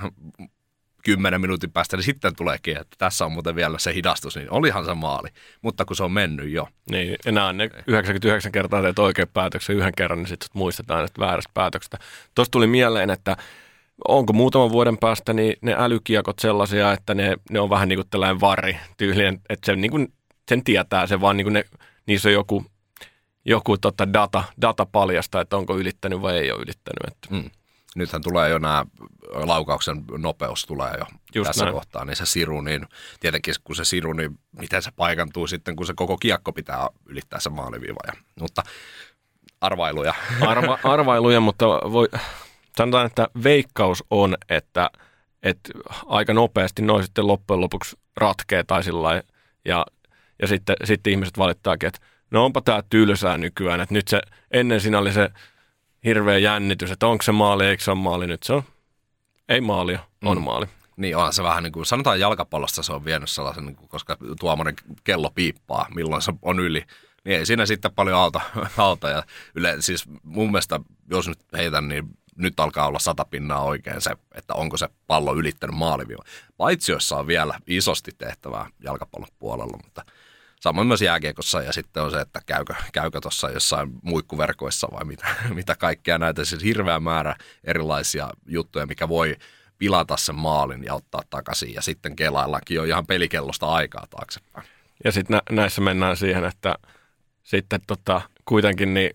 [1.06, 4.86] kymmenen minuutin päästä, niin sitten tuleekin, että tässä on muuten vielä se hidastus, niin olihan
[4.86, 5.30] se maali.
[5.62, 6.68] Mutta kun se on mennyt jo.
[6.92, 11.52] Niin, enää ne 99 kertaa teet oikein päätöksen yhden kerran, niin sitten muistetaan että väärästä
[11.54, 11.98] päätöksestä.
[12.36, 13.38] Tuosta tuli mieleen, että
[14.08, 18.08] onko muutaman vuoden päästä niin ne älykiekot sellaisia, että ne, ne on vähän niin kuin
[18.10, 20.14] tällainen varri tyylinen, että se, niin kuin,
[20.50, 21.66] sen tietää, se vaan niin kuin ne,
[22.06, 22.66] niissä on joku,
[23.46, 27.08] joku tota data, data paljasta, että onko ylittänyt vai ei ole ylittänyt.
[27.08, 27.28] Että.
[27.30, 27.50] Mm.
[27.96, 28.86] Nythän tulee jo nämä,
[29.34, 31.74] laukauksen nopeus tulee jo Just tässä näin.
[31.74, 32.86] kohtaa, niin se siru, niin
[33.20, 37.40] tietenkin kun se siru, niin miten se paikantuu sitten, kun se koko kiekko pitää ylittää
[37.40, 38.00] se maaliviiva.
[38.08, 38.64] Ja, mutta
[39.62, 40.14] arvailuja.
[40.48, 42.10] Arva, arvailuja, mutta voi,
[42.78, 44.90] sanotaan, että veikkaus on, että,
[45.44, 45.70] että
[46.06, 49.24] aika nopeasti noin sitten loppujen lopuksi ratkee tai sillä
[49.66, 49.86] ja,
[50.42, 52.00] ja sitten, sitten ihmiset valittaakin, että
[52.32, 54.22] no onpa tämä tylsää nykyään, että nyt se,
[54.52, 55.30] ennen siinä oli se
[56.06, 58.64] hirveä jännitys, että onko se maali, eikö se ole maali, nyt se on,
[59.50, 60.44] ei maalia, on mm.
[60.44, 60.66] maali.
[60.98, 64.18] Niin on se vähän niin kuin, sanotaan jalkapallosta se on vienyt sellaisen, niin kuin, koska
[64.40, 66.86] tuomarin kello piippaa, milloin se on yli,
[67.26, 68.42] niin ei siinä sitten paljon alta,
[68.78, 69.24] alta ja
[69.56, 74.12] yle, siis mun mielestä, jos nyt heitän, niin nyt alkaa olla sata pinnaa oikein se,
[74.36, 76.24] että onko se pallo ylittänyt maaliviiva.
[76.58, 80.06] Paitsi joissa on vielä isosti tehtävää jalkapallon puolella, mutta
[80.66, 85.28] samoin myös jääkiekossa ja sitten on se, että käykö, käykö tuossa jossain muikkuverkoissa vai mitä,
[85.54, 89.36] mitä kaikkea näitä, siis hirveä määrä erilaisia juttuja, mikä voi
[89.78, 94.68] pilata sen maalin ja ottaa takaisin ja sitten kelaillakin on ihan pelikellosta aikaa taaksepäin.
[95.04, 96.76] Ja sitten nä- näissä mennään siihen, että
[97.44, 99.12] sitten tota, kuitenkin niin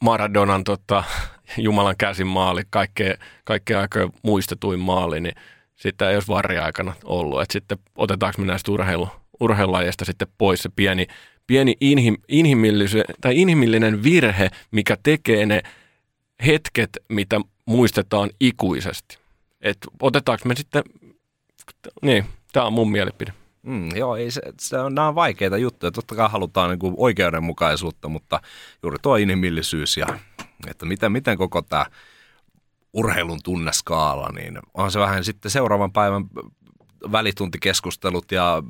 [0.00, 1.04] Maradonan tota,
[1.56, 3.14] Jumalan käsin maali, kaikkea,
[3.44, 3.88] kaikkea
[4.22, 5.34] muistetuin maali, niin
[5.76, 7.42] sitä ei olisi varriaikana ollut.
[7.42, 9.08] Et sitten otetaanko me näistä urheilu,
[9.42, 11.06] urheilulajista sitten pois se pieni,
[11.46, 12.16] pieni inhim,
[13.20, 15.62] tai inhimillinen virhe, mikä tekee ne
[16.46, 19.18] hetket, mitä muistetaan ikuisesti.
[19.60, 20.82] Et otetaanko me sitten,
[22.02, 23.32] niin, tämä on mun mielipide.
[23.62, 25.90] Mm, joo, ei se, se on, nämä on vaikeita juttuja.
[25.90, 28.40] Totta kai halutaan niin kuin oikeudenmukaisuutta, mutta
[28.82, 30.06] juuri tuo inhimillisyys ja
[30.66, 31.86] että miten, miten koko tämä
[32.92, 36.24] urheilun tunneskaala, niin on se vähän sitten seuraavan päivän
[37.12, 38.62] välituntikeskustelut ja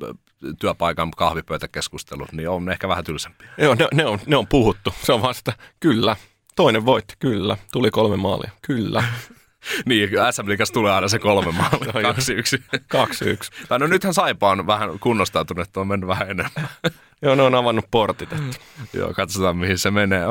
[0.59, 3.49] työpaikan kahvipöytäkeskustelut, niin on ehkä vähän tylsempiä.
[3.57, 4.93] Joo, ne, ne, on, ne on puhuttu.
[5.03, 6.15] Se on vasta, kyllä.
[6.55, 7.57] Toinen voitti, kyllä.
[7.71, 9.03] Tuli kolme maalia, kyllä.
[9.85, 12.63] niin, SM Liigassa tulee aina se kolme maalia, no, kaksi yksi.
[12.87, 13.51] kaksi yksi.
[13.69, 16.69] Tai no nythän Saipa on vähän kunnostautunut, että on mennyt vähän enemmän.
[17.21, 18.33] Joo, ne on avannut portit.
[18.33, 18.57] Että.
[18.93, 20.25] Joo, katsotaan mihin se menee.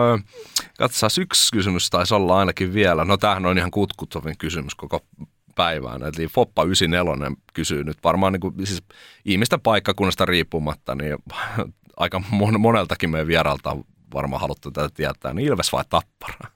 [0.79, 3.05] Katsotaan, yksi kysymys taisi olla ainakin vielä.
[3.05, 5.05] No tämähän on ihan kutkutovin kysymys koko
[5.55, 6.03] päivään.
[6.03, 8.83] Eli Foppa 94 kysyy nyt varmaan niin kuin, siis
[9.25, 11.17] ihmisten paikkakunnasta riippumatta, niin
[11.97, 12.23] aika
[12.59, 13.77] moneltakin meidän vieralta
[14.15, 16.51] varmaan haluttu tätä tietää, niin Ilves vai Tappara?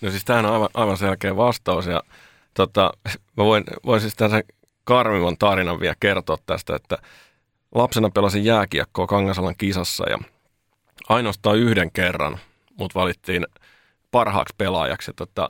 [0.00, 2.02] No siis tämähän on aivan, aivan selkeä vastaus ja
[2.54, 2.92] tota,
[3.36, 4.42] mä voin, voin siis tässä
[4.84, 6.98] karmivan tarinan vielä kertoa tästä, että
[7.74, 10.18] lapsena pelasin jääkiekkoa Kangasalan kisassa ja
[11.08, 12.38] ainoastaan yhden kerran
[12.78, 13.46] mut valittiin
[14.10, 15.12] parhaaksi pelaajaksi.
[15.16, 15.48] Tota,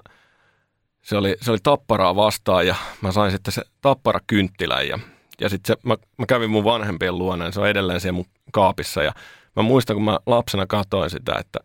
[1.04, 4.98] se, oli, se oli tapparaa vastaan ja mä sain sitten se tappara kynttilän ja,
[5.40, 9.02] ja sitten mä, mä, kävin mun vanhempien luona ja se on edelleen siellä mun kaapissa
[9.02, 9.12] ja
[9.56, 11.58] mä muistan, kun mä lapsena katsoin sitä, että,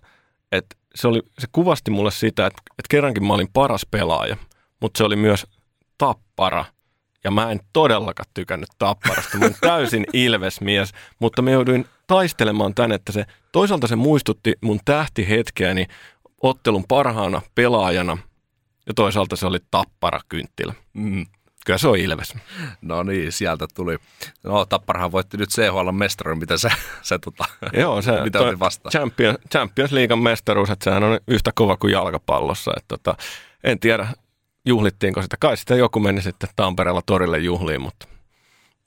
[0.51, 4.37] että se, oli, se kuvasti mulle sitä, että, että kerrankin mä olin paras pelaaja,
[4.81, 5.47] mutta se oli myös
[5.97, 6.65] tappara.
[7.23, 9.37] Ja mä en todellakaan tykännyt tapparasta.
[9.37, 15.85] Mä täysin ilvesmies, mutta mä jouduin taistelemaan tän, että se toisaalta se muistutti mun tähtihetkeäni
[16.41, 18.17] ottelun parhaana pelaajana
[18.89, 20.73] ja toisaalta se oli tappara kynttilä.
[20.93, 21.25] Mm.
[21.65, 22.35] Kyllä se on Ilves.
[22.81, 23.97] No niin, sieltä tuli.
[24.43, 26.69] No Tapparahan voitti nyt CHL mestaruuden, mitä se,
[27.01, 28.89] se tota, Joo, se mitä oli vasta?
[28.89, 32.71] Champions, Champions League mestaruus, että sehän on yhtä kova kuin jalkapallossa.
[32.77, 33.15] Että tota,
[33.63, 34.07] en tiedä,
[34.65, 35.37] juhlittiinko sitä.
[35.39, 38.07] Kai sitä joku meni sitten Tampereella torille juhliin, mutta,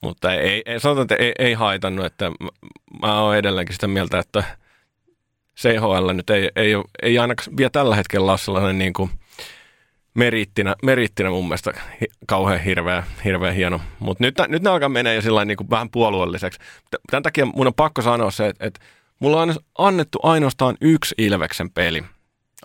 [0.01, 2.07] mutta ei, ei, sanotaan, että ei, ei haitannut.
[2.07, 2.49] Että mä,
[3.03, 4.45] mä oon edelleenkin sitä mieltä, että
[5.61, 6.73] CHL nyt ei, ei,
[7.03, 9.11] ei ainakaan vielä tällä hetkellä ole sellainen niin kuin–
[10.15, 11.73] merittinä, merittinä mun mielestä
[12.27, 13.81] kauhean hirveä, hirveä hieno.
[13.99, 16.61] Mutta nyt, nyt ne alkaa menee jo niin kuin vähän puolueelliseksi.
[17.11, 18.81] Tämän takia mun on pakko sanoa se, että, että
[19.19, 22.05] mulla on annettu ainoastaan yksi Ilveksen peli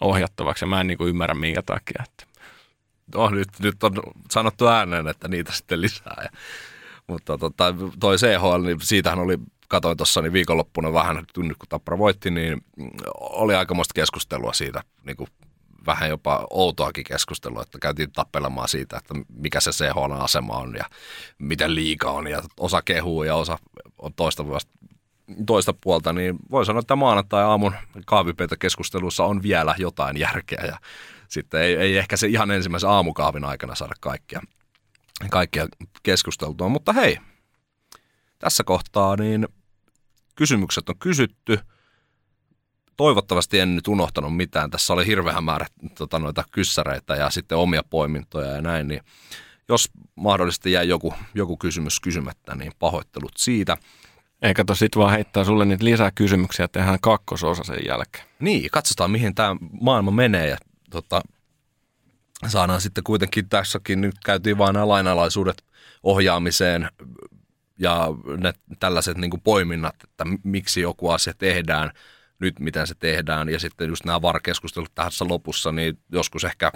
[0.01, 2.03] ohjattavaksi ja mä en niin kuin ymmärrä minkä takia.
[2.03, 2.41] Että.
[3.15, 3.93] No, nyt, nyt on
[4.31, 6.17] sanottu ääneen, että niitä sitten lisää.
[6.23, 6.29] Ja,
[7.07, 9.37] mutta tota, toi CHL, niin siitähän oli
[9.67, 12.61] katoin tuossa niin viikonloppuna vähän, nyt kun Tappara voitti, niin
[13.19, 15.29] oli aikamoista keskustelua siitä niin kuin
[15.85, 20.85] vähän jopa outoakin keskustelua, että käytiin tappelemaan siitä, että mikä se CHL-asema on ja
[21.39, 23.57] miten liika on ja osa kehuu ja osa
[23.97, 24.43] on toista,
[25.47, 27.73] toista puolta, niin voi sanoa, että maanantai-aamun
[28.59, 30.77] keskustelussa on vielä jotain järkeä ja
[31.27, 34.41] sitten ei, ei ehkä se ihan ensimmäisen aamukaavin aikana saada kaikkia,
[35.29, 35.67] kaikkia
[36.03, 37.17] keskusteltua, mutta hei,
[38.39, 39.47] tässä kohtaa niin
[40.35, 41.59] kysymykset on kysytty–
[42.97, 44.71] toivottavasti en nyt unohtanut mitään.
[44.71, 45.65] Tässä oli hirveä määrä
[45.97, 49.01] tota, noita kyssäreitä ja sitten omia poimintoja ja näin, niin
[49.69, 53.77] jos mahdollisesti jäi joku, joku kysymys kysymättä, niin pahoittelut siitä.
[54.41, 58.25] Eikä to sit vaan heittää sulle niitä lisää kysymyksiä, tehdään kakkososa sen jälkeen.
[58.39, 60.57] Niin, katsotaan mihin tämä maailma menee ja
[60.89, 61.21] tota,
[62.47, 65.63] saadaan sitten kuitenkin tässäkin, nyt käytiin vain nämä lainalaisuudet
[66.03, 66.89] ohjaamiseen
[67.79, 68.07] ja
[68.37, 71.91] ne tällaiset niin poiminnat, että miksi joku asia tehdään–
[72.39, 76.71] nyt miten se tehdään ja sitten just nämä VAR-keskustelut tässä lopussa, niin joskus ehkä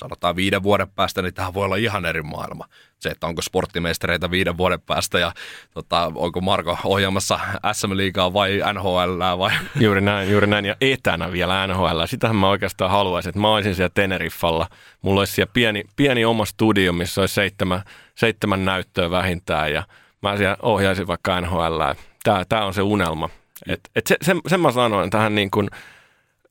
[0.00, 2.64] sanotaan viiden vuoden päästä, niin tähän voi olla ihan eri maailma.
[2.98, 5.32] Se, että onko sporttimeistereitä viiden vuoden päästä ja
[5.74, 7.40] tota, onko Marko ohjaamassa
[7.72, 9.50] SM Liigaa vai NHL vai...
[9.80, 10.64] Juuri näin, juuri näin.
[10.64, 12.04] Ja etänä vielä NHL.
[12.06, 14.66] Sitähän mä oikeastaan haluaisin, että mä olisin siellä Teneriffalla.
[15.02, 17.82] Mulla olisi siellä pieni, pieni oma studio, missä olisi seitsemän,
[18.14, 19.82] seitsemän näyttöä vähintään ja
[20.22, 21.82] mä siellä ohjaisin vaikka NHL.
[22.24, 23.30] Tämä, tämä on se unelma.
[23.66, 25.68] Et, et se, sen, sen mä sanoin tähän niin kuin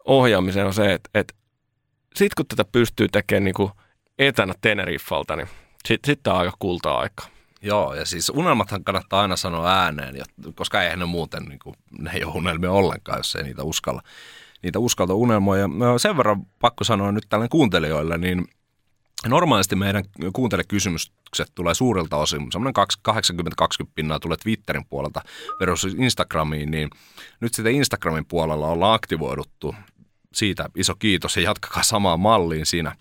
[0.05, 1.35] ohjaamiseen on se, että et
[2.15, 3.71] sit kun tätä pystyy tekemään niin kuin
[4.19, 5.47] etänä Teneriffalta, niin
[5.85, 7.23] sitten sit on aika kulta-aika.
[7.61, 10.15] Joo, ja siis unelmathan kannattaa aina sanoa ääneen,
[10.55, 14.01] koska eihän ne muuten, niin kuin, ne ei ole unelmia ollenkaan, jos ei niitä uskalla,
[14.63, 15.69] niitä uskalta unelmoja.
[15.97, 18.45] Sen verran pakko sanoa nyt tälle kuuntelijoille, niin
[19.25, 20.03] Normaalisti meidän
[20.33, 22.73] kuuntelekysymykset tulee suurilta osin, semmoinen
[23.83, 25.21] 80-20 pinnaa tulee Twitterin puolelta
[25.59, 26.89] versus Instagramiin, niin
[27.39, 29.75] nyt sitten Instagramin puolella ollaan aktivoiduttu.
[30.33, 32.95] Siitä iso kiitos ja jatkakaa samaan malliin siinä,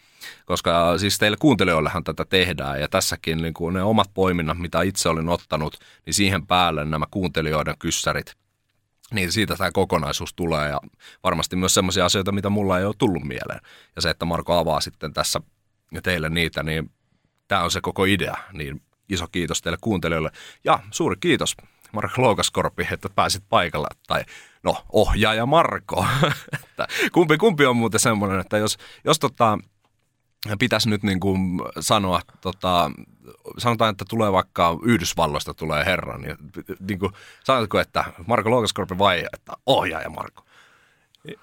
[0.44, 5.08] koska siis teille kuuntelijoillehan tätä tehdään ja tässäkin niin kuin ne omat poiminnat, mitä itse
[5.08, 8.34] olin ottanut, niin siihen päälle nämä kuuntelijoiden kyssärit–
[9.14, 10.80] niin siitä tämä kokonaisuus tulee ja
[11.24, 13.60] varmasti myös sellaisia asioita, mitä mulla ei ole tullut mieleen.
[13.96, 15.40] Ja se, että Marko avaa sitten tässä
[15.92, 16.90] ja teille niitä, niin
[17.48, 18.36] tämä on se koko idea.
[18.52, 20.30] Niin iso kiitos teille kuuntelijoille.
[20.64, 21.56] Ja suuri kiitos
[21.92, 23.88] Marko Loukaskorpi, että pääsit paikalle.
[24.06, 24.24] Tai
[24.62, 26.06] no, ohjaaja Marko.
[26.64, 29.58] että kumpi, kumpi on muuten semmoinen, että jos, jos tota,
[30.58, 32.90] pitäisi nyt niin kuin sanoa, tota,
[33.58, 36.36] sanotaan, että tulee vaikka Yhdysvalloista tulee herra, niin,
[36.80, 37.12] niin kuin,
[37.44, 40.45] sanotko, että Marko Loukaskorpi vai että ohjaaja Marko?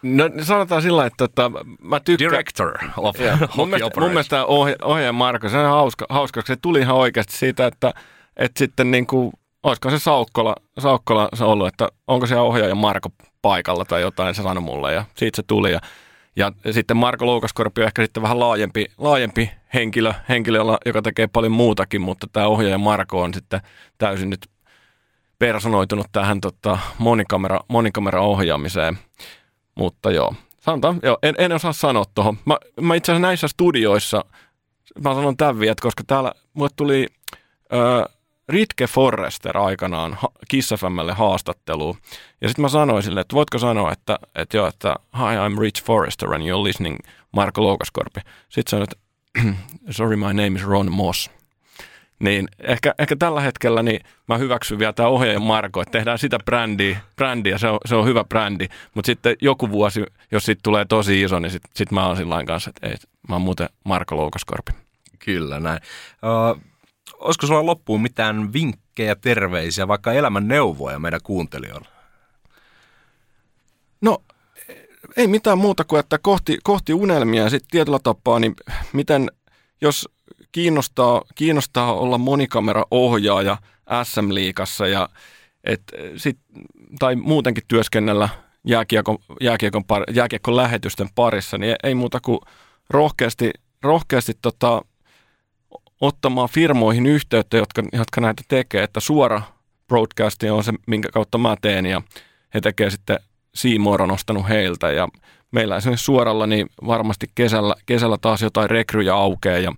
[0.03, 1.51] No sanotaan sillä että että
[1.81, 2.31] mä tykkään...
[2.31, 3.39] Director of yeah.
[3.57, 7.37] mun, mielestä, mun mielestä ohje, ohjaaja Marko, se on hauska, hauska, se tuli ihan oikeasti
[7.37, 7.93] siitä, että,
[8.37, 9.31] että sitten niin kuin,
[9.63, 13.09] olisiko se Saukkola, Saukkola se ollut, että onko se ohjaaja Marko
[13.41, 15.71] paikalla tai jotain, se sanoi mulle ja siitä se tuli.
[15.71, 15.79] Ja,
[16.35, 21.51] ja sitten Marko Loukaskorpi on ehkä sitten vähän laajempi, laajempi henkilö, henkilö, joka tekee paljon
[21.51, 23.61] muutakin, mutta tämä ohjaaja Marko on sitten
[23.97, 24.47] täysin nyt
[25.39, 28.97] personoitunut tähän tota, monikamera, monikamera ohjaamiseen.
[29.75, 32.37] Mutta joo, sanotaan, joo, en, en osaa sanoa tuohon.
[32.45, 34.25] Mä, mä itse asiassa näissä studioissa,
[35.03, 37.07] mä sanon tämän vielä, koska täällä mulle tuli
[37.73, 38.09] ö,
[38.49, 40.17] Ritke Forrester aikanaan
[40.47, 41.97] Kiss FMlle haastatteluun.
[42.41, 45.83] Ja sitten mä sanoin sille, että voitko sanoa, että, että joo, että hi, I'm Rich
[45.83, 46.97] Forrester and you're listening
[47.31, 48.21] Marko Loukaskorpi.
[48.49, 49.03] Sitten sanoin, että
[49.97, 51.29] sorry, my name is Ron Moss.
[52.19, 56.37] Niin ehkä, ehkä tällä hetkellä niin mä hyväksyn vielä tämä ohjaaja Marko, että tehdään sitä
[56.45, 58.67] brändiä, brändiä se, on, se on hyvä brändi.
[58.93, 62.43] Mutta sitten joku vuosi, jos siitä tulee tosi iso, niin sitten sit mä oon sillä
[62.43, 62.95] kanssa, että ei,
[63.29, 64.71] mä oon muuten Marko Loukaskorpi.
[65.19, 65.79] Kyllä näin.
[66.23, 66.61] Uh,
[67.19, 71.87] olisiko sulla loppuun mitään vinkkejä, terveisiä, vaikka elämän neuvoja meidän kuuntelijoille?
[74.01, 74.23] No
[75.17, 78.55] ei mitään muuta kuin, että kohti, kohti unelmia ja sitten tietyllä tapaa, niin
[78.93, 79.31] miten,
[79.81, 80.09] jos
[80.53, 83.57] kiinnostaa, kiinnostaa olla monikameraohjaaja
[84.03, 85.09] SM-liikassa ja
[85.63, 85.81] et
[86.15, 86.37] sit,
[86.99, 88.29] tai muutenkin työskennellä
[88.67, 92.39] jääkiekon, jääkiekon, par, jääkiekon lähetysten parissa, niin ei muuta kuin
[92.89, 93.51] rohkeasti,
[93.81, 94.81] rohkeasti tota,
[96.01, 99.41] ottamaan firmoihin yhteyttä, jotka, jotka näitä tekee, että suora
[99.87, 102.01] broadcasti on se, minkä kautta mä teen ja
[102.53, 103.19] he tekee sitten
[103.55, 105.07] Seymour on ostanut heiltä ja
[105.51, 109.73] meillä esimerkiksi suoralla niin varmasti kesällä, kesällä taas jotain rekryjä aukeaa ja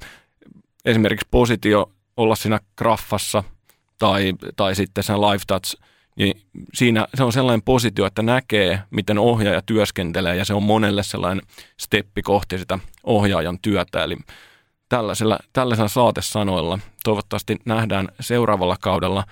[0.86, 3.44] esimerkiksi positio olla siinä graffassa
[4.00, 5.82] tai, tai sitten sen live touch,
[6.16, 6.42] niin
[6.74, 11.46] siinä se on sellainen positio, että näkee, miten ohjaaja työskentelee ja se on monelle sellainen
[11.80, 14.04] steppi kohti sitä ohjaajan työtä.
[14.04, 14.18] Eli
[14.90, 19.24] tällaisella, tällaisella saatesanoilla toivottavasti nähdään seuraavalla kaudella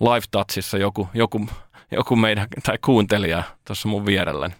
[0.00, 1.46] live touchissa joku, joku,
[1.90, 4.54] joku meidän tai kuuntelija tuossa mun vierelläni.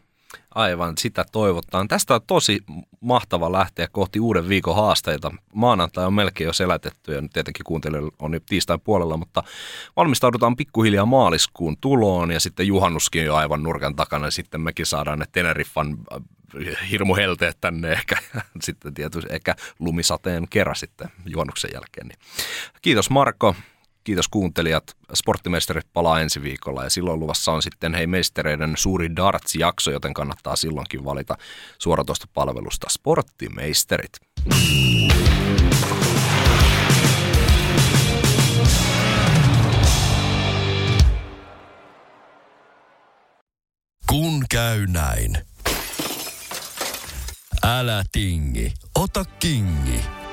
[0.55, 1.89] Aivan, sitä toivotaan.
[1.89, 2.61] Tästä on tosi
[3.01, 5.31] mahtava lähteä kohti uuden viikon haasteita.
[5.55, 9.43] Maanantai on melkein jo selätetty ja nyt tietenkin kuuntelijoilla on jo tiistain puolella, mutta
[9.97, 15.19] valmistaudutaan pikkuhiljaa maaliskuun tuloon ja sitten juhannuskin jo aivan nurkan takana ja sitten mekin saadaan
[15.19, 18.17] ne Teneriffan äh, hirmuhelteet tänne ehkä
[18.63, 22.07] sitten tietysti ehkä lumisateen kerran sitten juhannuksen jälkeen.
[22.07, 22.19] Niin.
[22.83, 23.55] Kiitos Marko.
[24.11, 24.97] Kiitos kuuntelijat.
[25.15, 30.57] Sporttimestarit palaa ensi viikolla ja silloin luvassa on sitten hei meistereiden suuri darts-jakso, joten kannattaa
[30.57, 31.37] silloinkin valita
[31.79, 34.11] suoratoista palvelusta Sporttimeisterit.
[44.09, 45.39] Kun käy näin.
[47.63, 50.20] Älä tingi, ota kingi.